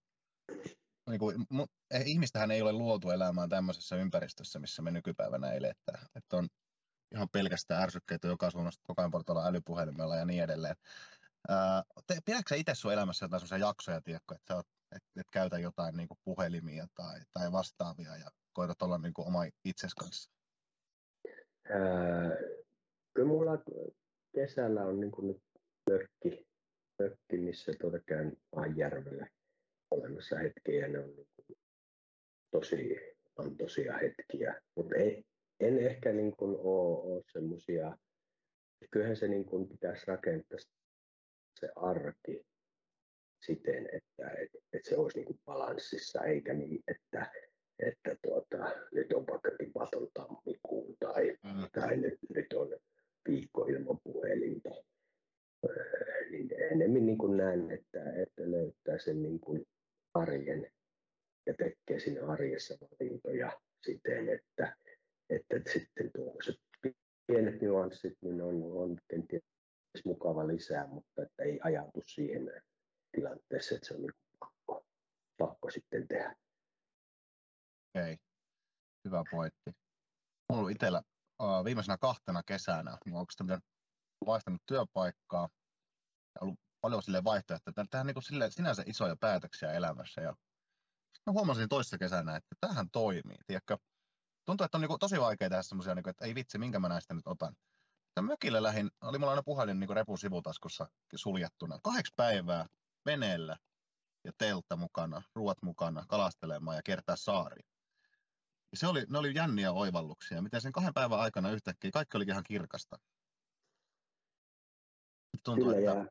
niin 1.10 1.20
kuin, 1.20 1.48
eh, 1.92 2.04
ihmistähän 2.06 2.52
ei 2.52 2.62
ole 2.62 2.72
luotu 2.72 3.10
elämään 3.10 3.50
tämmöisessä 3.50 3.96
ympäristössä, 3.96 4.60
missä 4.60 4.82
me 4.82 4.92
nykypäivänä 4.92 5.52
eletään. 5.52 6.08
Että 6.16 6.38
on 6.38 6.48
ihan 7.14 7.30
pelkästään 7.30 7.84
ärsykkeitä 7.84 8.28
joka 8.28 8.52
suunnasta 8.52 8.84
koko 8.88 9.02
ajan 9.02 9.12
portailla 9.12 9.48
älypuhelimella 9.48 10.16
ja 10.16 10.26
niin 10.26 10.44
edelleen. 10.44 10.76
pidätkö 12.26 12.56
itse 12.56 12.76
sun 12.76 12.94
elämässä 12.94 13.26
jotain 13.26 13.40
sellaisia 13.40 13.68
jaksoja, 13.68 14.02
tiedätkö, 14.02 14.36
että 14.36 14.54
sä 14.54 14.56
oot, 14.56 14.68
et, 14.96 15.04
et 15.16 15.28
käytä 15.32 15.60
jotain 15.60 15.98
niin 15.98 16.08
kuin 16.08 16.20
puhelimia 16.24 16.88
tai, 16.96 17.22
tai 17.32 17.52
vastaavia 17.52 18.18
ja 18.18 18.30
koetat 18.54 18.82
olla 18.82 18.98
niin 18.98 19.14
kuin 19.14 19.28
oma 19.28 19.44
itses 19.66 19.96
kanssa? 19.96 20.32
Kyllä 23.14 23.28
mulla 23.28 23.64
kesällä 24.36 24.86
on 24.86 25.00
niin 25.00 25.12
kuin 25.12 25.28
nyt 25.28 25.42
mökki, 25.90 26.48
mökki 27.00 27.38
missä 27.38 27.72
tuota 27.82 28.00
käyn 28.06 28.38
järvellä 28.76 29.28
olemassa 29.92 30.38
hetkiä. 30.38 30.88
Ne 30.88 31.00
on 31.00 31.16
niin 31.16 31.28
kuin 31.36 31.58
tosi 32.52 32.98
antoisia 33.38 33.98
hetkiä, 33.98 34.62
mutta 34.76 34.96
ei, 34.96 35.24
en 35.60 35.78
ehkä 35.78 36.12
niin 36.12 36.36
kuin 36.38 36.56
ole, 36.56 37.14
ole 37.14 37.24
semmoisia, 37.32 37.98
kyllähän 38.92 39.16
se 39.16 39.28
niin 39.28 39.46
kuin 39.46 39.68
pitäisi 39.68 40.04
rakentaa 40.08 40.60
se 41.60 41.70
arki 41.76 42.46
siten, 43.46 43.86
että, 43.86 44.30
että, 44.30 44.58
että 44.74 44.90
se 44.90 44.98
olisi 44.98 45.18
niin 45.18 45.26
kuin 45.26 45.40
balanssissa, 45.46 46.24
eikä 46.24 46.54
niin, 46.54 46.84
että, 46.88 47.32
että 47.80 48.16
tuota, 48.24 48.72
nyt 48.92 49.14
on 49.14 49.28
vaikka 49.28 49.52
tipaton 49.58 50.08
tammikuun 50.14 50.96
tai, 51.00 51.38
mm. 51.44 51.70
tai 51.72 51.98
nyt, 51.98 52.20
nyt 52.36 52.54
on 52.54 52.70
viikko 53.30 53.66
ilman 53.66 54.00
puhelinta. 54.04 54.70
Öö, 55.66 56.30
niin 56.32 56.50
enemmän 56.72 57.06
niin 57.06 57.18
kuin 57.18 57.38
näen, 57.38 57.72
että, 57.72 58.14
että 58.22 58.52
löytää 58.52 58.98
sen 58.98 59.22
niin 59.24 59.40
kuin 59.40 59.66
arjen 60.14 60.72
ja 61.46 61.54
tekee 61.54 62.00
siinä 62.00 62.28
arjessa 62.28 62.78
valintoja 62.82 63.60
siten, 63.86 64.30
että, 64.30 64.76
että 65.30 65.72
sitten 65.74 66.12
tuollaiset 66.16 66.56
pienet 67.28 67.62
nyanssit 67.62 68.18
niin 68.22 68.42
on, 68.42 68.64
on 68.64 68.98
kenties 69.08 69.44
mukava 70.06 70.48
lisää, 70.48 70.88
mutta 70.88 71.24
että 71.24 71.44
ei 71.44 71.60
ajautu 71.64 72.02
siihen 72.04 72.52
tilanteeseen, 73.12 73.76
että 73.76 73.88
se 73.88 73.94
on 73.94 74.02
niin 74.02 74.14
pakko, 74.40 74.86
pakko 75.38 75.70
sitten 75.70 76.08
tehdä. 76.08 76.36
Okei, 77.96 78.18
hyvä 79.06 79.24
pointti. 79.32 79.72
Mulla 80.54 80.70
itsellä 80.70 81.02
viimeisenä 81.66 81.98
kahtena 81.98 82.44
kesänä, 82.44 82.98
niin 83.06 83.16
onko 83.16 83.32
sitä 83.32 83.60
vaihtanut 84.26 84.62
työpaikkaa 84.66 85.50
ja 86.36 86.42
ollut 86.42 86.60
paljon 86.82 87.04
sille 87.04 87.24
vaihtoehtoja, 87.24 87.72
että 87.72 87.86
tähän 87.90 88.08
niin 88.08 88.24
sille, 88.24 88.52
sinänsä 88.52 88.84
isoja 88.86 89.16
päätöksiä 89.20 89.72
elämässä. 89.72 90.22
Ja 90.22 90.36
sitten 91.14 91.34
huomasin 91.34 91.70
toisessa 91.70 91.98
kesänä, 91.98 92.36
että 92.36 92.56
tähän 92.60 92.90
toimii. 92.92 93.38
Tiedätkö, 93.48 93.78
tuntuu, 94.46 94.66
että 94.66 94.78
on 94.78 94.82
niin 94.82 95.00
tosi 95.00 95.20
vaikea 95.20 95.50
tehdä 95.50 95.64
semmoisia, 95.64 95.96
niin 95.96 96.10
että 96.10 96.26
ei 96.26 96.36
vitsi, 96.36 96.58
minkä 96.58 96.80
mä 96.80 96.90
näistä 96.90 97.14
nyt 97.14 97.28
otan. 97.28 97.56
Tämän 98.16 98.32
mökillä 98.32 98.64
lähin, 98.64 98.92
oli 99.02 99.18
mulla 99.18 99.32
aina 99.32 99.44
puhelin 99.44 99.80
niin 99.80 99.90
repun 99.90 100.18
sivutaskussa 100.18 100.88
suljettuna. 101.16 101.80
Kahdeksi 101.84 102.14
päivää 102.16 102.66
veneellä 103.06 103.58
ja 104.24 104.32
teltta 104.38 104.76
mukana, 104.76 105.22
ruoat 105.36 105.58
mukana, 105.62 106.06
kalastelemaan 106.08 106.78
ja 106.78 106.84
kiertää 106.84 107.16
saari. 107.16 107.69
Ja 108.72 108.78
se 108.78 108.88
oli, 108.88 109.06
ne 109.10 109.18
oli 109.18 109.36
jänniä 109.36 109.72
oivalluksia. 109.72 110.42
Miten 110.42 110.62
sen 110.62 110.72
kahden 110.72 110.94
päivän 110.94 111.20
aikana 111.20 111.52
yhtäkkiä 111.52 111.92
kaikki 111.94 112.18
oli 112.18 112.26
ihan 112.28 112.44
kirkasta. 112.44 112.98
Tuntuu, 115.44 115.66
Kyllä, 115.66 115.80
että 115.80 116.00
ja 116.00 116.06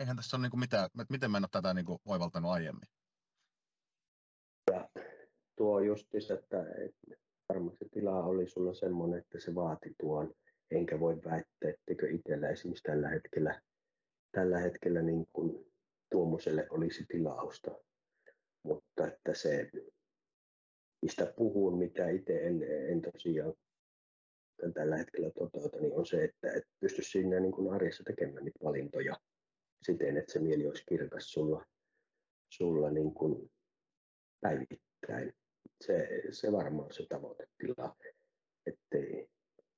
eihän 0.00 0.16
tässä 0.16 0.36
ole 0.36 0.48
niin 0.48 0.60
mitään, 0.60 0.84
että 0.84 1.04
miten 1.10 1.30
mä 1.30 1.36
en 1.36 1.44
ole 1.44 1.48
tätä 1.52 1.74
niin 1.74 1.86
oivaltanut 2.04 2.50
aiemmin. 2.50 2.88
tuo 5.56 5.80
justis, 5.80 6.30
että, 6.30 6.60
että 6.60 7.22
varmasti 7.48 7.88
tila 7.92 8.24
oli 8.24 8.48
sulla 8.48 8.74
semmoinen, 8.74 9.18
että 9.18 9.40
se 9.40 9.54
vaati 9.54 9.94
tuon, 10.00 10.34
enkä 10.70 11.00
voi 11.00 11.16
väittää, 11.24 11.70
etteikö 11.70 12.10
itsellä 12.10 12.48
esimerkiksi 12.48 12.82
tällä 12.82 13.08
hetkellä, 13.08 13.62
tällä 14.32 14.58
hetkellä 14.58 15.02
niin 15.02 15.26
kuin 15.32 15.72
tuommoiselle 16.10 16.66
olisi 16.70 17.04
tilausta. 17.08 17.70
Mutta 18.62 19.06
että 19.06 19.34
se, 19.34 19.70
mistä 21.02 21.32
puhun, 21.36 21.78
mitä 21.78 22.08
itse 22.08 22.46
en, 22.46 22.62
en 22.62 23.02
tosiaan 23.02 23.54
tällä 24.74 24.96
hetkellä 24.96 25.30
toteuta, 25.30 25.80
niin 25.80 25.98
on 25.98 26.06
se, 26.06 26.24
että 26.24 26.52
et 26.52 26.64
pysty 26.80 27.02
siinä 27.02 27.40
niin 27.40 27.52
kuin 27.52 27.74
arjessa 27.74 28.04
tekemään 28.04 28.44
niitä 28.44 28.64
valintoja 28.64 29.16
siten, 29.82 30.16
että 30.16 30.32
se 30.32 30.38
mieli 30.38 30.66
olisi 30.66 30.84
kirkas 30.88 31.32
sulla, 31.32 31.64
sulla 32.48 32.90
niin 32.90 33.14
kuin 33.14 33.50
päivittäin. 34.40 35.32
Se, 35.80 36.08
se 36.30 36.52
varmaan 36.52 36.84
on 36.84 36.92
se 36.92 37.06
tavoitetila, 37.08 37.96
ettei 38.66 39.28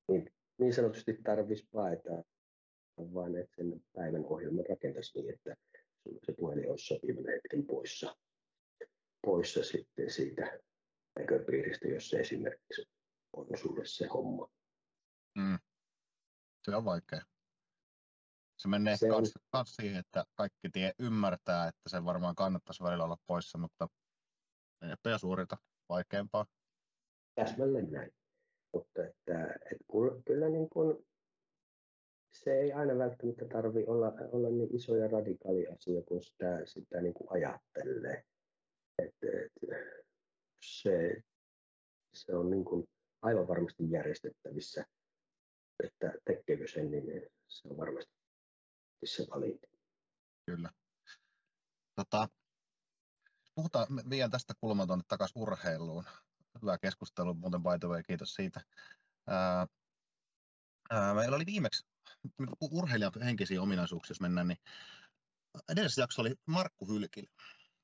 niin, 0.09 0.33
niin 0.59 0.75
sanotusti 0.75 1.18
tarvitsisi 1.25 1.68
paeta, 1.72 2.25
vaan 2.99 3.37
että 3.37 3.57
sen 3.57 3.85
päivän 3.93 4.25
ohjelman 4.25 4.66
rakentaisi 4.68 5.18
niin, 5.18 5.35
että 5.35 5.57
se 6.27 6.33
puhelin 6.39 6.70
olisi 6.70 6.87
sopivan 6.87 7.27
hetken 7.27 7.66
poissa, 7.66 8.16
poissa 9.22 9.64
sitten 9.64 10.11
siitä 10.11 10.61
näköpiiristä, 11.19 11.89
jos 11.89 12.11
se 12.11 12.17
esimerkiksi 12.21 12.83
on 13.33 13.47
sulle 13.59 13.87
se 13.87 14.07
homma. 14.07 14.49
Mm. 15.39 15.59
Se 16.65 16.77
on 16.77 16.85
vaikea. 16.85 17.23
Se 18.59 18.69
menee 18.69 18.97
Se 18.97 19.07
on- 19.07 19.12
kans, 19.12 19.33
kans 19.51 19.77
siihen, 19.77 19.97
että 19.97 20.25
kaikki 20.35 20.71
tie 20.73 20.93
ymmärtää, 20.99 21.69
että 21.69 21.89
sen 21.89 22.05
varmaan 22.05 22.35
kannattaisi 22.35 22.83
välillä 22.85 23.05
olla 23.05 23.19
poissa, 23.27 23.59
mutta 23.59 23.89
eipä 24.91 25.11
ja 25.11 25.19
suorita 25.19 25.57
vaikeampaa. 25.89 26.47
Täsmälleen 27.35 27.91
näin. 27.93 28.11
Mutta 28.73 29.05
että, 29.07 29.45
että 29.71 29.85
kyllä, 29.93 30.23
kyllä 30.27 30.49
niin 30.49 30.69
kuin, 30.71 31.07
se 32.33 32.53
ei 32.61 32.73
aina 32.73 32.99
välttämättä 32.99 33.45
tarvi 33.53 33.85
olla, 33.87 34.07
olla 34.33 34.49
niin 34.51 34.77
iso 34.77 34.97
ja 34.97 35.09
radikaali 35.09 35.67
asia, 35.67 36.03
kun 36.03 36.23
sitä, 36.23 36.67
sitä 36.67 37.01
niin 37.01 37.15
kuin 37.15 37.29
ajattelee. 37.33 38.25
Että, 38.99 39.27
että 39.45 39.67
se, 40.65 41.23
se 42.15 42.37
on 42.37 42.51
niin 42.51 42.65
kuin 42.65 42.89
aivan 43.23 43.49
varmasti 43.49 43.91
järjestettävissä, 43.91 44.85
että 45.85 46.12
tekeekö 46.25 46.69
sen, 46.69 46.91
niin 46.91 47.05
se 47.49 47.69
on 47.69 47.77
varmasti 47.77 48.12
se 49.05 49.27
valinta. 49.31 49.67
Kyllä. 50.47 50.71
Tota, 51.95 52.29
puhutaan, 53.55 53.87
vien 54.11 54.31
tästä 54.31 54.55
kulmaa 54.61 54.87
tuonne 54.87 55.05
takaisin 55.09 55.43
urheiluun. 55.43 56.05
Hyvä 56.62 56.79
keskustelu, 56.79 57.35
muuten 57.35 57.62
by 57.62 57.79
the 57.81 57.89
way, 57.89 58.03
kiitos 58.03 58.35
siitä. 58.35 58.61
Ää, 59.27 59.67
ää, 60.91 61.15
meillä 61.15 61.37
oli 61.37 61.47
viimeksi 61.47 61.87
urheilijan 62.61 63.12
henkisiä 63.25 63.62
ominaisuuksia, 63.62 64.11
jos 64.11 64.21
mennään, 64.21 64.49
niin 64.49 64.59
edellisessä 65.69 66.03
jaksossa 66.03 66.23
oli 66.23 66.35
Markku 66.47 66.87
Hylkilä. 66.87 67.31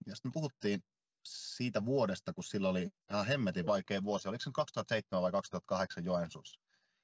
Ja 0.06 0.16
sitten 0.16 0.28
me 0.28 0.32
puhuttiin 0.32 0.82
siitä 1.24 1.84
vuodesta, 1.84 2.32
kun 2.32 2.44
sillä 2.44 2.68
oli 2.68 2.90
ihan 3.10 3.26
hemmetin 3.26 3.66
vaikea 3.66 4.04
vuosi. 4.04 4.28
Oliko 4.28 4.40
se 4.40 4.50
nyt 4.50 4.54
2007 4.54 5.22
vai 5.22 5.32
2008 5.32 6.04
Joensuussa? 6.04 6.60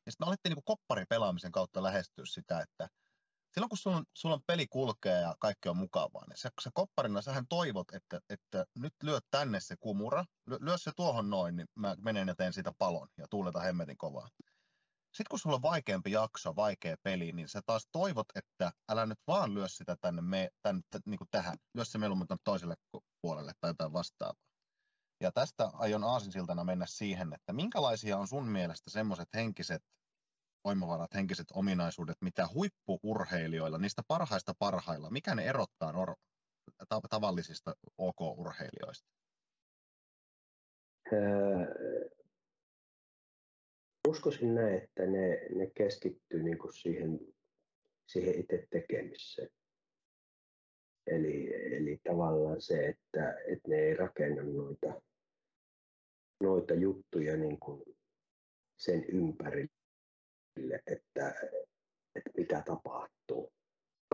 Ja 0.07 0.13
sitten 0.13 0.27
me 0.27 0.29
alettiin 0.29 0.55
niin 0.55 0.65
kopparipelaamisen 0.65 1.53
kautta 1.53 1.83
lähestyä 1.83 2.25
sitä, 2.27 2.61
että 2.61 2.89
silloin 3.57 3.69
kun 3.69 3.79
sulla 3.79 3.97
on, 3.97 4.05
sulla 4.15 4.35
on 4.35 4.43
peli 4.47 4.67
kulkee 4.67 5.21
ja 5.21 5.37
kaikki 5.39 5.69
on 5.69 5.77
mukavaa, 5.77 6.25
niin 6.29 6.37
se, 6.37 6.51
se 6.61 6.71
kopparina 6.75 7.23
sähän 7.23 7.47
toivot, 7.47 7.91
että, 7.91 8.21
että 8.31 8.67
nyt 8.79 8.95
lyö 9.03 9.21
tänne 9.31 9.61
se 9.61 9.77
kumura, 9.81 10.25
lyö, 10.47 10.59
lyö 10.61 10.79
se 10.79 10.93
tuohon 10.97 11.31
noin, 11.31 11.57
niin 11.57 11.69
mä 11.75 11.97
menen 11.99 12.29
ja 12.29 12.35
teen 12.35 12.53
siitä 12.53 12.73
palon 12.79 13.09
ja 13.17 13.27
tuuleta 13.31 13.61
hemmetin 13.61 13.97
kovaa. 13.97 14.29
Sitten 15.17 15.31
kun 15.31 15.39
sulla 15.39 15.57
on 15.57 15.63
vaikeampi 15.63 16.11
jakso, 16.11 16.57
vaikea 16.57 16.97
peli, 17.03 17.33
niin 17.33 17.49
sä 17.49 17.61
taas 17.67 17.89
toivot, 17.93 18.27
että 18.35 18.73
älä 18.89 19.07
nyt 19.07 19.19
vaan 19.27 19.55
lyö 19.55 19.69
sitä 19.69 19.97
tänne, 20.01 20.23
me, 20.23 20.51
tänne 20.63 20.83
niin 21.07 21.19
kuin 21.19 21.29
tähän, 21.31 21.57
lyö 21.75 21.85
se 21.85 21.99
mieluummin 21.99 22.27
toiselle 22.45 22.75
puolelle 23.23 23.53
tai 23.61 23.71
jotain 23.71 23.93
vastaavaa. 23.93 24.43
Ja 25.21 25.33
tästä 25.33 25.71
aion 25.73 26.05
aasinsiltana 26.05 26.65
mennä 26.65 26.87
siihen, 26.87 27.33
että 27.33 27.53
minkälaisia 27.53 28.19
on 28.19 28.29
sun 28.29 28.49
mielestä 28.49 28.91
semmoiset 28.91 29.29
henkiset 29.35 29.83
voimavarat, 30.65 31.15
henkiset 31.15 31.47
ominaisuudet, 31.53 32.17
mitä 32.21 32.49
huippuurheilijoilla, 32.55 33.79
niistä 33.79 34.03
parhaista 34.09 34.53
parhailla, 34.59 35.11
mikä 35.11 35.35
ne 35.35 35.45
erottaa 35.45 35.93
nor- 35.93 36.17
ta- 36.89 37.01
tavallisista 37.11 37.75
OK-urheilijoista? 37.99 39.09
Öö, 41.13 42.16
uskoisin 44.07 44.55
näin, 44.55 44.75
että 44.75 45.07
ne, 45.07 45.47
ne 45.55 45.71
keskittyy 45.75 46.43
niin 46.43 46.59
kuin 46.59 46.73
siihen, 46.73 47.21
siihen 48.07 48.41
itse 48.41 48.67
tekemiseen. 48.71 49.49
Eli, 51.07 51.55
eli 51.77 52.01
tavallaan 52.05 52.61
se, 52.61 52.87
että, 52.87 53.39
että 53.47 53.69
ne 53.69 53.77
ei 53.77 53.95
rakenna 53.95 54.43
noita, 54.43 55.03
noita 56.43 56.75
juttuja 56.75 57.37
niin 57.37 57.61
kuin 57.61 57.83
sen 58.77 59.05
ympärille, 59.05 60.83
että, 60.87 61.35
että 62.15 62.31
mitä 62.37 62.63
tapahtuu. 62.67 63.53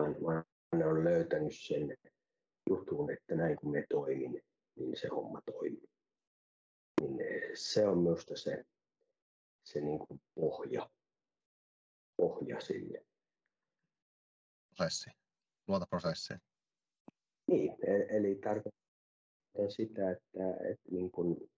Vaan, 0.01 0.45
ne 0.75 0.85
on 0.85 1.03
löytänyt 1.03 1.53
sen 1.55 1.97
jutun, 2.69 3.11
että 3.11 3.35
näin 3.35 3.55
kun 3.55 3.71
me 3.71 3.85
toimin, 3.89 4.41
niin 4.75 4.97
se 4.97 5.07
homma 5.07 5.41
toimii. 5.41 5.89
Niin 7.01 7.19
se 7.53 7.87
on 7.87 7.97
minusta 7.97 8.35
se, 8.37 8.65
se 9.63 9.81
niin 9.81 9.99
kuin 9.99 10.21
pohja, 10.35 10.89
pohja 12.17 12.61
sille. 12.61 13.05
Prosessi, 14.77 15.09
luota 15.67 15.85
prosessiin. 15.89 16.39
Niin, 17.47 17.71
e- 17.87 18.17
eli 18.17 18.35
tarkoittaa 18.35 19.69
sitä, 19.69 20.11
että, 20.11 20.53
että 20.71 20.91
niin 20.91 21.11
kuin 21.11 21.51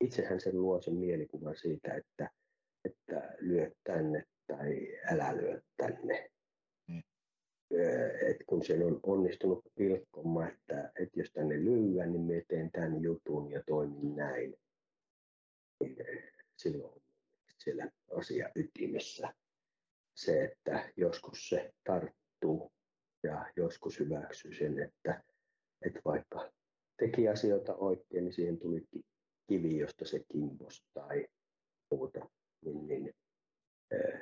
itsehän 0.00 0.40
sen 0.40 0.60
luo 0.60 0.82
sen 0.82 0.94
mielikuvan 0.94 1.56
siitä, 1.56 1.94
että, 1.94 2.30
että 2.84 3.34
lyö 3.40 3.70
tänne 3.84 4.24
tai 4.46 4.98
älä 5.12 5.36
lyö 5.36 5.62
tänne. 5.76 6.30
Mm. 6.88 7.02
Ö, 7.72 8.18
Et 8.30 8.36
kun 8.46 8.64
sen 8.64 8.86
on 8.86 9.00
onnistunut 9.02 9.64
pilkkomaan, 9.74 10.52
että, 10.52 10.92
että 11.00 11.20
jos 11.20 11.30
tänne 11.32 11.54
lyödään, 11.54 12.12
niin 12.12 12.22
me 12.22 12.44
teen 12.48 12.70
tämän 12.70 13.02
jutun 13.02 13.50
ja 13.50 13.62
toimin 13.66 14.16
näin. 14.16 14.54
Niin 15.80 15.96
silloin 16.56 16.94
on 16.94 17.01
siellä 17.64 17.90
asia 18.16 18.50
ytimessä 18.56 19.34
se, 20.14 20.44
että 20.44 20.92
joskus 20.96 21.48
se 21.48 21.72
tarttuu 21.84 22.72
ja 23.22 23.52
joskus 23.56 24.00
hyväksyy 24.00 24.54
sen, 24.54 24.78
että, 24.78 25.22
että 25.86 26.00
vaikka 26.04 26.52
teki 26.96 27.28
asioita 27.28 27.74
oikein, 27.74 28.24
niin 28.24 28.32
siihen 28.32 28.58
tuli 28.58 28.80
ki- 28.90 29.06
kivi, 29.48 29.78
josta 29.78 30.04
se 30.04 30.24
kimpos 30.32 30.84
tai 30.94 31.26
muuta, 31.90 32.30
niin, 32.64 32.86
niin 32.86 33.14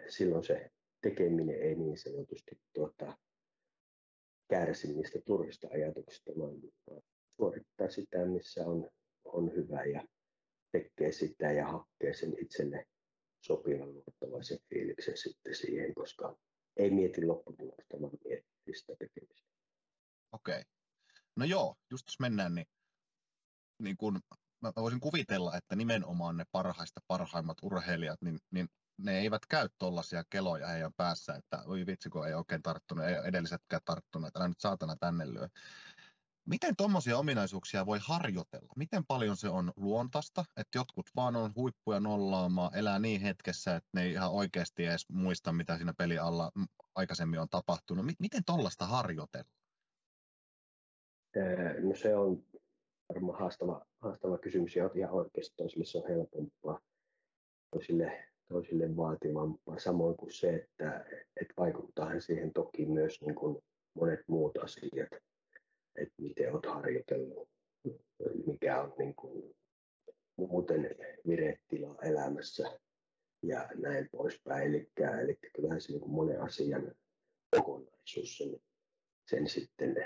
silloin 0.09 0.45
se 0.45 0.71
tekeminen 1.03 1.63
ei 1.63 1.75
niin 1.75 1.99
sanotusti 1.99 2.61
tuota, 2.75 3.19
kärsi 4.49 4.93
niistä 4.93 5.19
turhista 5.27 5.69
ajatuksista, 5.71 6.33
vaan 6.37 6.61
suorittaa 7.29 7.91
sitä, 7.91 8.27
missä 8.27 8.67
on, 8.67 8.91
on 9.25 9.55
hyvä 9.57 9.85
ja 9.85 10.05
tekee 10.73 11.13
sitä 11.13 11.53
ja 11.53 11.67
hakkee 11.67 12.15
sen 12.15 12.35
itselle 12.43 12.87
sopivan 13.41 13.95
luottavaisen 13.95 14.59
fiiliksen 14.69 15.17
sitten 15.17 15.55
siihen, 15.55 15.95
koska 15.95 16.37
ei 16.77 16.91
mieti 16.91 17.27
lopputulosta, 17.27 18.01
vaan 18.01 18.13
miettii 18.25 18.75
sitä 18.75 18.93
tekemistä. 18.99 19.51
Okei. 20.33 20.63
No 21.37 21.45
joo, 21.45 21.77
just 21.91 22.09
jos 22.09 22.21
mennään, 22.21 22.55
niin, 22.55 22.67
niin 23.79 23.97
kun, 23.97 24.21
mä 24.61 24.73
voisin 24.77 25.01
kuvitella, 25.01 25.57
että 25.57 25.77
nimenomaan 25.77 26.37
ne 26.37 26.45
parhaista 26.53 27.01
parhaimmat 27.07 27.59
urheilijat, 27.63 28.23
niin, 28.23 28.39
niin 28.51 28.69
ne 28.99 29.19
eivät 29.19 29.47
käy 29.47 29.69
tuollaisia 29.79 30.25
keloja 30.31 30.67
heidän 30.67 30.93
päässä, 30.97 31.35
että 31.35 31.63
oi 31.67 31.87
vitsi, 31.87 32.11
kun 32.11 32.27
ei 32.27 32.35
oikein 32.35 32.63
tarttunut, 32.63 33.05
ei 33.05 33.15
edellisetkään 33.25 33.83
tarttunut, 33.85 34.29
että 34.29 34.39
älä 34.39 34.49
nyt 34.49 34.61
saatana 34.61 34.97
tänne 34.97 35.33
lyö. 35.35 35.49
Miten 36.51 36.77
tuommoisia 36.77 37.19
ominaisuuksia 37.19 37.87
voi 37.87 37.99
harjoitella? 38.03 38.73
Miten 38.77 39.07
paljon 39.07 39.37
se 39.37 39.49
on 39.49 39.73
luontaista, 39.77 40.45
että 40.57 40.79
jotkut 40.79 41.07
vaan 41.17 41.37
on 41.37 41.53
huippuja 41.57 42.01
nollaamaan, 42.01 42.75
elää 42.75 42.99
niin 42.99 43.21
hetkessä, 43.21 43.77
että 43.77 43.89
ne 43.95 44.03
ei 44.03 44.13
ihan 44.13 44.31
oikeasti 44.31 44.85
edes 44.85 45.09
muista, 45.09 45.53
mitä 45.53 45.77
siinä 45.77 45.95
peli 45.99 46.19
alla 46.19 46.53
aikaisemmin 46.95 47.41
on 47.41 47.49
tapahtunut. 47.49 48.07
Miten 48.19 48.45
tuollaista 48.47 48.87
harjoitella? 48.87 49.51
No 51.83 51.95
se 51.95 52.17
on 52.17 52.43
varmaan 53.09 53.39
haastava, 53.39 53.87
haastava 54.01 54.39
kysymys 54.39 54.77
ja 54.77 54.91
ihan 54.95 55.13
oikeasti 55.13 55.55
toisille 55.57 55.85
se 55.85 55.99
on 55.99 56.09
helpompaa, 56.09 56.81
toisille, 57.71 58.29
toisille 58.49 58.97
vaativampaa. 58.97 59.79
Samoin 59.79 60.17
kuin 60.17 60.33
se, 60.33 60.55
että, 60.55 61.05
että 61.41 61.55
vaikuttaa 61.57 62.21
siihen 62.21 62.53
toki 62.53 62.87
myös 62.87 63.21
niin 63.21 63.35
kuin 63.35 63.63
monet 63.95 64.21
muut 64.29 64.57
asiat 64.57 65.30
että 65.97 66.15
miten 66.19 66.53
olet 66.53 66.67
harjoitellut, 66.67 67.49
mikä 68.47 68.83
on 68.83 68.93
niin 68.99 69.15
kuin 69.15 69.57
muuten 70.37 70.97
virettila 71.27 71.97
elämässä 72.03 72.79
ja 73.43 73.69
näin 73.75 74.09
poispäin. 74.13 74.75
Eli, 74.75 74.91
eli 75.23 75.39
kyllähän 75.55 75.81
se 75.81 75.93
niin 75.93 76.01
kuin 76.01 76.13
monen 76.13 76.43
asian 76.43 76.95
kokonaisuus 77.57 78.39
sen, 78.39 78.61
sen 79.27 79.49
sitten 79.49 79.97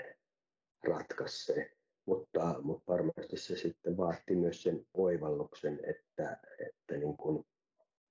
ratkaisee. 0.83 1.71
Mutta, 2.05 2.55
mutta 2.61 2.93
varmasti 2.93 3.37
se 3.37 3.55
sitten 3.55 3.97
vaati 3.97 4.35
myös 4.35 4.63
sen 4.63 4.85
oivalluksen, 4.93 5.79
että, 5.83 6.37
että 6.59 6.97
niin 6.97 7.17
kuin 7.17 7.45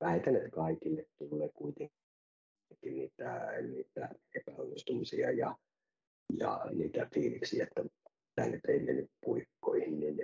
väitän, 0.01 0.37
että 0.37 0.51
kaikille 0.51 1.07
tulee 1.19 1.49
kuitenkin 1.49 1.99
niitä, 2.85 3.53
niitä 3.63 4.09
epäonnistumisia 4.35 5.31
ja 5.31 5.57
ja 6.39 6.65
niitä 6.73 7.09
fiiliksiä, 7.15 7.65
että 7.65 7.85
tämä 8.35 8.49
nyt 8.49 8.65
ei 8.69 8.81
mennyt 8.81 9.11
puikkoihin, 9.25 10.01
niin 10.01 10.17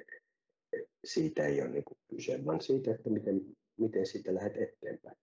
siitä 1.05 1.47
ei 1.47 1.63
ole 1.63 1.71
niin 1.71 1.85
kyse, 2.11 2.45
vaan 2.45 2.61
siitä, 2.61 2.91
että 2.91 3.11
miten, 3.11 3.41
miten 3.79 4.07
siitä 4.07 4.35
lähdet 4.35 4.57
eteenpäin. 4.57 5.17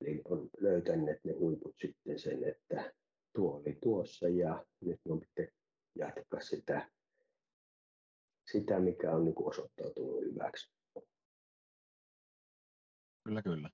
Eli 0.00 0.22
on 0.24 0.50
löytänyt 0.60 1.24
ne 1.24 1.32
huiput 1.32 1.74
sitten 1.80 2.18
sen, 2.18 2.44
että 2.44 2.92
tuo 3.34 3.56
oli 3.56 3.78
tuossa 3.82 4.28
ja 4.28 4.66
nyt 4.80 5.00
on 5.08 5.20
pitää 5.20 5.52
jatkaa 5.98 6.40
sitä, 6.40 6.90
sitä 8.52 8.80
mikä 8.80 9.12
on 9.12 9.24
niin 9.24 9.34
osoittautunut 9.38 10.24
hyväksi. 10.24 10.72
Kyllä, 13.24 13.42
kyllä. 13.42 13.70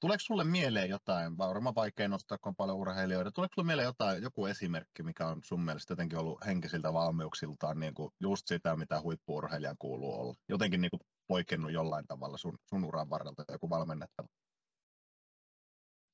Tuleeko 0.00 0.20
sulle 0.20 0.44
mieleen 0.44 0.90
jotain, 0.90 1.38
varmaan 1.38 1.74
vaikea 1.74 2.08
nostaa, 2.08 2.38
kun 2.38 2.50
on 2.50 2.56
paljon 2.56 2.76
urheilijoita, 2.76 3.30
tuleeko 3.30 3.52
sulle 3.54 3.66
mieleen 3.66 3.86
jotain, 3.86 4.22
joku 4.22 4.46
esimerkki, 4.46 5.02
mikä 5.02 5.26
on 5.26 5.40
sun 5.44 5.64
mielestä 5.64 5.92
jotenkin 5.92 6.18
ollut 6.18 6.46
henkisiltä 6.46 6.92
valmiuksiltaan 6.92 7.80
niin 7.80 7.94
kuin 7.94 8.10
just 8.20 8.42
sitä, 8.46 8.76
mitä 8.76 9.02
huippuurheilijan 9.02 9.76
kuuluu 9.78 10.20
olla? 10.20 10.34
Jotenkin 10.48 10.80
niin 10.80 10.90
kuin 10.90 11.00
poikennut 11.28 11.72
jollain 11.72 12.06
tavalla 12.06 12.36
sun, 12.36 12.58
sun 12.68 12.84
uran 12.84 13.10
varrelta 13.10 13.44
joku 13.52 13.70
valmennettava? 13.70 14.28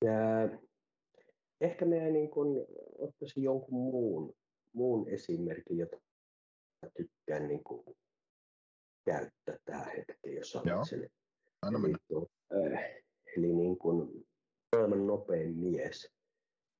Ja, 0.04 0.58
ehkä 1.60 1.84
minä 1.84 2.04
niin 2.04 2.30
kuin 2.30 2.66
ottaisin 2.98 3.42
jonkun 3.42 3.74
muun, 3.74 4.34
muun 4.74 5.08
esimerkin, 5.08 5.78
jota 5.78 5.96
tykkään 6.96 7.48
niin 7.48 7.64
kuin 7.64 7.84
käyttää 9.04 9.56
tähän 9.64 9.92
hetkeen, 9.96 10.36
jos 10.36 10.58
Joo. 10.64 10.84
sen. 10.84 11.08
Anna 11.62 11.78
mennä. 11.78 11.98
Tuo, 12.08 12.26
eli 13.44 13.52
niin 13.52 13.78
kuin 13.78 14.26
maailman 14.76 15.06
nopein 15.06 15.56
mies. 15.56 16.12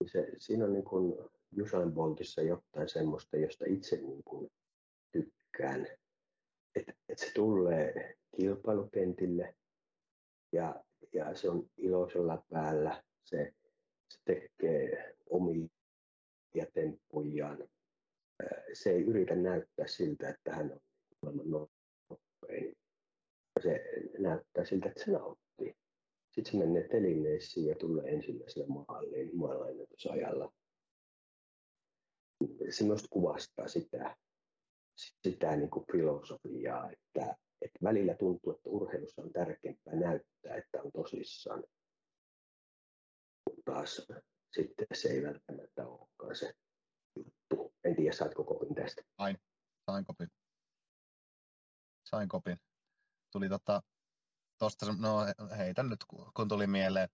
Se, 0.06 0.32
siinä 0.38 0.64
on 0.64 0.72
niin 0.72 0.84
kuin 0.84 1.14
Usain 1.62 1.92
Boltissa 1.92 2.42
jotain 2.42 2.88
semmoista, 2.88 3.36
josta 3.36 3.64
itse 3.68 3.96
niin 3.96 4.22
kuin 4.24 4.50
tykkään, 5.12 5.86
että 6.74 6.92
et 7.08 7.18
se 7.18 7.32
tulee 7.34 8.16
kilpailukentille 8.36 9.54
ja, 10.52 10.84
ja 11.12 11.34
se 11.34 11.50
on 11.50 11.70
iloisella 11.76 12.44
päällä, 12.50 13.02
se, 13.24 13.52
se 14.08 14.18
tekee 14.24 15.16
omia 15.30 15.68
temppujaan. 16.72 17.68
Se 18.72 18.90
ei 18.90 19.02
yritä 19.02 19.34
näyttää 19.34 19.86
siltä, 19.86 20.28
että 20.28 20.54
hän 20.54 20.72
on 20.72 20.80
maailman 21.22 21.50
nopein. 21.50 22.76
Se 23.62 23.84
näyttää 24.18 24.64
siltä, 24.64 24.88
että 24.88 25.04
se 25.04 25.10
nauttii. 25.10 25.41
Sitten 26.34 26.52
se 26.52 26.58
menee 26.58 26.88
telineisiin 26.88 27.66
ja 27.66 27.74
tulee 27.74 28.12
ensimmäisellä 28.12 28.66
maaliin 28.66 29.36
maailmanennätysajalla. 29.36 30.52
Se 32.70 32.84
myös 32.84 33.06
kuvastaa 33.10 33.68
sitä, 33.68 34.16
sitä 34.96 35.56
niin 35.56 35.70
kuin 35.70 35.86
filosofiaa, 35.92 36.90
että, 36.90 37.36
että 37.62 37.78
välillä 37.82 38.14
tuntuu, 38.14 38.52
että 38.52 38.70
urheilussa 38.70 39.22
on 39.22 39.32
tärkeämpää 39.32 39.94
näyttää, 39.94 40.56
että 40.56 40.82
on 40.82 40.92
tosissaan. 40.92 41.64
Taas 43.64 44.06
sitten 44.54 44.86
se 44.94 45.08
ei 45.08 45.22
välttämättä 45.22 45.86
olekaan 45.86 46.36
se 46.36 46.52
juttu. 47.16 47.74
En 47.84 47.96
tiedä, 47.96 48.12
saatko 48.12 48.44
kopin 48.44 48.74
tästä? 48.74 49.02
Sain, 49.16 49.38
sain 49.90 50.04
kopin. 50.04 50.28
Sain 52.10 52.28
kopin. 52.28 52.56
Tuli 53.32 53.48
tota, 53.48 53.82
tuosta, 54.62 54.86
no 54.98 55.16
heitä 55.58 55.82
nyt, 55.82 56.04
kun 56.34 56.48
tuli 56.48 56.66
mieleen 56.66 57.08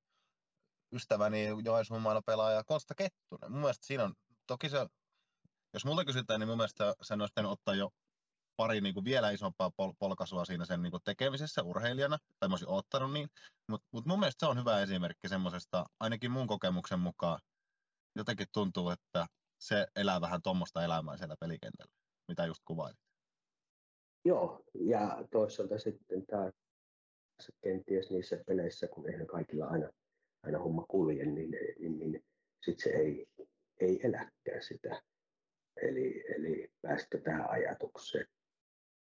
ystäväni 0.92 1.46
Joensuun 1.64 2.02
pelaaja 2.26 2.64
Konsta 2.64 2.94
Kettunen. 2.94 3.52
Mun 3.52 3.60
mielestä 3.60 3.86
siinä 3.86 4.04
on, 4.04 4.14
toki 4.46 4.68
se, 4.68 4.86
jos 5.74 5.84
multa 5.84 6.04
kysytään, 6.04 6.40
niin 6.40 6.48
mun 6.48 6.56
mielestä 6.56 6.94
sen 7.02 7.20
olisi 7.20 7.32
ottaa 7.46 7.74
jo 7.74 7.90
pari 8.56 8.80
niin 8.80 8.94
kuin 8.94 9.04
vielä 9.04 9.30
isompaa 9.30 9.70
pol- 9.70 9.92
polkaisua 9.98 10.44
siinä 10.44 10.64
sen 10.64 10.82
niin 10.82 10.90
kuin 10.90 11.02
tekemisessä 11.04 11.62
urheilijana, 11.62 12.18
tai 12.40 12.48
mä 12.48 12.52
olisin 12.52 12.68
ottanut 12.68 13.12
niin, 13.12 13.28
mutta 13.68 13.88
mut 13.92 14.06
mun 14.06 14.18
mielestä 14.18 14.46
se 14.46 14.50
on 14.50 14.58
hyvä 14.58 14.80
esimerkki 14.80 15.28
semmoisesta, 15.28 15.86
ainakin 16.00 16.30
mun 16.30 16.46
kokemuksen 16.46 17.00
mukaan, 17.00 17.40
jotenkin 18.16 18.46
tuntuu, 18.52 18.90
että 18.90 19.26
se 19.60 19.86
elää 19.96 20.20
vähän 20.20 20.42
tuommoista 20.42 20.84
elämää 20.84 21.16
siellä 21.16 21.36
pelikentällä, 21.40 21.92
mitä 22.28 22.46
just 22.46 22.62
kuvailit. 22.64 23.00
Joo, 24.24 24.62
ja 24.74 25.24
toisaalta 25.30 25.78
sitten 25.78 26.26
tämä 26.26 26.50
kenties 27.60 28.10
niissä 28.10 28.44
peleissä, 28.46 28.88
kun 28.88 29.10
eihän 29.10 29.26
kaikilla 29.26 29.66
aina, 29.66 29.90
aina 30.42 30.58
homma 30.58 30.84
kulje, 30.88 31.24
niin, 31.24 31.50
niin, 31.78 31.98
niin 31.98 32.24
sitten 32.62 32.92
se 32.92 32.98
ei, 32.98 33.26
ei 33.80 34.00
eläkään 34.06 34.62
sitä. 34.62 35.02
Eli, 35.82 36.24
eli 36.28 36.70
päästä 36.82 37.18
tähän 37.18 37.50
ajatukseen. 37.50 38.26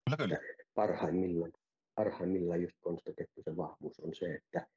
Kyllä, 0.05 0.17
kyllä. 0.17 0.37
Parhaimmillaan, 0.73 1.53
parhaimmillaan 1.95 2.61
just 2.61 2.77
Konsta 2.79 3.11
se 3.43 3.57
vahvuus 3.57 3.99
on 3.99 4.15
se, 4.15 4.33
että, 4.33 4.67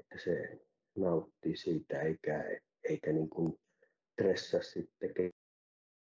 että 0.00 0.18
se 0.24 0.60
nauttii 0.96 1.56
siitä 1.56 2.02
eikä, 2.02 2.44
eikä 2.84 3.12
niin 3.12 3.28
kuin 3.28 3.58
stressaa 4.12 4.62
sitten 4.62 5.14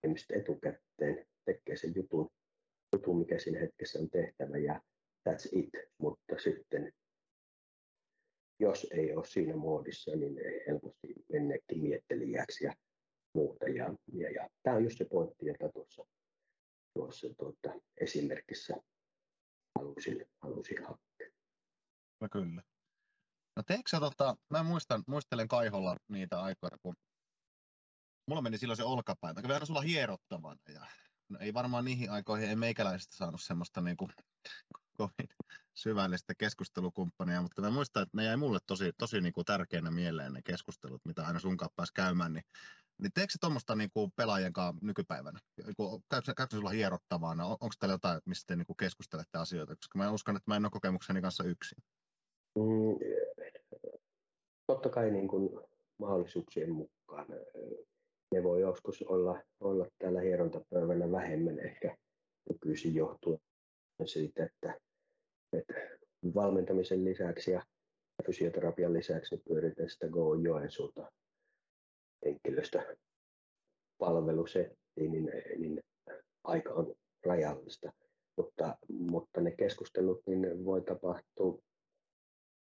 tekemistä 0.01 0.35
etukäteen, 0.35 1.27
tekee 1.45 1.77
sen 1.77 1.95
jutun, 1.95 2.29
jutun, 2.93 3.17
mikä 3.17 3.39
siinä 3.39 3.59
hetkessä 3.59 3.99
on 3.99 4.09
tehtävä 4.09 4.57
ja 4.57 4.81
that's 5.30 5.49
it, 5.51 5.69
mutta 5.97 6.39
sitten 6.43 6.93
jos 8.59 8.88
ei 8.91 9.15
ole 9.15 9.26
siinä 9.26 9.55
muodissa, 9.55 10.11
niin 10.15 10.36
helposti 10.67 11.07
menneekin 11.32 11.82
miettelijäksi 11.82 12.65
ja 12.65 12.74
muuta. 13.34 13.65
Ja, 13.65 13.93
ja, 14.13 14.32
ja 14.32 14.49
tämä 14.63 14.76
on 14.76 14.84
just 14.84 14.97
se 14.97 15.05
pointti, 15.05 15.45
jota 15.45 15.69
tuossa, 15.74 16.03
tuossa 16.93 17.28
tuota, 17.38 17.80
esimerkissä 18.01 18.76
halusin, 19.80 20.26
halusin 20.41 20.82
hakea. 20.82 21.32
No 22.22 22.28
kyllä. 22.32 22.61
No 23.55 23.63
teetkö 23.67 23.99
tota, 23.99 24.36
mä 24.49 24.63
muistan, 24.63 25.03
muistelen 25.07 25.47
Kaiholla 25.47 25.97
niitä 26.07 26.41
aikoja, 26.41 26.78
kun 26.82 26.95
mulla 28.28 28.41
meni 28.41 28.57
silloin 28.57 28.78
se 28.78 28.84
olkapäivä, 28.84 29.41
kävi 29.41 29.53
aina 29.53 29.65
sulla 29.65 29.82
hierottavana 29.82 30.59
ja 30.74 30.86
no 31.30 31.39
ei 31.39 31.53
varmaan 31.53 31.86
niihin 31.86 32.11
aikoihin 32.11 32.49
ei 32.49 32.55
meikäläisestä 32.55 33.15
saanut 33.15 33.41
semmoista 33.41 33.82
niin 33.82 33.97
kuin 33.97 34.11
kovin 34.97 35.29
syvällistä 35.73 36.33
keskustelukumppania, 36.37 37.41
mutta 37.41 37.61
mä 37.61 37.69
muistan, 37.69 38.03
että 38.03 38.17
ne 38.17 38.23
jäi 38.23 38.37
mulle 38.37 38.59
tosi, 38.67 38.91
tosi 38.97 39.21
niin 39.21 39.33
kuin 39.33 39.45
tärkeänä 39.45 39.91
mieleen 39.91 40.33
ne 40.33 40.41
keskustelut, 40.41 41.01
mitä 41.05 41.27
aina 41.27 41.39
sun 41.39 41.57
kanssa 41.57 41.73
pääsi 41.75 41.93
käymään, 41.93 42.33
niin, 42.33 42.43
niin 43.01 43.11
teekö 43.13 43.31
se 43.31 43.37
tuommoista 43.39 43.75
niin 43.75 43.89
kuin 43.93 44.11
pelaajien 44.15 44.53
kanssa 44.53 44.85
nykypäivänä? 44.85 45.39
Käykö, 46.09 46.33
käykö 46.37 46.55
sulla 46.55 46.69
hierottavana? 46.69 47.45
On, 47.45 47.51
onko 47.51 47.73
teillä 47.79 47.93
jotain, 47.93 48.21
mistä 48.25 48.47
te 48.47 48.55
niin 48.55 48.65
kuin 48.65 48.77
keskustelette 48.77 49.37
asioita? 49.37 49.75
Koska 49.75 49.97
mä 49.97 50.11
uskon, 50.11 50.35
että 50.35 50.51
mä 50.51 50.55
en 50.55 50.65
ole 50.65 50.71
kokemukseni 50.71 51.21
kanssa 51.21 51.43
yksin. 51.43 51.77
Mm, 52.55 52.99
totta 54.67 54.89
kai 54.89 55.11
niin 55.11 55.27
kuin 55.27 55.49
mahdollisuuksien 55.97 56.71
mukaan. 56.71 57.27
Ne 58.33 58.43
voi 58.43 58.61
joskus 58.61 59.01
olla, 59.01 59.43
olla 59.59 59.87
täällä 59.99 60.21
hierontapöydällä 60.21 61.11
vähemmän 61.11 61.59
ehkä 61.59 61.97
nykyisin 62.49 62.95
johtuen 62.95 63.39
siitä, 64.07 64.43
että, 64.45 64.79
että 65.53 65.73
valmentamisen 66.35 67.05
lisäksi 67.05 67.51
ja 67.51 67.63
fysioterapian 68.25 68.93
lisäksi 68.93 69.37
pyöritään 69.47 69.89
sitä 69.89 70.07
Go 70.07 70.35
Joensuuta 70.35 71.11
henkilöstä 72.25 72.95
palvelusettiin, 73.97 75.11
niin, 75.11 75.31
niin 75.57 75.81
aika 76.43 76.73
on 76.73 76.95
rajallista. 77.25 77.91
Mutta, 78.37 78.77
mutta 78.89 79.41
ne 79.41 79.51
keskustelut 79.51 80.21
niin 80.27 80.65
voi 80.65 80.81
tapahtua 80.81 81.59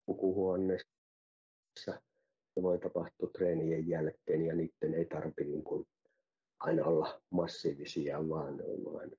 pukuhuoneessa, 0.05 0.87
se 1.79 1.93
voi 2.61 2.79
tapahtua 2.79 3.29
treenien 3.37 3.87
jälkeen 3.87 4.45
ja 4.45 4.55
niiden 4.55 4.93
ei 4.93 5.05
tarvitse 5.05 5.43
niin 5.43 5.63
kuin 5.63 5.87
aina 6.59 6.85
olla 6.85 7.21
massiivisia, 7.29 8.29
vaan, 8.29 8.57
vaan, 8.57 9.11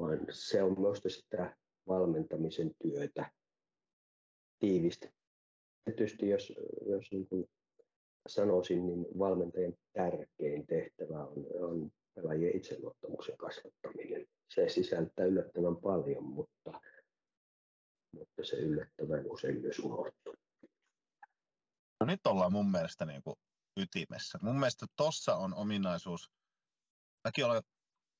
vaan 0.00 0.18
se 0.30 0.62
on 0.62 0.80
myös 0.80 1.02
sitä 1.08 1.56
valmentamisen 1.88 2.70
työtä 2.82 3.30
tiivistetysti, 4.58 6.28
jos, 6.28 6.52
jos 6.86 7.12
niin 7.12 7.28
kuin 7.28 7.50
sanoisin, 8.28 8.86
niin 8.86 9.06
valmentajan 9.18 9.74
tärkein 9.92 10.66
tehtävä 10.66 11.24
on, 11.24 11.46
on 11.60 11.90
pelaajien 12.14 12.56
itseluottamuksen 12.56 13.36
kasvattaminen. 13.36 14.26
Se 14.54 14.68
sisältää 14.68 15.24
yllättävän 15.24 15.76
paljon, 15.76 16.24
mutta, 16.24 16.80
mutta 18.12 18.44
se 18.44 18.56
yllättävän 18.56 19.26
usein 19.26 19.60
myös 19.60 19.78
unohtuu. 19.78 20.34
No 22.00 22.06
nyt 22.06 22.26
ollaan 22.26 22.52
mun 22.52 22.70
mielestä 22.70 23.04
niin 23.06 23.22
kuin 23.22 23.36
ytimessä. 23.76 24.38
Mun 24.42 24.58
mielestä 24.58 24.86
tossa 24.96 25.36
on 25.36 25.54
ominaisuus. 25.54 26.30
Mäkin 27.24 27.44
olen 27.44 27.62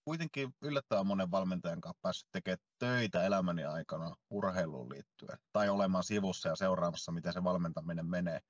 kuitenkin 0.04 0.54
yllättävän 0.62 1.06
monen 1.06 1.30
valmentajan 1.30 1.80
kanssa 1.80 1.98
päässyt 2.02 2.28
tekemään 2.32 2.58
töitä 2.78 3.24
elämäni 3.24 3.64
aikana 3.64 4.14
urheiluun 4.30 4.90
liittyen. 4.90 5.38
Tai 5.52 5.68
olemaan 5.68 6.04
sivussa 6.04 6.48
ja 6.48 6.56
seuraamassa, 6.56 7.12
miten 7.12 7.32
se 7.32 7.44
valmentaminen 7.44 8.06
menee. 8.06 8.40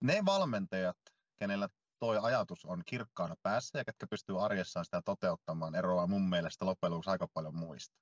Ne 0.00 0.22
valmentajat, 0.26 0.96
kenellä 1.36 1.68
toi 1.98 2.18
ajatus 2.22 2.64
on 2.64 2.82
kirkkaana 2.86 3.34
päässä 3.42 3.78
ja 3.78 3.84
ketkä 3.84 4.06
pystyy 4.06 4.44
arjessaan 4.44 4.84
sitä 4.84 5.02
toteuttamaan, 5.04 5.74
eroaa 5.74 6.06
mun 6.06 6.28
mielestä 6.28 6.66
loppujen 6.66 6.90
lopuksi 6.90 7.10
aika 7.10 7.28
paljon 7.34 7.56
muista. 7.56 7.96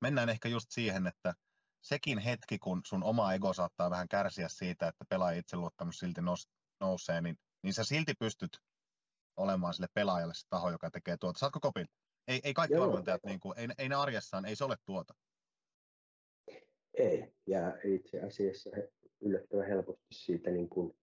Mennään 0.00 0.28
ehkä 0.28 0.48
just 0.48 0.70
siihen, 0.70 1.06
että 1.06 1.34
sekin 1.80 2.18
hetki, 2.18 2.58
kun 2.58 2.80
sun 2.86 3.04
oma 3.04 3.32
ego 3.32 3.52
saattaa 3.52 3.90
vähän 3.90 4.08
kärsiä 4.08 4.48
siitä, 4.48 4.88
että 4.88 5.04
pelaaja 5.08 5.38
itseluottamus 5.38 5.98
silti 5.98 6.20
nousee, 6.80 7.20
niin, 7.20 7.36
niin 7.62 7.74
sä 7.74 7.84
silti 7.84 8.14
pystyt 8.14 8.58
olemaan 9.36 9.74
sille 9.74 9.88
pelaajalle 9.94 10.34
se 10.34 10.48
taho, 10.50 10.70
joka 10.70 10.90
tekee 10.90 11.16
tuota. 11.16 11.38
Saatko 11.38 11.60
kopin? 11.60 11.86
Ei, 12.28 12.40
ei 12.44 12.54
kaikki 12.54 12.74
Joo. 12.74 12.86
valmentajat, 12.86 13.24
niin 13.24 13.40
kuin, 13.40 13.58
ei, 13.58 13.68
ei 13.78 13.88
ne 13.88 13.94
arjessaan, 13.94 14.44
ei 14.44 14.56
se 14.56 14.64
ole 14.64 14.76
tuota. 14.86 15.14
Ei, 16.94 17.32
ja 17.46 17.76
itse 17.84 18.20
asiassa 18.20 18.70
he 18.76 18.92
yllättävän 19.20 19.66
helposti 19.66 20.06
siitä 20.12 20.50
niin 20.50 20.68
kuin 20.68 20.98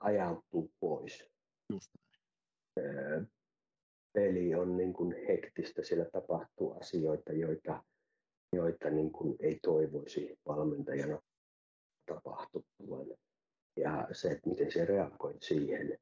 ajautuu 0.00 0.72
pois. 0.80 1.24
Just 1.72 1.90
Peli 4.12 4.54
on 4.54 4.76
niin 4.76 4.92
kuin 4.92 5.26
hektistä, 5.28 5.82
siellä 5.84 6.04
tapahtuu 6.12 6.72
asioita, 6.72 7.32
joita, 7.32 7.84
joita 8.52 8.90
niin 8.90 9.12
kuin 9.12 9.36
ei 9.40 9.58
toivoisi 9.62 10.38
valmentajana 10.46 11.22
tapahtuvan. 12.06 13.06
Ja 13.76 14.08
se, 14.12 14.30
että 14.30 14.48
miten 14.48 14.72
se 14.72 14.84
reagoit 14.84 15.42
siihen, 15.42 15.98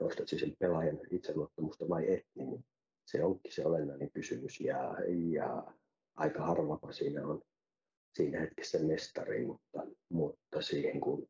nostat 0.00 0.28
sen 0.28 0.56
pelaajan 0.58 1.00
itseluottamusta 1.10 1.88
vai 1.88 2.12
et, 2.14 2.26
niin 2.34 2.64
se 3.06 3.24
onkin 3.24 3.52
se 3.52 3.66
olennainen 3.66 4.10
kysymys. 4.12 4.60
Ja, 4.60 4.96
ja 5.32 5.74
aika 6.16 6.46
harvapa 6.46 6.92
siinä 6.92 7.26
on 7.26 7.42
siinä 8.16 8.40
hetkessä 8.40 8.78
mestari, 8.78 9.46
mutta, 9.46 9.86
mutta 10.08 10.62
siihen 10.62 11.00
kun 11.00 11.28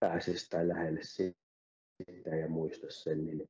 pääsisi 0.00 0.50
tai 0.50 0.68
lähelle 0.68 1.00
sitä 1.02 2.36
ja 2.40 2.48
muista 2.48 2.86
sen, 2.90 3.24
niin, 3.24 3.48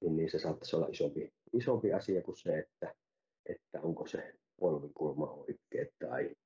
niin, 0.00 0.16
niin 0.16 0.30
se 0.30 0.38
saattaisi 0.38 0.76
olla 0.76 0.88
isompi, 0.88 1.32
isompi 1.52 1.92
asia 1.92 2.22
kuin 2.22 2.36
se, 2.36 2.58
että, 2.58 2.94
että 3.46 3.80
onko 3.82 4.06
se 4.06 4.34
polvikulma 4.60 5.30
oikein 5.30 5.88
tai, 5.98 6.36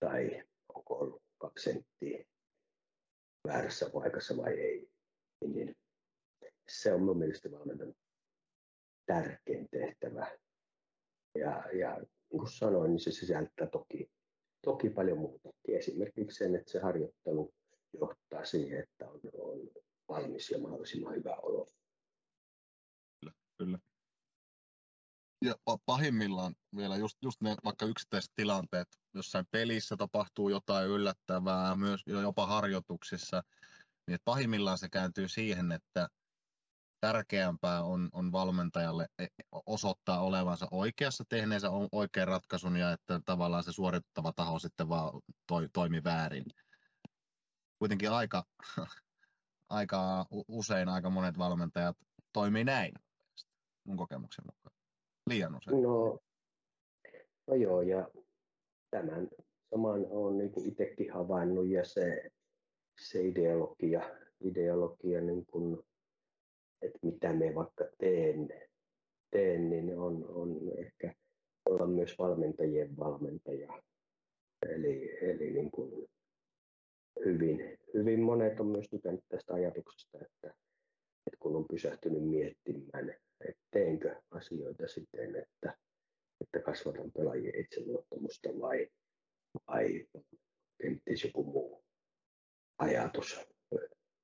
tai 0.00 0.42
onko 0.74 0.94
ollut 0.94 1.22
kaksi 1.38 1.64
senttiä 1.64 2.24
väärässä 3.46 3.90
paikassa 3.92 4.36
vai 4.36 4.52
ei. 4.52 4.90
Niin, 5.46 5.76
se 6.68 6.92
on 6.92 7.00
minun 7.00 7.18
mielestä 7.18 7.50
valmentajan 7.50 7.94
tärkein 9.06 9.68
tehtävä. 9.70 10.38
Ja, 11.34 11.64
ja 11.78 11.96
niin 11.96 12.40
kuin 12.40 12.52
sanoin, 12.52 12.90
niin 12.90 13.00
se 13.00 13.10
sisältää 13.10 13.66
toki, 13.72 14.10
toki 14.62 14.90
paljon 14.90 15.18
muuta. 15.18 15.50
Esimerkiksi 15.68 16.38
sen, 16.38 16.54
että 16.54 16.72
se 16.72 16.80
harjoittelu 16.80 17.54
johtaa 18.00 18.44
siihen, 18.44 18.80
että 18.80 19.10
on, 19.10 19.20
on 19.38 19.70
valmis 20.08 20.50
ja 20.50 20.58
mahdollisimman 20.58 21.14
hyvä 21.14 21.36
olo. 21.36 21.66
Kyllä, 23.20 23.32
kyllä. 23.58 23.78
Ja 25.44 25.54
pahimmillaan 25.86 26.54
vielä 26.76 26.96
just, 26.96 27.16
just 27.22 27.40
ne 27.40 27.56
vaikka 27.64 27.86
yksittäiset 27.86 28.32
tilanteet, 28.36 28.88
jossain 29.14 29.46
pelissä 29.50 29.96
tapahtuu 29.96 30.48
jotain 30.48 30.88
yllättävää, 30.88 31.76
myös 31.76 32.00
jopa 32.06 32.46
harjoituksissa, 32.46 33.42
niin 34.06 34.18
pahimmillaan 34.24 34.78
se 34.78 34.88
kääntyy 34.88 35.28
siihen, 35.28 35.72
että 35.72 36.08
tärkeämpää 37.00 37.82
on, 37.82 38.08
on 38.12 38.32
valmentajalle 38.32 39.06
e, 39.18 39.26
osoittaa 39.66 40.20
olevansa 40.20 40.66
oikeassa, 40.70 41.24
tehneensä 41.28 41.68
oikean 41.92 42.28
ratkaisun 42.28 42.76
ja 42.76 42.92
että 42.92 43.20
tavallaan 43.24 43.64
se 43.64 43.72
suorittava 43.72 44.32
taho 44.32 44.58
sitten 44.58 44.88
vaan 44.88 45.20
toi, 45.46 45.68
toimi 45.72 46.04
väärin. 46.04 46.44
Kuitenkin 47.78 48.10
aika, 48.10 48.44
aika 49.68 50.26
usein 50.48 50.88
aika 50.88 51.10
monet 51.10 51.38
valmentajat 51.38 51.96
toimii 52.32 52.64
näin 52.64 52.92
mun 53.84 53.96
kokemuksen 53.96 54.44
mukaan. 54.46 54.76
Liian 55.26 55.56
usein. 55.56 55.82
No, 55.82 56.18
no 57.46 57.54
joo, 57.54 57.82
ja 57.82 58.08
tämän 58.90 59.28
saman 59.70 60.06
olen 60.10 60.38
niin 60.38 60.68
itsekin 60.68 61.12
havainnut 61.12 61.68
ja 61.68 61.84
se, 61.84 62.30
se 63.00 63.22
ideologia, 63.22 64.16
ideologia 64.40 65.20
niin 65.20 65.46
kuin 65.46 65.78
että 66.82 66.98
mitä 67.02 67.32
me 67.32 67.54
vaikka 67.54 67.84
teen, 67.98 68.48
teen 69.30 69.70
niin 69.70 69.98
on, 69.98 70.26
on 70.28 70.60
ehkä 70.78 71.14
olla 71.64 71.86
myös 71.86 72.18
valmentajien 72.18 72.96
valmentaja. 72.96 73.82
Eli, 74.68 75.18
eli 75.20 75.50
niin 75.50 75.70
kuin 75.70 76.08
hyvin, 77.24 77.78
hyvin 77.94 78.20
monet 78.22 78.60
on 78.60 78.66
myös 78.66 78.88
tykännyt 78.90 79.24
tästä 79.28 79.54
ajatuksesta, 79.54 80.18
että, 80.18 80.48
että 81.26 81.36
kun 81.38 81.56
on 81.56 81.64
pysähtynyt 81.70 82.22
miettimään, 82.22 83.10
että 83.40 83.62
teenkö 83.70 84.16
asioita 84.30 84.88
siten, 84.88 85.36
että, 85.36 85.78
että 86.40 86.60
kasvatan 86.64 87.12
pelaajien 87.12 87.60
itseluottamusta 87.60 88.48
vai, 88.60 88.88
vai 89.66 90.06
kenties 90.82 91.24
joku 91.24 91.44
muu 91.44 91.84
ajatus 92.80 93.40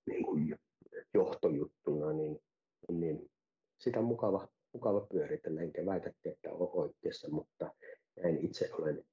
niin 0.06 0.24
kuin 0.24 0.58
johtojuttuna, 1.14 2.12
niin 2.12 2.38
niin 2.88 3.30
sitä 3.80 3.98
on 3.98 4.04
mukava, 4.04 4.48
mukava 4.72 5.00
pyöritellä, 5.00 5.60
enkä 5.62 5.86
väitä, 5.86 6.12
että 6.24 6.50
olen 6.50 6.70
oikeassa, 6.72 7.30
mutta 7.30 7.74
näin 8.22 8.44
itse 8.44 8.70
olen, 8.72 9.04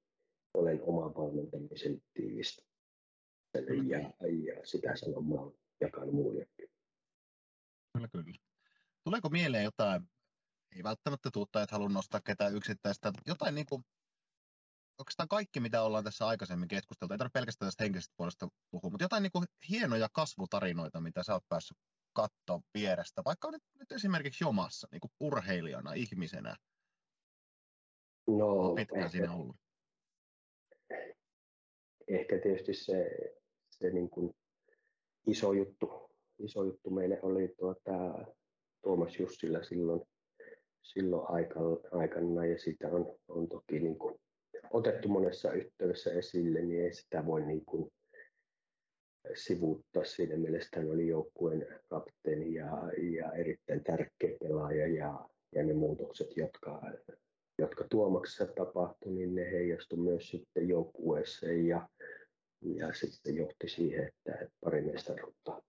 olen 0.54 0.82
oman 0.82 1.14
valmentamisen 1.14 2.02
tiivistä. 2.14 2.62
Ja, 3.88 3.98
ja 4.28 4.66
sitä 4.66 4.96
sanomaa 4.96 5.52
jakanut 5.80 6.14
muillekin. 6.14 6.68
Kyllä, 7.92 8.08
kyllä. 8.08 8.24
Tuleeko 9.04 9.28
mieleen 9.28 9.64
jotain, 9.64 10.02
ei 10.76 10.82
välttämättä 10.82 11.30
tuutta, 11.32 11.62
että 11.62 11.74
haluan 11.74 11.92
nostaa 11.92 12.20
ketään 12.26 12.56
yksittäistä, 12.56 13.12
jotain 13.26 13.54
niin 13.54 13.66
kuin, 13.66 13.84
oikeastaan 14.98 15.28
kaikki, 15.28 15.60
mitä 15.60 15.82
ollaan 15.82 16.04
tässä 16.04 16.26
aikaisemmin 16.26 16.68
keskusteltu, 16.68 17.14
ei 17.14 17.18
tarvitse 17.18 17.38
pelkästään 17.38 17.66
tästä 17.66 17.84
henkisestä 17.84 18.14
puolesta 18.16 18.48
puhua, 18.70 18.90
mutta 18.90 19.04
jotain 19.04 19.22
niin 19.22 19.32
kuin 19.32 19.44
hienoja 19.70 20.08
kasvutarinoita, 20.12 21.00
mitä 21.00 21.22
sä 21.22 21.32
oot 21.32 21.48
päässyt 21.48 21.76
katsoa 22.12 22.60
vierestä, 22.74 23.22
vaikka 23.24 23.50
nyt, 23.50 23.62
nyt 23.78 23.92
esimerkiksi 23.92 24.44
jomassa, 24.44 24.88
niin 24.92 25.00
kuin 25.00 25.10
urheilijana, 25.20 25.92
ihmisenä? 25.92 26.56
No, 28.26 28.74
pitkään 28.74 29.00
ehkä, 29.00 29.10
siinä 29.10 29.34
ollut? 29.34 29.56
Ehkä 32.08 32.38
tietysti 32.42 32.74
se, 32.74 33.10
se 33.70 33.90
niin 33.90 34.10
kuin 34.10 34.34
iso 35.26 35.52
juttu, 35.52 36.10
iso 36.38 36.64
juttu 36.64 36.90
meille 36.90 37.18
oli 37.22 37.54
tuota, 37.58 37.92
Tuomas 38.82 39.18
Jussilla 39.18 39.62
silloin, 39.62 40.02
silloin 40.82 41.26
aikana 41.92 42.46
ja 42.46 42.58
sitä 42.58 42.88
on, 42.88 43.18
on 43.28 43.48
toki 43.48 43.80
niin 43.80 43.98
kuin 43.98 44.20
otettu 44.70 45.08
monessa 45.08 45.52
yhteydessä 45.52 46.12
esille, 46.12 46.62
niin 46.62 46.84
ei 46.84 46.94
sitä 46.94 47.26
voi 47.26 47.46
niin 47.46 47.64
kuin 47.64 47.92
sivuuttaa. 49.34 50.04
Siinä 50.04 50.36
mielessä 50.36 50.80
hän 50.80 50.90
oli 50.90 51.06
joukkueen 51.06 51.66
kapteeni 51.88 52.54
ja, 52.54 52.68
ja 53.18 53.32
erittäin 53.32 53.84
tärkeä 53.84 54.36
pelaaja 54.40 54.86
ja, 54.86 55.28
ja 55.54 55.62
ne 55.62 55.72
muutokset, 55.72 56.36
jotka, 56.36 56.82
jotka 57.58 57.84
Tuomaksessa 57.90 58.46
tapahtui, 58.46 59.12
niin 59.12 59.34
ne 59.34 59.50
heijastui 59.50 59.98
myös 59.98 60.28
sitten 60.28 60.68
joukkueessa 60.68 61.46
ja, 61.46 61.88
ja 62.60 62.92
sitten 62.92 63.36
johti 63.36 63.68
siihen, 63.68 64.06
että 64.06 64.48
pari 64.60 64.82
mestaruutta, 64.82 65.62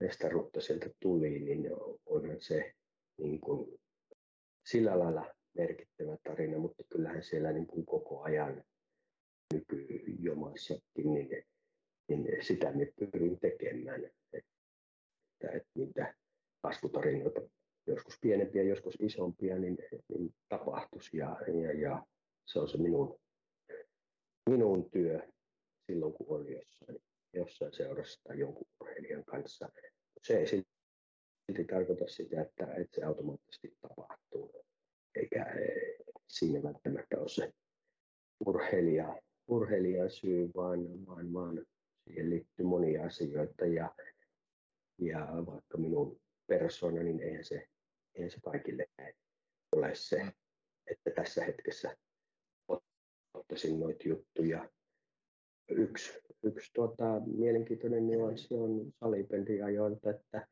mestaruutta 0.00 0.60
sieltä 0.60 0.90
tuli, 1.00 1.38
niin 1.38 1.70
onhan 2.06 2.40
se 2.40 2.72
niin 3.18 3.40
kuin 3.40 3.80
sillä 4.66 4.98
lailla 4.98 5.34
merkittävä 5.54 6.16
tarina, 6.22 6.58
mutta 6.58 6.82
kyllähän 6.88 7.22
siellä 7.22 7.52
niin 7.52 7.66
kuin 7.66 7.86
koko 7.86 8.22
ajan 8.22 8.64
nykyjomassakin, 9.54 11.14
niin, 11.14 11.44
niin 12.08 12.44
sitä 12.44 12.72
me 12.72 12.92
pyrin 13.12 13.40
tekemään, 13.40 14.04
että, 14.04 14.48
että 15.42 15.68
niitä 15.74 16.14
kasvutarinoita, 16.62 17.40
joskus 17.86 18.18
pienempiä, 18.20 18.62
joskus 18.62 18.96
isompia, 19.00 19.58
niin, 19.58 19.78
niin 20.08 20.34
tapahtuisi 20.48 21.16
ja, 21.16 21.36
ja, 21.62 21.72
ja 21.72 22.06
se 22.46 22.58
on 22.58 22.68
se 22.68 22.78
minun, 22.78 23.20
minun 24.50 24.90
työ 24.90 25.20
silloin, 25.86 26.12
kun 26.12 26.26
on 26.40 26.52
jossain, 26.52 26.98
jossain 27.32 27.72
seurassa 27.72 28.20
tai 28.24 28.38
jonkun 28.38 28.66
urheilijan 28.80 29.24
kanssa. 29.24 29.68
Se 30.22 30.38
ei 30.38 30.46
silti 30.46 31.64
tarkoita 31.70 32.08
sitä, 32.08 32.42
että, 32.42 32.74
että 32.74 33.00
se 33.00 33.04
automaattisesti 33.04 33.76
tapahtuu, 33.80 34.64
eikä 35.14 35.46
siinä 36.28 36.62
välttämättä 36.62 37.18
ole 37.18 37.28
se 37.28 37.52
urheilija, 38.46 39.22
urheilijan 39.48 40.10
syy, 40.10 40.50
vaan, 40.56 41.06
vaan, 41.06 41.32
vaan 41.32 41.66
siihen 42.04 42.30
liittyy 42.30 42.66
monia 42.66 43.04
asioita 43.04 43.66
ja, 43.66 43.94
ja 44.98 45.26
vaikka 45.46 45.78
minun 45.78 46.20
persona, 46.46 47.02
niin 47.02 47.20
eihän 47.20 47.44
se, 47.44 47.68
eihän 48.14 48.30
se 48.30 48.40
kaikille 48.44 48.86
ole 49.76 49.94
se, 49.94 50.32
että 50.86 51.10
tässä 51.10 51.44
hetkessä 51.44 51.96
ottaisin 53.34 53.80
noita 53.80 54.08
juttuja. 54.08 54.70
Yksi, 55.68 56.20
yksi 56.42 56.70
tuota, 56.74 57.20
mielenkiintoinen 57.26 58.06
nyanssi 58.06 58.54
on 58.54 58.92
salibändiajoilta, 59.00 60.10
että 60.10 60.46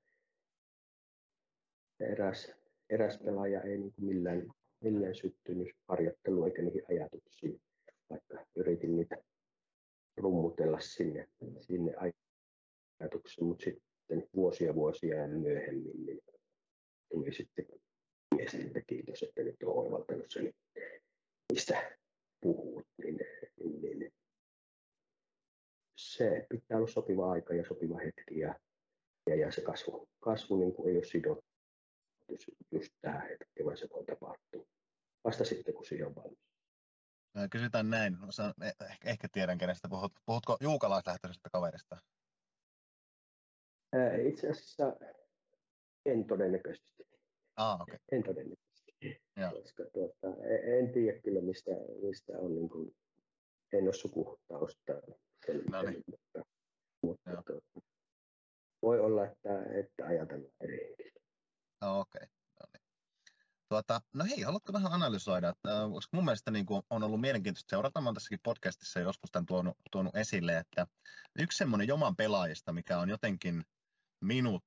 eräs, 2.01 2.58
eräs 2.91 3.19
pelaaja 3.19 3.61
ei 3.63 3.79
niin 3.79 3.95
millään, 4.01 4.49
millään 4.81 5.15
syttynyt 5.15 5.69
harjoittelu 5.89 6.45
eikä 6.45 6.63
niihin 6.63 6.83
ajatuksiin, 6.91 7.61
vaikka 8.11 8.47
yritin 8.57 8.97
niitä 8.97 9.17
rummutella 10.17 10.81
sinne, 10.81 11.29
sinne 11.61 11.95
ajatuksiin, 13.01 13.47
mutta 13.47 13.65
sitten 13.65 14.29
vuosia 14.37 14.75
vuosia 14.75 15.29
myöhemmin 15.29 16.07
niin 16.07 16.21
tuli 17.09 17.33
sitten 17.33 17.67
että 18.67 18.81
kiitos, 18.87 19.23
että 19.23 19.43
nyt 19.43 19.57
on 19.63 19.75
oivaltanut 19.75 20.27
sen, 20.29 20.55
mistä 21.53 21.97
puhut, 22.41 22.87
niin, 22.99 23.19
niin, 23.65 23.99
niin. 23.99 24.13
Se 25.99 26.47
pitää 26.49 26.79
olla 26.79 26.87
sopiva 26.87 27.33
aika 27.33 27.55
ja 27.55 27.65
sopiva 27.65 27.99
hetki 27.99 28.39
ja, 28.39 28.55
ja, 29.31 29.37
ja 29.37 29.53
se 29.53 29.61
kasvu, 29.61 30.09
kasvu 30.21 30.57
niin 30.57 30.73
kuin 30.73 30.89
ei 30.89 30.97
ole 30.97 31.05
sidottu 31.05 31.48
just 32.73 32.93
tähän 33.01 33.29
hetkeen, 33.29 33.67
vaan 33.67 33.77
se 33.77 33.89
voi 33.91 34.05
tapahtua 34.05 34.67
vasta 35.25 35.45
sitten, 35.45 35.75
kun 35.75 35.85
siihen 35.85 36.07
on 36.07 36.15
valmis. 36.15 36.49
Kysytään 37.51 37.91
näin, 37.91 38.17
Osa, 38.29 38.55
ehkä, 38.63 39.11
ehkä 39.11 39.29
tiedän 39.33 39.59
kenestä 39.59 39.89
puhut. 39.89 40.13
Puhutko 40.27 40.57
juukalaislähtöisestä 40.61 41.49
kaverista? 41.53 41.97
Itse 44.29 44.49
asiassa 44.49 44.97
en 46.07 46.25
todennäköisesti. 46.27 47.07
Ah, 47.57 47.81
okay. 47.81 47.99
En 48.13 48.23
todennäköisesti. 48.23 49.23
Ja. 49.37 49.51
Koska 49.51 49.85
tuota, 49.93 50.45
e, 50.45 50.79
en 50.79 50.93
tiedä 50.93 51.19
kyllä, 51.19 51.41
mistä, 51.41 51.71
mistä 52.03 52.33
on, 52.39 52.55
niin 52.55 52.69
kuin, 52.69 52.97
en 53.73 53.85
ole 53.85 53.93
sukutausta 53.93 54.93
no 55.71 55.83
niin. 55.83 56.05
mutta, 56.07 56.43
mutta 57.03 57.43
tuota, 57.47 57.81
voi 58.83 59.01
olla, 59.01 59.27
että, 59.27 59.63
että 59.81 60.07
ajatellaan 60.07 60.55
eri 60.61 60.79
henkilöä. 60.79 61.18
Oh, 61.81 61.99
okei. 61.99 62.19
Okay. 62.23 62.29
No, 62.61 62.67
niin. 62.73 62.83
tuota, 63.69 64.01
no 64.15 64.25
hei, 64.25 64.43
haluatko 64.43 64.73
vähän 64.73 64.93
analysoida, 64.93 65.49
että, 65.49 65.69
koska 65.93 66.17
mun 66.17 66.25
mielestä 66.25 66.51
niin 66.51 66.67
kuin, 66.67 66.83
on 66.91 67.03
ollut 67.03 67.21
mielenkiintoista 67.21 67.71
seurata, 67.71 68.01
mä 68.01 68.13
tässäkin 68.13 68.41
podcastissa 68.43 69.01
joskus 69.01 69.31
tämän 69.31 69.47
tuonut, 69.47 69.77
tuonut 69.91 70.17
esille, 70.17 70.59
että 70.59 70.87
yksi 71.39 71.59
semmoinen 71.59 71.89
joman 71.89 72.17
pelaajista, 72.17 72.73
mikä 72.73 72.99
on 72.99 73.09
jotenkin 73.09 73.65
minut 74.21 74.65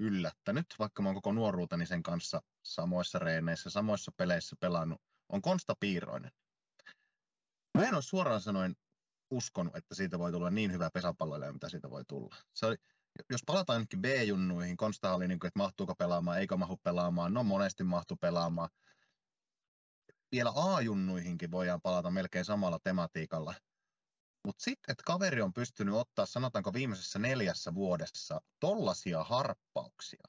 yllättänyt, 0.00 0.66
vaikka 0.78 1.02
mä 1.02 1.08
oon 1.08 1.14
koko 1.14 1.32
nuoruuteni 1.32 1.86
sen 1.86 2.02
kanssa 2.02 2.42
samoissa 2.62 3.18
reeneissä, 3.18 3.70
samoissa 3.70 4.12
peleissä 4.16 4.56
pelannut, 4.60 5.00
on 5.28 5.42
Konsta 5.42 5.74
Piiroinen. 5.80 6.32
Mä 7.78 7.84
en 7.84 7.94
ole 7.94 8.02
suoraan 8.02 8.40
sanoen 8.40 8.76
uskonut, 9.30 9.76
että 9.76 9.94
siitä 9.94 10.18
voi 10.18 10.32
tulla 10.32 10.50
niin 10.50 10.72
hyvä 10.72 10.90
pesäpalloilija, 10.90 11.52
mitä 11.52 11.68
siitä 11.68 11.90
voi 11.90 12.04
tulla. 12.08 12.36
Se 12.54 12.66
oli, 12.66 12.76
jos 13.30 13.40
palataan 13.46 13.76
ainakin 13.76 14.02
B-junnuihin, 14.02 14.76
Konsta 14.76 15.14
oli 15.14 15.28
niin 15.28 15.38
kuin, 15.38 15.48
että 15.48 15.58
mahtuuko 15.58 15.94
pelaamaan, 15.94 16.38
eikö 16.38 16.56
mahdu 16.56 16.76
pelaamaan, 16.76 17.34
no 17.34 17.44
monesti 17.44 17.84
mahtu 17.84 18.16
pelaamaan. 18.16 18.68
Vielä 20.32 20.52
A-junnuihinkin 20.56 21.50
voidaan 21.50 21.80
palata 21.82 22.10
melkein 22.10 22.44
samalla 22.44 22.78
tematiikalla. 22.84 23.54
Mutta 24.46 24.62
sitten, 24.62 24.92
että 24.92 25.02
kaveri 25.06 25.42
on 25.42 25.52
pystynyt 25.52 25.94
ottaa, 25.94 26.26
sanotaanko 26.26 26.72
viimeisessä 26.72 27.18
neljässä 27.18 27.74
vuodessa, 27.74 28.40
tollasia 28.60 29.24
harppauksia, 29.24 30.22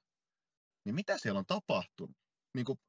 niin 0.86 0.96
mitä 0.96 1.18
siellä 1.18 1.40
on 1.40 1.46
tapahtunut? 1.46 2.18
Niin 2.56 2.66
kuin 2.66 2.80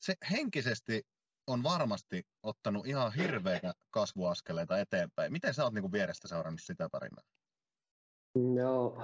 se 0.00 0.14
henkisesti 0.30 1.02
on 1.46 1.62
varmasti 1.62 2.22
ottanut 2.42 2.86
ihan 2.86 3.14
hirveitä 3.14 3.74
kasvuaskeleita 3.90 4.78
eteenpäin. 4.78 5.32
Miten 5.32 5.54
sä 5.54 5.64
oot 5.64 5.74
niin 5.74 5.82
kuin 5.82 5.92
vierestä 5.92 6.28
seurannut 6.28 6.60
sitä 6.62 6.88
tarinaa? 6.88 7.24
No, 8.34 9.02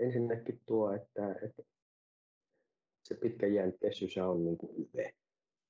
ensinnäkin 0.00 0.60
tuo, 0.66 0.92
että, 0.92 1.32
että 1.42 1.62
se 3.08 3.14
pitkä 3.14 3.46
jäntteisyys 3.46 4.18
on 4.18 4.44
niin 4.44 4.58
kuin 4.58 4.76
hyvä. 4.76 5.10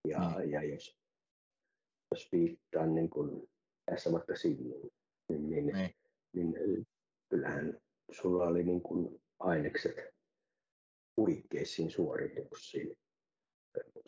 Ja, 0.09 0.19
mm. 0.19 0.51
ja 0.51 0.63
jos, 0.63 0.97
jos 2.11 2.29
viittaan 2.33 2.95
niin 2.95 3.11
kuin 3.11 3.49
tässä 3.91 4.13
vaikka 4.13 4.37
sinuun, 4.37 4.91
niin, 5.29 5.51
niin, 5.51 5.67
niin. 5.67 6.53
niin 6.53 6.87
kyllähän 7.29 7.79
sulla 8.11 8.45
oli 8.45 8.65
niin 8.65 8.83
kuin 8.83 9.21
ainekset 9.39 9.97
huikeisiin 11.17 11.91
suorituksiin. 11.91 12.97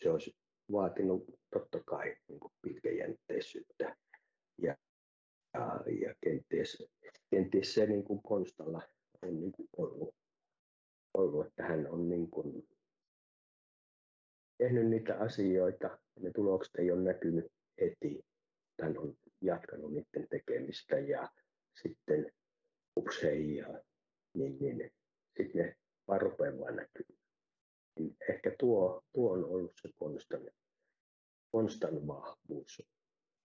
Se 0.03 0.11
olisi 0.11 0.37
vaatinut 0.73 1.25
totta 1.51 1.81
kai 1.87 2.17
niin 2.29 2.41
kuin 2.41 2.53
pitkäjänteisyyttä 2.63 3.97
ja, 4.63 4.77
ja, 5.55 5.81
ja 6.07 6.15
kenties, 6.21 6.87
kenties 7.31 7.75
se 7.75 7.87
niin 7.87 8.05
kuin 8.05 8.23
Konstalla 8.23 8.83
on 9.23 9.41
niin 9.41 9.53
kuin 9.53 9.69
ollut, 9.77 10.15
ollut, 11.15 11.47
että 11.47 11.63
hän 11.63 11.87
on 11.91 12.09
niin 12.09 12.31
kuin 12.31 12.69
tehnyt 14.59 14.87
niitä 14.89 15.19
asioita, 15.19 15.99
ne 16.21 16.31
tulokset 16.35 16.75
ei 16.79 16.91
ole 16.91 17.03
näkynyt 17.03 17.53
heti. 17.81 18.25
Hän 18.83 18.99
on 18.99 19.15
jatkanut 19.41 19.93
niiden 19.93 20.29
tekemistä 20.31 20.99
ja 20.99 21.29
sitten 21.83 22.33
ups 22.97 23.23
ja, 23.57 23.83
niin, 24.35 24.59
niin 24.61 24.91
sitten 25.37 25.63
ne 25.63 25.77
vaan 26.09 26.21
rupeaa 26.21 26.59
vaan. 26.59 26.87
Niin 27.99 28.17
ehkä 28.29 28.55
tuo, 28.59 29.03
tuo 29.13 29.33
on 29.33 29.45
ollut 29.45 29.73
se 29.83 29.89
Konstan, 29.97 30.51
Konstan 31.51 32.07
vahvuus 32.07 32.83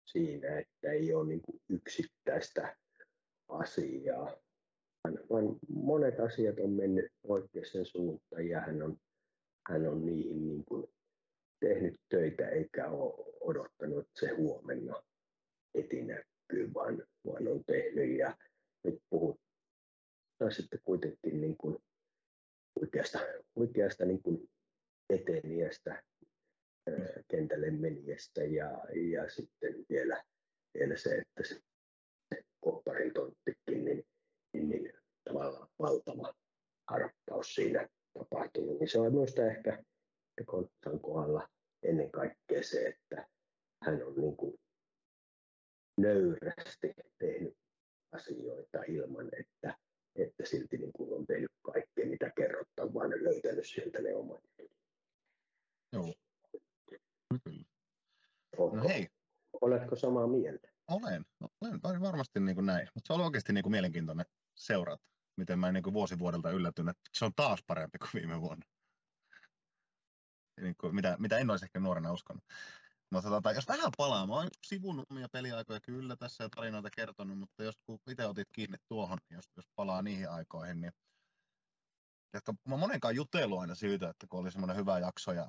siinä, 0.05 0.59
että 0.59 0.91
ei 0.91 1.13
ole 1.13 1.27
niin 1.27 1.41
kuin 1.41 1.61
yksittäistä 1.69 2.75
asiaa, 3.47 4.35
vaan 5.29 5.59
monet 5.69 6.19
asiat 6.19 6.59
on 6.59 6.69
mennyt 6.69 7.11
oikeaan 7.23 7.85
suuntaan 7.85 8.47
ja 8.47 8.61
hän 8.61 8.81
on, 8.81 8.97
hän 9.69 9.87
on 9.87 10.05
niihin 10.05 10.47
niin 10.47 10.65
kuin 10.65 10.87
tehnyt 11.59 11.95
töitä 12.09 12.49
eikä 12.49 12.89
ole 12.89 13.37
odottanut, 13.41 13.99
että 13.99 14.19
se 14.19 14.35
huomenna 14.35 15.03
heti 15.77 16.01
näkyy, 16.01 16.73
vaan, 16.73 17.03
vaan 17.25 17.47
on 17.47 17.63
tehnyt. 17.65 18.17
Ja 18.17 18.37
nyt 18.83 18.99
puhutaan 19.09 19.41
sitten 20.51 20.79
kuitenkin 20.83 21.41
niin 21.41 21.57
kuin 21.57 21.77
oikeasta, 22.81 23.19
oikeasta 23.55 24.05
niin 24.05 24.21
kuin 24.21 24.49
eteniästä, 25.09 26.03
kentälle 27.27 27.71
menijästä 27.71 28.43
ja, 28.43 28.69
ja 29.11 29.29
sitten 29.29 29.85
vielä, 29.89 30.23
vielä 30.73 30.97
se, 30.97 31.15
että 31.15 31.43
se 31.43 31.61
kopparin 32.59 33.13
tonttikin, 33.13 33.85
niin, 33.85 34.03
niin, 34.53 34.69
niin 34.69 34.93
tavallaan 35.23 35.69
valtava 35.79 36.33
harppaus 36.89 37.55
siinä 37.55 37.89
tapahtunut. 38.13 38.79
Niin 38.79 38.89
se 38.89 38.99
on 38.99 39.13
minusta 39.13 39.45
ehkä 39.45 39.83
Kontsan 40.45 40.99
kohdalla 41.01 41.47
ennen 41.83 42.11
kaikkea 42.11 42.63
se, 42.63 42.87
että 42.87 43.27
hän 43.85 44.03
on 44.03 44.15
niin 44.15 44.37
kuin 44.37 44.59
nöyrästi 45.97 46.93
tehnyt 47.19 47.57
asioita 48.11 48.83
ilman, 48.87 49.29
että, 49.39 49.77
että 50.15 50.45
silti 50.45 50.77
niin 50.77 50.93
kuin 50.93 51.13
on 51.13 51.25
tehnyt 51.27 51.51
kaikkea, 51.61 52.05
mitä 52.05 52.31
kerrotaan, 52.37 52.93
vaan 52.93 53.09
löytänyt 53.09 53.67
sieltä 53.67 54.01
ne 54.01 54.15
omat 54.15 54.41
Joo. 55.93 56.13
No 58.57 58.83
hei. 58.87 59.07
Oletko 59.61 59.95
samaa 59.95 60.27
mieltä? 60.27 60.67
Olen, 60.87 61.25
olen 61.83 62.01
varmasti 62.01 62.39
niin 62.39 62.55
kuin 62.55 62.65
näin, 62.65 62.87
mutta 62.95 63.07
se 63.07 63.13
on 63.13 63.25
oikeasti 63.25 63.53
niin 63.53 63.63
kuin 63.63 63.71
mielenkiintoinen 63.71 64.25
seurata, 64.55 65.03
miten 65.37 65.59
mä 65.59 65.71
niin 65.71 65.83
kuin 65.83 65.93
vuosi 65.93 66.19
vuodelta 66.19 66.51
yllätyn, 66.51 66.89
että 66.89 67.09
se 67.13 67.25
on 67.25 67.31
taas 67.35 67.59
parempi 67.67 67.97
kuin 67.97 68.09
viime 68.13 68.41
vuonna. 68.41 68.65
niin 70.61 70.75
kuin, 70.81 70.95
mitä, 70.95 71.15
mitä 71.19 71.37
en 71.37 71.49
olisi 71.49 71.65
ehkä 71.65 71.79
nuorena 71.79 72.11
uskonut. 72.11 72.43
Mutta 73.11 73.29
tota, 73.29 73.51
jos 73.51 73.67
vähän 73.67 73.91
palaa, 73.97 74.27
mä 74.27 74.33
oon 74.33 74.47
sivunut 74.65 75.11
omia 75.11 75.27
peliaikoja 75.31 75.79
kyllä 75.79 76.15
tässä 76.15 76.43
ja 76.43 76.49
tarinoita 76.49 76.89
kertonut, 76.95 77.37
mutta 77.39 77.63
jos 77.63 77.75
kun 77.85 77.99
itse 78.11 78.25
otit 78.25 78.47
kiinni 78.53 78.77
tuohon, 78.87 79.17
niin 79.29 79.35
jos, 79.35 79.45
jos 79.55 79.65
palaa 79.75 80.01
niihin 80.01 80.29
aikoihin, 80.29 80.81
niin 80.81 80.93
jotka 82.33 82.53
mä 82.67 82.77
monenkaan 82.77 83.15
jutellut 83.15 83.59
aina 83.59 83.75
siitä, 83.75 84.09
että 84.09 84.27
kun 84.29 84.39
oli 84.39 84.51
semmoinen 84.51 84.77
hyvä 84.77 84.99
jakso 84.99 85.31
ja 85.31 85.47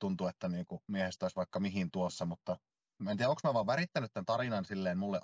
tuntuu, 0.00 0.26
että 0.26 0.48
niin 0.48 0.66
kuin 0.66 0.80
miehestä 0.86 1.24
olisi 1.24 1.36
vaikka 1.36 1.60
mihin 1.60 1.90
tuossa, 1.90 2.24
mutta 2.24 2.56
mä 2.98 3.10
en 3.10 3.16
tiedä, 3.16 3.30
onko 3.30 3.40
mä 3.44 3.54
vaan 3.54 3.66
värittänyt 3.66 4.12
tämän 4.12 4.26
tarinan 4.26 4.64
silleen 4.64 4.98
mulle 4.98 5.20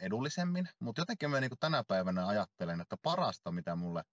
edullisemmin, 0.00 0.68
mutta 0.80 1.00
jotenkin 1.00 1.30
mä 1.30 1.40
niin 1.40 1.50
kuin 1.50 1.58
tänä 1.58 1.84
päivänä 1.88 2.26
ajattelen, 2.26 2.80
että 2.80 2.96
parasta, 3.02 3.52
mitä 3.52 3.76
mulle 3.76 4.04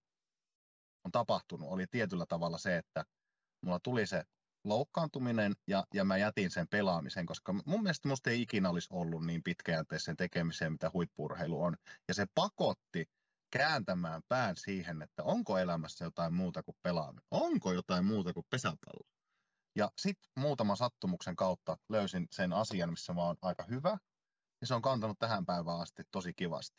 on 1.04 1.12
tapahtunut, 1.12 1.70
oli 1.70 1.86
tietyllä 1.86 2.26
tavalla 2.28 2.58
se, 2.58 2.76
että 2.76 3.04
mulla 3.64 3.80
tuli 3.80 4.06
se 4.06 4.22
loukkaantuminen 4.64 5.54
ja, 5.66 5.84
ja 5.94 6.04
mä 6.04 6.16
jätin 6.16 6.50
sen 6.50 6.68
pelaamisen, 6.68 7.26
koska 7.26 7.52
mun 7.52 7.82
mielestä 7.82 8.08
musta 8.08 8.30
ei 8.30 8.42
ikinä 8.42 8.70
olisi 8.70 8.88
ollut 8.92 9.26
niin 9.26 9.42
pitkäjänteisen 9.42 10.16
tekemiseen, 10.16 10.72
mitä 10.72 10.90
huippurheilu 10.94 11.62
on. 11.62 11.76
Ja 12.08 12.14
se 12.14 12.26
pakotti 12.34 13.06
kääntämään 13.50 14.22
pään 14.28 14.56
siihen, 14.56 15.02
että 15.02 15.22
onko 15.22 15.58
elämässä 15.58 16.04
jotain 16.04 16.34
muuta 16.34 16.62
kuin 16.62 16.76
pelaaminen, 16.82 17.26
onko 17.30 17.72
jotain 17.72 18.04
muuta 18.04 18.32
kuin 18.32 18.46
pesäpallo. 18.50 19.06
Ja 19.76 19.90
sitten 19.98 20.30
muutaman 20.36 20.76
sattumuksen 20.76 21.36
kautta 21.36 21.76
löysin 21.88 22.26
sen 22.30 22.52
asian, 22.52 22.90
missä 22.90 23.12
mä 23.12 23.24
oon 23.24 23.36
aika 23.42 23.64
hyvä, 23.70 23.98
ja 24.60 24.66
se 24.66 24.74
on 24.74 24.82
kantanut 24.82 25.18
tähän 25.18 25.46
päivään 25.46 25.80
asti 25.80 26.02
tosi 26.10 26.32
kivasti. 26.34 26.78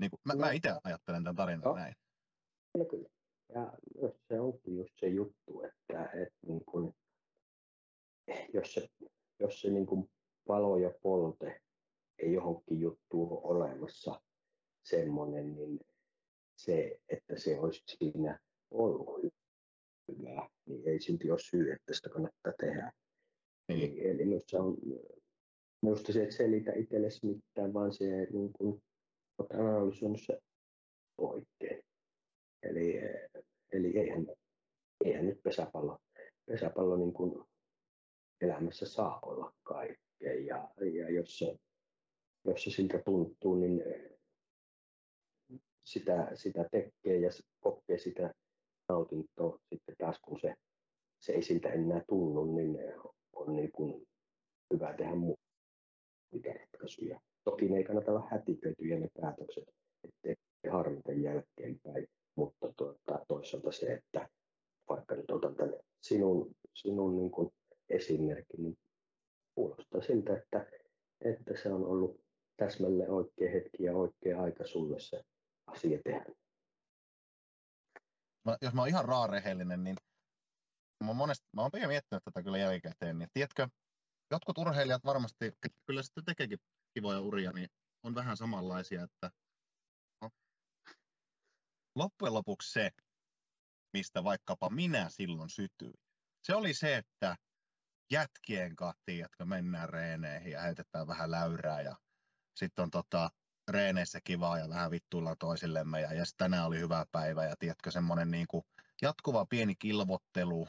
Niin 0.00 0.10
kuin, 0.10 0.20
mä, 0.24 0.32
no. 0.32 0.40
mä 0.40 0.52
itse 0.52 0.74
ajattelen 0.84 1.24
tämän 1.24 1.36
tarinan 1.36 1.64
no. 1.64 1.74
näin. 1.74 1.94
Kyllä, 2.72 2.90
kyllä. 2.90 3.08
Ja 3.54 3.72
myös 4.00 4.14
se 4.28 4.40
onkin 4.40 4.76
just 4.76 4.92
se 5.00 5.08
juttu, 5.08 5.62
että, 5.62 6.04
että 6.04 6.38
niin 6.46 6.64
kun, 6.64 6.94
jos 8.54 8.74
se, 8.74 8.88
jos 9.40 9.60
se 9.60 9.70
niin 9.70 9.86
kun 9.86 10.10
palo 10.46 10.78
ja 10.78 10.90
polte 11.02 11.62
ei 12.18 12.32
johonkin 12.32 12.80
juttuun 12.80 13.32
ole 13.32 13.40
olemassa 13.42 14.20
semmoinen, 14.84 15.54
niin 15.54 15.80
se, 16.56 17.00
että 17.08 17.38
se 17.38 17.60
olisi 17.60 17.82
siinä 17.86 18.38
ollut 18.70 19.32
hyvää, 20.08 20.48
niin 20.66 20.88
ei 20.88 21.00
silti 21.00 21.30
ole 21.30 21.38
syy, 21.38 21.72
että 21.72 21.94
sitä 21.94 22.08
kannattaa 22.08 22.52
tehdä. 22.60 22.92
Niin. 23.68 23.82
Eli, 23.82 24.10
eli 24.10 24.24
minusta, 24.24 24.62
on, 24.62 24.76
minusta 25.82 26.12
se 26.12 26.24
et 26.24 26.32
selitä 26.32 26.72
itsellesi 26.72 27.26
mitään, 27.26 27.74
vaan 27.74 27.92
se 27.92 28.04
niin 28.04 28.52
kun, 28.52 28.82
olet 29.38 29.52
analysoinut 29.52 30.20
se 30.26 30.38
oikein. 31.18 31.84
Eli, 32.62 33.00
eli 33.72 33.98
eihän, 33.98 34.26
eihän 35.04 35.26
nyt 35.26 35.42
pesäpallo, 35.42 35.98
pesäpallo 36.46 36.96
niin 36.96 37.12
kuin 37.12 37.44
elämässä 38.40 38.86
saa 38.86 39.18
olla 39.22 39.52
kaikkea. 39.62 40.34
Ja, 40.46 40.68
ja 40.98 41.10
jos, 41.10 41.38
se, 41.38 41.56
jos 42.44 42.64
se 42.64 42.70
siltä 42.70 43.02
tuntuu, 43.04 43.54
niin 43.54 43.82
sitä, 45.84 46.30
sitä 46.34 46.64
tekee 46.70 47.18
ja 47.20 47.30
kokee 47.60 47.98
sitä 47.98 48.34
nautintoa 48.88 49.58
sitten 49.68 49.94
taas 49.98 50.18
kun 50.22 50.40
se, 50.40 50.54
se 51.20 51.32
ei 51.32 51.42
siltä 51.42 51.68
enää 51.68 52.02
tunnu, 52.08 52.56
niin 52.56 52.78
on 53.32 53.56
niin 53.56 53.72
kuin 53.72 54.06
hyvä 54.74 54.94
tehdä 54.94 55.14
muita 55.14 56.52
ratkaisuja. 56.58 57.20
Toki 57.44 57.68
ne 57.68 57.76
ei 57.76 57.84
kannata 57.84 58.10
olla 58.10 58.28
hätiköityjä 58.30 58.98
ne 58.98 59.08
päätökset, 59.20 59.64
ettei 60.04 60.36
harmita 60.70 61.12
jälkeenpäin 61.12 62.06
mutta 62.36 62.72
tuota, 62.76 63.24
toisaalta 63.28 63.72
se, 63.72 63.86
että 63.86 64.28
vaikka 64.88 65.14
nyt 65.14 65.30
otan 65.30 65.54
tämän 65.54 65.74
sinun, 66.00 66.54
sinun 66.74 67.16
niin 67.16 67.30
kuin 67.30 67.50
esimerkin, 67.88 68.62
niin 68.62 68.78
kuulostaa 69.54 70.00
siltä, 70.00 70.36
että, 70.36 70.66
että 71.20 71.56
se 71.62 71.72
on 71.72 71.86
ollut 71.86 72.20
täsmälleen 72.56 73.10
oikea 73.10 73.50
hetki 73.50 73.84
ja 73.84 73.96
oikea 73.96 74.42
aika 74.42 74.66
sulle 74.66 75.00
se 75.00 75.20
asia 75.74 75.98
tehdä. 76.04 76.24
Mä, 78.44 78.56
jos 78.60 78.74
mä 78.74 78.80
oon 78.80 78.88
ihan 78.88 79.04
raarehellinen, 79.04 79.84
niin 79.84 79.96
mä 81.04 81.08
oon, 81.08 81.16
monesti, 81.16 81.46
mä 81.52 81.62
oon 81.62 81.70
miettinyt 81.74 82.24
tätä 82.24 82.42
kyllä 82.42 82.58
jälkikäteen, 82.58 83.18
niin 83.18 83.28
tiedätkö, 83.32 83.68
jotkut 84.30 84.58
urheilijat 84.58 85.04
varmasti, 85.04 85.52
kyllä 85.86 86.02
sitten 86.02 86.24
tekeekin 86.24 86.58
kivoja 86.94 87.20
uria, 87.20 87.52
niin 87.52 87.68
on 88.02 88.14
vähän 88.14 88.36
samanlaisia, 88.36 89.04
että 89.04 89.30
loppujen 91.94 92.34
lopuksi 92.34 92.72
se, 92.72 92.90
mistä 93.92 94.24
vaikkapa 94.24 94.70
minä 94.70 95.08
silloin 95.08 95.50
sytyin, 95.50 95.94
se 96.42 96.54
oli 96.54 96.74
se, 96.74 96.96
että 96.96 97.36
jätkien 98.12 98.76
kahtiin, 98.76 99.18
jotka 99.18 99.44
mennään 99.44 99.88
reeneihin 99.88 100.52
ja 100.52 100.60
heitetään 100.60 101.06
vähän 101.06 101.30
läyrää 101.30 101.80
ja 101.80 101.96
sitten 102.54 102.82
on 102.82 102.90
tota, 102.90 103.30
reeneissä 103.68 104.20
kivaa 104.24 104.58
ja 104.58 104.68
vähän 104.68 104.90
vittuilla 104.90 105.36
toisillemme 105.36 106.00
ja, 106.00 106.12
ja 106.12 106.24
tänään 106.36 106.66
oli 106.66 106.78
hyvä 106.78 107.06
päivä 107.12 107.44
ja 107.44 107.56
tiedätkö 107.58 107.90
semmoinen 107.90 108.30
niin 108.30 108.46
kuin 108.48 108.64
jatkuva 109.02 109.46
pieni 109.46 109.74
kilvottelu, 109.74 110.68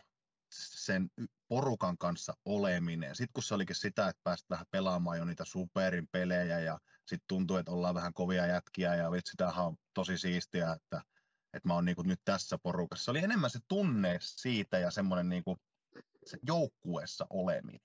sen 0.53 1.09
porukan 1.47 1.97
kanssa 1.97 2.33
oleminen. 2.45 3.15
Sitten 3.15 3.33
kun 3.33 3.43
se 3.43 3.55
olikin 3.55 3.75
sitä, 3.75 4.07
että 4.07 4.21
pääsit 4.23 4.49
vähän 4.49 4.65
pelaamaan 4.71 5.17
jo 5.17 5.25
niitä 5.25 5.45
superin 5.45 6.07
pelejä 6.11 6.59
ja 6.59 6.79
sitten 6.97 7.27
tuntuu, 7.27 7.57
että 7.57 7.71
ollaan 7.71 7.95
vähän 7.95 8.13
kovia 8.13 8.45
jätkiä 8.45 8.95
ja 8.95 9.11
vitsi, 9.11 9.37
tämähän 9.37 9.65
on 9.65 9.77
tosi 9.93 10.17
siistiä, 10.17 10.73
että 10.73 11.01
että 11.53 11.67
mä 11.67 11.73
oon 11.73 11.85
niin 11.85 11.95
nyt 12.03 12.21
tässä 12.25 12.57
porukassa. 12.57 13.05
Se 13.05 13.11
oli 13.11 13.19
enemmän 13.19 13.49
se 13.49 13.59
tunne 13.67 14.17
siitä 14.21 14.79
ja 14.79 14.91
semmoinen 14.91 15.29
niin 15.29 15.43
kuin 15.43 15.57
se 16.25 16.37
joukkueessa 16.47 17.27
oleminen. 17.29 17.81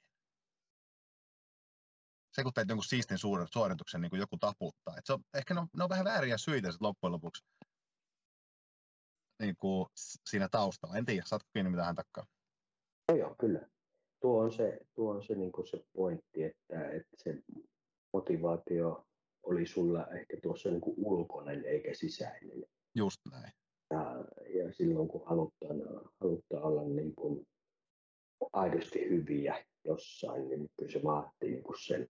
Se, 2.33 2.43
kun 2.43 2.53
teet 2.53 2.69
jonkun 2.69 2.85
siistin 2.85 3.19
suorituksen, 3.53 4.01
niin 4.01 4.11
kuin 4.11 4.21
joku 4.21 4.37
taputtaa. 4.37 4.97
Et 4.99 5.07
se 5.07 5.13
on, 5.13 5.21
ehkä 5.35 5.55
ne 5.55 5.61
on, 5.61 5.69
ne 5.77 5.85
on 5.85 5.91
vähän 5.91 6.05
vääriä 6.05 6.39
syitä 6.39 6.73
sit 6.73 6.81
loppujen 6.81 7.13
lopuksi 7.13 7.45
niin 9.41 9.57
kuin 9.57 9.87
siinä 10.31 10.49
taustalla. 10.49 10.97
En 10.97 11.07
tiedä, 11.07 11.23
saatko 11.27 11.49
kiinni 11.53 11.71
mitä 11.71 11.85
hän 11.85 11.95
takkaa? 11.95 12.27
No 13.09 13.17
joo, 13.17 13.35
kyllä. 13.41 13.69
Tuo 14.21 14.43
on 14.43 14.53
se, 14.53 14.81
tuo 14.95 15.15
on 15.15 15.23
se, 15.23 15.35
niin 15.35 15.53
kuin 15.53 15.67
se 15.67 15.85
pointti, 15.93 16.43
että, 16.43 16.91
että 16.91 17.17
se 17.17 17.43
motivaatio 18.13 19.07
oli 19.43 19.67
sulla 19.67 20.07
ehkä 20.07 20.37
tuossa 20.43 20.69
niin 20.69 20.81
kuin 20.81 20.95
ulkoinen 20.99 21.65
eikä 21.65 21.95
sisäinen. 21.95 22.65
Just 22.95 23.21
näin. 23.31 23.53
Ja, 23.91 24.25
ja 24.59 24.73
silloin 24.73 25.09
kun 25.09 25.27
halutaan, 25.27 25.77
halutaan 26.21 26.63
olla 26.63 26.83
niin 26.83 27.15
kuin 27.15 27.47
aidosti 28.53 29.09
hyviä 29.09 29.65
jossain, 29.85 30.49
niin 30.49 30.71
kyllä 30.79 30.93
se 30.93 31.03
vaatii 31.05 31.51
niin 31.51 31.63
kuin 31.63 31.77
sen, 31.87 32.09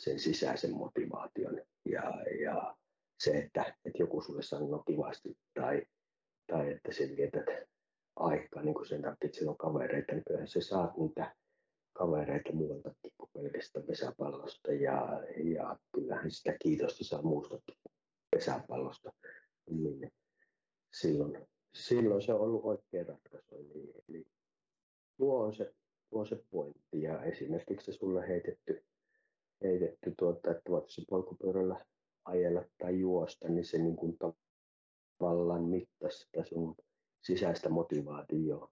sen 0.00 0.18
sisäisen 0.18 0.74
motivaation. 0.74 1.60
Ja, 1.84 2.24
ja 2.44 2.76
se, 3.20 3.30
että, 3.30 3.62
että 3.84 4.02
joku 4.02 4.20
sulle 4.20 4.42
sanoo 4.42 4.82
kivasti 4.86 5.38
tai, 5.54 5.82
tai 6.46 6.72
että 6.72 6.92
sen 6.92 7.16
vietät 7.16 7.46
aikaa 8.16 8.62
niin 8.62 8.74
kuin 8.74 8.86
sen 8.86 9.02
takia, 9.02 9.16
että 9.22 9.38
siellä 9.38 9.50
on 9.50 9.56
kavereita, 9.56 10.12
niin 10.12 10.24
kyllä 10.26 10.46
se 10.46 10.60
saat 10.60 10.96
niitä 10.96 11.36
kavereita 11.92 12.52
muualtakin 12.52 13.12
kuin 13.18 13.30
pelkästään 13.32 13.86
pesäpallosta. 13.86 14.72
Ja, 14.72 15.22
ja 15.44 15.78
kyllähän 15.94 16.30
sitä 16.30 16.56
kiitosta 16.62 17.04
saa 17.04 17.22
muustakin 17.22 17.76
pesäpallosta. 18.30 19.12
Niin 19.70 20.12
silloin, 20.94 21.48
silloin 21.74 22.22
se 22.22 22.32
on 22.32 22.40
ollut 22.40 22.64
oikea 22.64 23.04
ratkaisu. 23.04 23.54
Eli, 23.54 23.94
eli 24.08 24.24
tuo, 25.16 25.44
on 25.44 25.54
se, 25.54 25.74
tuo 26.10 26.20
on 26.20 26.26
se 26.26 26.44
pointti. 26.50 27.02
Ja 27.02 27.22
esimerkiksi 27.22 27.92
se 27.92 27.98
sulle 27.98 28.28
heitetty, 28.28 28.84
heitetty 29.62 30.14
tuota, 30.18 30.50
että 30.50 30.70
voit 30.70 30.88
se 30.88 31.02
polkupyörällä 31.10 31.84
ajella 32.24 32.64
tai 32.78 33.00
juosta, 33.00 33.48
niin 33.48 33.64
se 33.64 33.78
niin 33.78 33.96
kuin 33.96 34.16
tavallaan 35.18 35.64
mittasi 35.64 36.18
sitä 36.18 36.44
sun 36.44 36.76
sisäistä 37.22 37.68
motivaatioa 37.68 38.70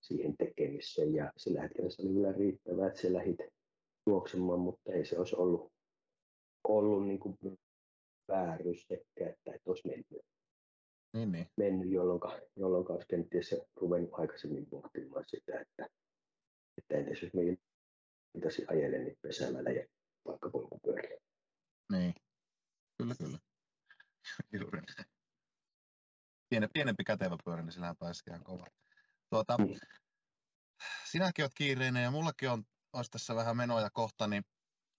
siihen 0.00 0.36
tekemiseen. 0.36 1.14
Ja 1.14 1.32
sillä 1.36 1.62
hetkellä 1.62 1.90
se 1.90 2.02
oli 2.02 2.12
kyllä 2.12 2.32
riittävää, 2.32 2.86
että 2.88 3.00
se 3.00 3.12
lähit 3.12 3.38
juoksemaan, 4.06 4.60
mutta 4.60 4.92
ei 4.92 5.04
se 5.04 5.18
olisi 5.18 5.36
ollut, 5.36 5.72
ollut 6.68 7.06
niin 7.06 7.18
kuin 7.18 7.36
vääryys 8.28 8.86
että 8.90 9.54
et 9.54 9.62
olisi 9.66 9.88
mennyt. 9.88 10.26
Niin, 11.12 11.32
niin. 11.32 11.46
mennyt, 11.56 11.90
jolloin, 11.90 12.20
jolloin 12.56 12.92
olisi 12.92 13.08
kenties 13.08 13.54
ruvennut 13.76 14.10
aikaisemmin 14.12 14.66
pohtimaan 14.66 15.24
sitä, 15.26 15.60
että, 15.60 15.88
että 16.78 16.96
entäs 16.96 17.22
jos 17.22 17.34
me 17.34 17.42
iltaisin 18.34 18.64
ajelen 18.68 19.04
niin 19.04 19.18
pesämällä 19.22 19.70
ja 19.70 19.86
vaikka 20.26 20.50
polkupyöriä. 20.50 21.18
Niin, 21.92 22.14
kyllä 22.98 23.14
kyllä. 23.18 23.38
Juuri 24.60 24.80
Piene, 26.48 26.68
pienempi 26.72 27.04
kätevä 27.04 27.36
pyörä, 27.44 27.62
niin 27.62 27.72
sillähän 27.72 27.96
pääsi 27.96 28.22
ihan 28.30 28.44
kova. 28.44 28.66
Tuota, 29.30 29.58
mm. 29.58 29.74
Sinäkin 31.10 31.42
olet 31.42 31.52
kiireinen 31.54 32.02
ja 32.02 32.10
mullakin 32.10 32.50
on, 32.50 32.64
olisi 32.92 33.10
tässä 33.10 33.34
vähän 33.34 33.56
menoja 33.56 33.90
kohta, 33.92 34.26
niin 34.26 34.42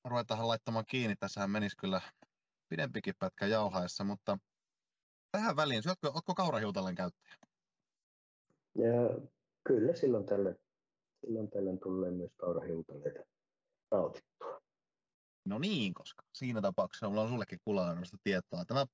ruvetaan 0.03 0.47
laittamaan 0.47 0.85
kiinni. 0.89 1.15
Tässähän 1.15 1.51
menisi 1.51 1.77
kyllä 1.77 2.01
pidempikin 2.69 3.13
pätkä 3.19 3.45
jauhaessa, 3.45 4.03
mutta 4.03 4.37
tähän 5.31 5.55
väliin, 5.55 5.83
syötkö, 5.83 6.11
oletko 6.11 6.35
kaurahiutalen 6.35 6.95
käyttäjä? 6.95 7.35
Ja 8.75 9.27
kyllä 9.63 9.95
silloin 9.95 10.25
tällöin, 10.25 10.55
silloin 11.25 11.49
tällöin 11.49 11.79
tulee 11.79 12.11
myös 12.11 12.31
kaurahiutaleita 12.37 13.19
nautittua. 13.91 14.56
No 15.47 15.59
niin, 15.59 15.93
koska 15.93 16.23
siinä 16.33 16.61
tapauksessa 16.61 17.09
mulla 17.09 17.21
on 17.21 17.29
sullekin 17.29 17.59
kullanarvoista 17.63 18.17
tietoa. 18.23 18.65
Tämä 18.65 18.85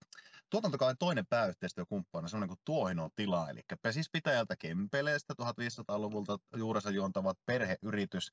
tuotantokauden 0.50 0.98
toinen 0.98 1.26
pääyhteistyökumppani, 1.26 2.30
semmoinen 2.30 2.48
kuin 2.48 2.60
Tuohinon 2.66 3.10
tila, 3.16 3.50
eli 3.50 3.62
pesispitäjältä 3.82 4.56
Kempeleestä 4.56 5.34
1500-luvulta 5.42 6.38
juurensa 6.56 6.90
juontavat 6.90 7.38
perheyritys. 7.46 8.32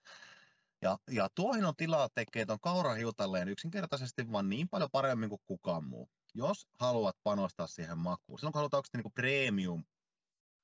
Ja, 0.82 0.98
ja 1.10 1.28
Tuohinon 1.34 1.76
tila 1.76 2.09
tekee 2.14 2.47
tuon 2.47 2.60
kaurahiutalleen 2.60 3.48
yksinkertaisesti 3.48 4.32
vaan 4.32 4.48
niin 4.48 4.68
paljon 4.68 4.90
paremmin 4.92 5.28
kuin 5.28 5.40
kukaan 5.44 5.84
muu. 5.84 6.09
Jos 6.34 6.66
haluat 6.78 7.16
panostaa 7.22 7.66
siihen 7.66 7.98
makuun, 7.98 8.38
silloin 8.38 8.52
kun 8.52 8.59
halutaan 8.59 8.84
niin 8.94 9.12
premium 9.12 9.84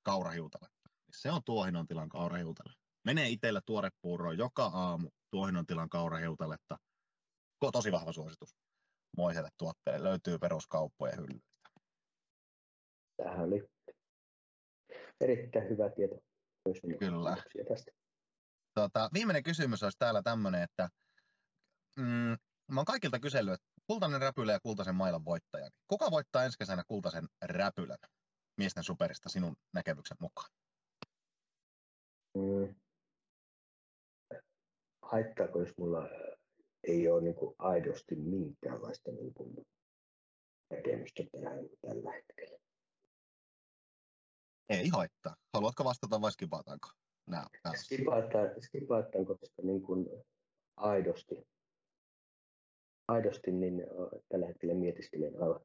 kaurahiutaletta, 0.03 0.89
niin 1.07 1.15
se 1.16 1.31
on 1.31 1.45
Tuohinon 1.45 1.87
tilan 1.87 2.09
kaurahiutale. 2.09 2.73
Menee 3.05 3.28
itsellä 3.28 3.61
tuorepuuroon 3.66 4.39
joka 4.39 4.65
aamu 4.65 5.11
Tuohinon 5.31 5.66
tilan 5.66 5.89
kaurahiutaletta 5.89 6.78
tosi 7.73 7.93
vahva 7.93 8.12
suositus 8.12 8.57
moiselle 9.16 9.49
tuotteelle. 9.59 10.09
Löytyy 10.09 10.39
peruskauppojen 10.39 11.16
hyllyistä. 11.16 11.70
Tähän 13.16 13.41
oli 13.41 13.69
erittäin 15.20 15.69
hyvä 15.69 15.91
tieto. 15.91 16.16
Kyllä. 16.99 17.37
Tästä. 17.69 17.93
Tota, 18.74 19.11
viimeinen 19.15 19.43
kysymys 19.43 19.83
olisi 19.83 19.99
täällä 19.99 20.23
tämmöinen, 20.23 20.62
että 20.62 20.89
mm, 21.97 22.37
mä 22.73 22.81
oon 22.81 22.85
kaikilta 22.85 23.20
kysellyt, 23.20 23.55
että 23.55 23.66
kultainen 23.87 24.20
räpylä 24.20 24.53
ja 24.53 24.61
kultaisen 24.61 24.95
mailan 24.95 25.24
voittaja. 25.24 25.70
Kuka 25.89 26.11
voittaa 26.11 26.45
ensi 26.45 26.59
kesänä 26.59 26.83
kultaisen 26.89 27.28
räpylän 27.43 27.99
miesten 28.57 28.85
superista 28.85 29.28
sinun 29.28 29.57
näkemyksen 29.74 30.16
mukaan? 30.20 30.51
Mm. 32.35 32.74
Haittaako, 35.03 35.61
jos 35.61 35.77
mulla 35.78 36.09
ei 36.87 37.09
ole 37.09 37.23
niin 37.23 37.35
kuin 37.35 37.55
aidosti 37.59 38.17
minkäänlaista 38.17 39.13
niin 39.13 39.35
kuin 39.35 39.67
näkemystä 40.71 41.25
tähän 41.33 41.69
tällä 41.81 42.13
hetkellä. 42.13 42.59
Ei 44.69 44.89
haittaa. 44.89 45.37
Haluatko 45.55 45.85
vastata 45.85 46.21
vai 46.21 46.33
skipataanko? 46.33 46.89
Nää, 47.27 47.47
nää. 47.65 47.75
Skipataan, 47.77 48.51
skipataan, 48.61 49.27
koska 49.27 49.63
niin 49.63 49.83
kuin 49.83 50.07
aidosti, 50.77 51.47
aidosti 53.09 53.53
niin 53.53 53.87
tällä 54.29 54.47
hetkellä 54.47 54.75
mietiskelen 54.75 55.43
aivan, 55.43 55.61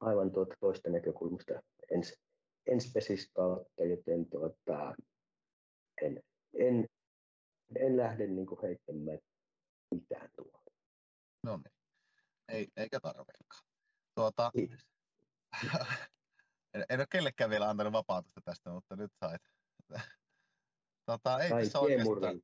aivan 0.00 0.32
tuota 0.32 0.54
toista 0.60 0.90
näkökulmasta 0.90 1.62
ens, 1.90 2.14
enspesis 2.66 3.30
kautta, 3.32 3.84
joten 3.84 4.26
tuota, 4.30 4.94
en, 6.02 6.22
en, 6.58 6.86
en 7.76 7.96
lähde 7.96 8.26
niin 8.26 8.46
kuin 8.46 8.60
heittämään 8.62 9.18
mitään 9.94 10.30
tuolla. 10.36 10.62
No 11.42 11.56
niin. 11.56 11.74
Ei, 12.48 12.68
eikä 12.76 13.00
tarvekaan. 13.00 13.64
Tuota, 14.14 14.50
Kiitos. 14.56 14.86
en, 16.74 16.84
en 16.88 17.00
ole 17.00 17.06
kellekään 17.10 17.50
vielä 17.50 17.68
antanut 17.68 17.92
vapautusta 17.92 18.40
tästä, 18.44 18.70
mutta 18.70 18.96
nyt 18.96 19.12
sait. 19.20 19.42
tota, 21.06 21.40
ei 21.40 21.48
Sai 21.48 21.62
tässä 21.64 21.80
oikeastaan... 21.80 22.40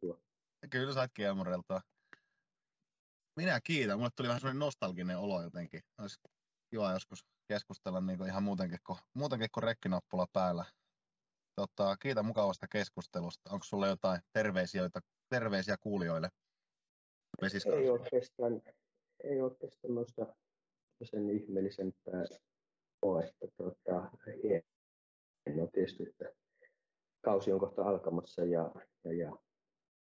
Kyllä 0.71 0.93
sait 0.93 1.13
kiemurreltua. 1.15 1.81
Minä 3.37 3.61
kiitän. 3.61 3.99
Mulle 3.99 4.11
tuli 4.17 4.29
vähän 4.29 4.41
sellainen 4.41 4.59
nostalginen 4.59 5.19
olo 5.19 5.43
jotenkin. 5.43 5.81
Olisi 5.99 6.21
kiva 6.71 6.93
joskus 6.93 7.25
keskustella 7.49 8.01
niin 8.01 8.19
kuin 8.19 8.31
ihan 8.31 8.43
muutenkin 8.43 8.79
kuin, 8.87 8.99
muutenkin 9.15 9.49
kuin 9.55 9.65
rekkinappula 9.65 10.27
päällä. 10.33 10.65
Tota, 11.55 11.97
kiitän 11.97 12.27
mukavasta 12.27 12.69
keskustelusta. 12.69 13.51
Onko 13.51 13.65
sulla 13.65 13.87
jotain 13.87 14.21
terveisiä, 14.33 14.83
terveisiä 15.29 15.77
kuulijoille? 15.81 16.31
Ei 17.73 17.91
oikeastaan, 17.91 18.63
ei 19.25 19.41
oikeastaan 19.41 19.95
noista 19.95 20.27
sen 21.05 21.31
ihmeellisempää 21.31 22.25
ole, 23.03 23.25
että 23.25 23.47
tuota, 23.57 24.11
hienoa 25.47 25.67
tietysti, 25.73 26.03
että 26.03 26.33
kausi 27.25 27.53
on 27.53 27.61
kohta 27.61 27.83
alkamassa 27.83 28.45
ja, 28.45 28.73
ja, 29.05 29.13
ja 29.13 29.37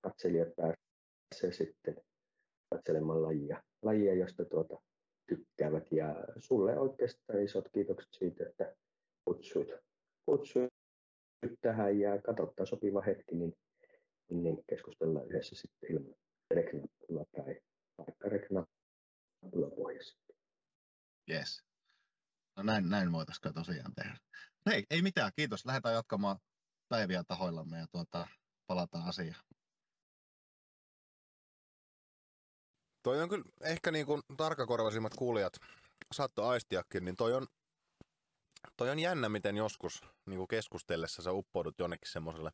katselijat 0.00 0.48
pääsee 0.56 1.52
sitten 1.52 1.96
katselemaan 2.74 3.22
lajia, 3.22 3.62
lajia 3.82 4.14
josta 4.14 4.44
tuota, 4.44 4.82
tykkäävät. 5.28 5.92
Ja 5.92 6.14
sulle 6.38 6.78
oikeastaan 6.78 7.42
isot 7.42 7.68
kiitokset 7.72 8.12
siitä, 8.12 8.48
että 8.48 8.76
kutsuit, 9.24 9.68
kutsuit 10.26 10.72
tähän 11.60 11.98
ja 11.98 12.22
katsotaan 12.22 12.66
sopiva 12.66 13.00
hetki, 13.00 13.34
niin, 13.34 13.52
niin 14.30 14.64
keskustellaan 14.68 15.26
yhdessä 15.26 15.56
sitten 15.56 15.92
ilman 15.92 16.14
reknappula 16.54 17.24
tai 17.36 17.60
vaikka 17.98 18.28
reknappula 18.28 19.70
pohjassa. 19.76 20.18
Yes. 21.30 21.64
No 22.56 22.62
näin, 22.62 22.90
näin 22.90 23.12
voitaisiin 23.12 23.54
tosiaan 23.54 23.94
tehdä. 23.94 24.18
No 24.66 24.72
ei, 24.72 24.86
ei 24.90 25.02
mitään, 25.02 25.32
kiitos. 25.36 25.66
Lähdetään 25.66 25.94
jatkamaan 25.94 26.38
päiviä 26.88 27.24
tahoillamme 27.24 27.78
ja 27.78 27.86
tuota, 27.92 28.26
palataan 28.66 29.08
asiaan. 29.08 29.44
Toi 33.02 33.22
on 33.22 33.28
kyllä 33.28 33.44
ehkä 33.60 33.90
niin 33.90 34.06
kuin 34.06 34.22
tarkakorvaisimmat 34.36 35.14
kuulijat 35.14 35.52
saattoi 36.12 36.46
aistiakin, 36.46 37.04
niin 37.04 37.16
toi 37.16 37.34
on, 37.34 37.46
toi 38.76 38.90
on 38.90 38.98
jännä, 38.98 39.28
miten 39.28 39.56
joskus 39.56 40.02
niin 40.26 40.36
kuin 40.38 40.48
keskustellessa 40.48 41.22
sä 41.22 41.32
uppoudut 41.32 41.78
jonnekin 41.78 42.12
semmoiselle 42.12 42.50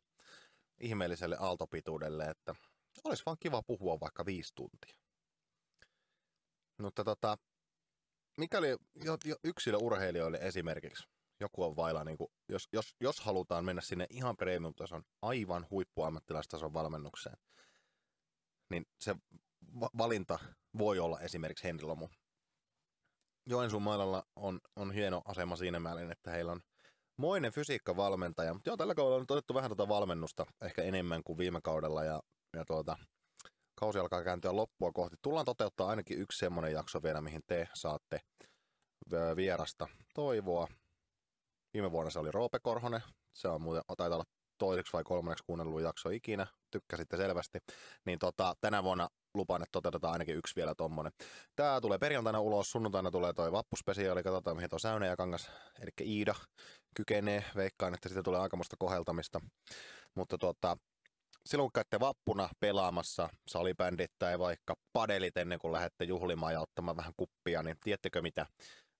ihmeelliselle 0.79 1.37
aaltopituudelle, 1.39 2.23
että 2.23 2.55
olisi 3.03 3.23
vaan 3.25 3.37
kiva 3.39 3.61
puhua 3.61 3.99
vaikka 3.99 4.25
viisi 4.25 4.55
tuntia. 4.55 4.95
Mutta 6.81 7.03
tota, 7.03 7.37
mikäli 8.37 8.77
yksilöurheilijoille 9.43 10.37
esimerkiksi 10.41 11.03
joku 11.39 11.63
on 11.63 11.75
vailla, 11.75 12.03
niin 12.03 12.17
kuin, 12.17 12.31
jos, 12.49 12.67
jos, 12.73 12.95
jos 12.99 13.19
halutaan 13.19 13.65
mennä 13.65 13.81
sinne 13.81 14.07
ihan 14.09 14.37
premium-tason, 14.37 15.03
aivan 15.21 15.67
huippuammattilaistason 15.71 16.73
valmennukseen, 16.73 17.37
niin 18.69 18.85
se 18.99 19.15
valinta 19.97 20.39
voi 20.77 20.99
olla 20.99 21.19
esimerkiksi 21.19 21.63
Henri 21.63 21.85
Lomu. 21.85 22.09
Joensuun 23.49 23.83
mailalla 23.83 24.23
on, 24.35 24.59
on 24.75 24.91
hieno 24.91 25.21
asema 25.25 25.55
siinä 25.55 25.79
määrin, 25.79 26.11
että 26.11 26.31
heillä 26.31 26.51
on 26.51 26.61
moinen 27.17 27.51
fysiikkavalmentaja. 27.51 28.53
Mutta 28.53 28.69
joo, 28.69 28.77
tällä 28.77 28.95
kaudella 28.95 29.15
on 29.15 29.25
otettu 29.29 29.53
vähän 29.53 29.69
tuota 29.69 29.87
valmennusta, 29.87 30.45
ehkä 30.61 30.83
enemmän 30.83 31.23
kuin 31.23 31.37
viime 31.37 31.61
kaudella, 31.61 32.03
ja, 32.03 32.21
ja 32.53 32.65
tuota, 32.65 32.97
kausi 33.75 33.99
alkaa 33.99 34.23
kääntyä 34.23 34.55
loppua 34.55 34.91
kohti. 34.91 35.15
Tullaan 35.21 35.45
toteuttaa 35.45 35.89
ainakin 35.89 36.19
yksi 36.19 36.37
semmoinen 36.37 36.71
jakso 36.71 37.03
vielä, 37.03 37.21
mihin 37.21 37.41
te 37.47 37.67
saatte 37.73 38.19
vierasta 39.35 39.87
toivoa. 40.13 40.67
Viime 41.73 41.91
vuonna 41.91 42.09
se 42.09 42.19
oli 42.19 42.31
Roope 42.31 42.59
Korhonen. 42.59 43.03
Se 43.33 43.47
on 43.47 43.61
muuten, 43.61 43.83
taitaa 43.97 44.15
olla 44.17 44.25
toiseksi 44.57 44.93
vai 44.93 45.03
kolmanneksi 45.03 45.43
kuunnellut 45.47 45.81
jakso 45.81 46.09
ikinä. 46.09 46.47
Tykkäsitte 46.71 47.17
selvästi. 47.17 47.59
Niin 48.05 48.19
tota, 48.19 48.55
tänä 48.61 48.83
vuonna 48.83 49.09
lupaan, 49.33 49.61
että 49.61 49.71
toteutetaan 49.71 50.13
ainakin 50.13 50.35
yksi 50.35 50.55
vielä 50.55 50.75
tommonen. 50.75 51.11
Tää 51.55 51.81
tulee 51.81 51.97
perjantaina 51.97 52.39
ulos, 52.39 52.71
sunnuntaina 52.71 53.11
tulee 53.11 53.33
toi 53.33 53.51
vappuspesiaali, 53.51 54.23
katsotaan 54.23 54.55
mihin 54.55 54.69
tuo 54.69 54.79
Säynä 54.79 55.05
ja 55.05 55.15
Kangas, 55.15 55.51
eli 55.81 55.91
Iida 56.01 56.35
kykenee. 56.95 57.45
Veikkaan, 57.55 57.93
että 57.93 58.09
siitä 58.09 58.23
tulee 58.23 58.39
aikamoista 58.39 58.75
koheltamista. 58.79 59.41
Mutta 60.15 60.37
tota, 60.37 60.77
silloin 61.45 61.65
kun 61.67 61.73
käytte 61.73 61.99
vappuna 61.99 62.49
pelaamassa 62.59 63.29
salibändit 63.47 64.11
tai 64.19 64.39
vaikka 64.39 64.75
padelit 64.93 65.37
ennen 65.37 65.59
kuin 65.59 65.71
lähdette 65.71 66.03
juhlimaan 66.05 66.53
ja 66.53 66.61
ottamaan 66.61 66.97
vähän 66.97 67.13
kuppia, 67.17 67.63
niin 67.63 67.77
tiedättekö 67.83 68.21
mitä? 68.21 68.45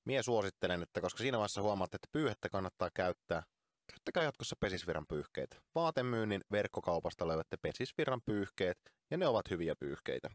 Mie 0.05 0.23
suosittelen, 0.23 0.83
että 0.83 1.01
koska 1.01 1.17
siinä 1.17 1.37
vaiheessa 1.37 1.61
huomaatte, 1.61 1.95
että 1.95 2.07
pyyhettä 2.11 2.49
kannattaa 2.49 2.89
käyttää, 2.93 3.43
käyttäkää 3.91 4.23
jatkossa 4.23 4.55
pesisvirran 4.59 5.05
pyyhkeitä. 5.07 5.55
Vaatemyynnin 5.75 6.41
verkkokaupasta 6.51 7.27
löydätte 7.27 7.57
pesisvirran 7.57 8.21
pyyhkeet, 8.25 8.77
ja 9.11 9.17
ne 9.17 9.27
ovat 9.27 9.49
hyviä 9.49 9.75
pyyhkeitä. 9.75 10.29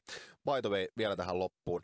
By 0.44 0.62
the 0.62 0.70
way, 0.70 0.86
vielä 0.96 1.16
tähän 1.16 1.38
loppuun. 1.38 1.82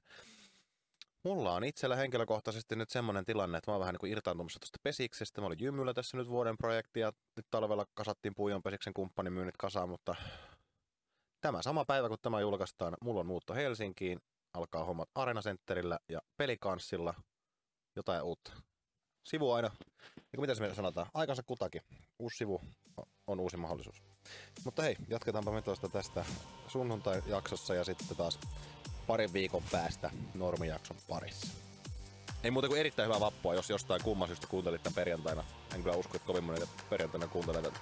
Mulla 1.25 1.55
on 1.55 1.65
itsellä 1.65 1.97
henkilökohtaisesti 1.97 2.77
nyt 2.77 2.91
semmoinen 2.91 3.25
tilanne, 3.25 3.59
että 3.59 3.71
mä 3.71 3.75
oon 3.75 3.81
vähän 3.81 3.93
niin 3.93 4.01
kuin 4.01 4.13
irtaantumassa 4.13 4.61
tuosta 4.61 4.79
pesiksestä. 4.83 5.41
Mä 5.41 5.47
olin 5.47 5.61
Jymyllä 5.61 5.95
tässä 5.95 6.17
nyt 6.17 6.29
vuoden 6.29 6.57
projekti 6.59 7.01
ja 7.01 7.13
nyt 7.37 7.47
talvella 7.51 7.87
kasattiin 7.95 8.35
Puijon 8.35 8.63
pesiksen 8.63 8.95
kumppanimyynnit 8.95 9.57
kasaan, 9.57 9.89
mutta 9.89 10.15
tämä 11.41 11.63
sama 11.63 11.85
päivä 11.85 12.09
kun 12.09 12.19
tämä 12.23 12.41
julkaistaan, 12.41 12.97
mulla 13.03 13.21
on 13.21 13.27
muutto 13.27 13.55
Helsinkiin, 13.55 14.21
alkaa 14.55 14.85
hommat 14.85 15.09
Arena 15.15 15.43
Centerillä 15.43 15.99
ja 16.09 16.21
Pelikanssilla, 16.37 17.15
jotain 17.97 18.23
uutta. 18.23 18.53
Sivu 19.25 19.53
aina, 19.53 19.71
niin 20.17 20.41
mitä 20.41 20.55
se 20.55 20.75
sanotaan, 20.75 21.07
aikansa 21.15 21.43
kutakin. 21.43 21.83
Uusi 22.19 22.37
sivu 22.37 22.61
on 23.27 23.41
uusi 23.41 23.57
mahdollisuus. 23.57 24.03
Mutta 24.65 24.83
hei, 24.83 24.97
jatketaanpa 25.09 25.53
me 25.53 25.63
tästä 25.93 26.25
sunnuntai-jaksossa 26.69 27.75
ja 27.75 27.85
sitten 27.85 28.17
taas 28.17 28.39
parin 29.06 29.32
viikon 29.32 29.62
päästä 29.72 30.10
normijakson 30.35 30.97
parissa. 31.09 31.48
Ei 32.44 32.51
muuta 32.51 32.68
kuin 32.68 32.81
erittäin 32.81 33.06
hyvää 33.06 33.20
vappua, 33.20 33.55
jos 33.55 33.70
jostain 33.70 34.02
kumman 34.05 34.28
syystä 34.28 34.47
kuuntelit 34.47 34.82
tämän 34.82 34.94
perjantaina. 34.94 35.44
En 35.74 35.82
kyllä 35.82 35.97
usko, 35.97 36.16
että 36.16 36.27
kovin 36.27 36.44
monen 36.44 36.68
perjantaina 36.90 37.28
kuuntelee 37.28 37.62
tätä. 37.62 37.78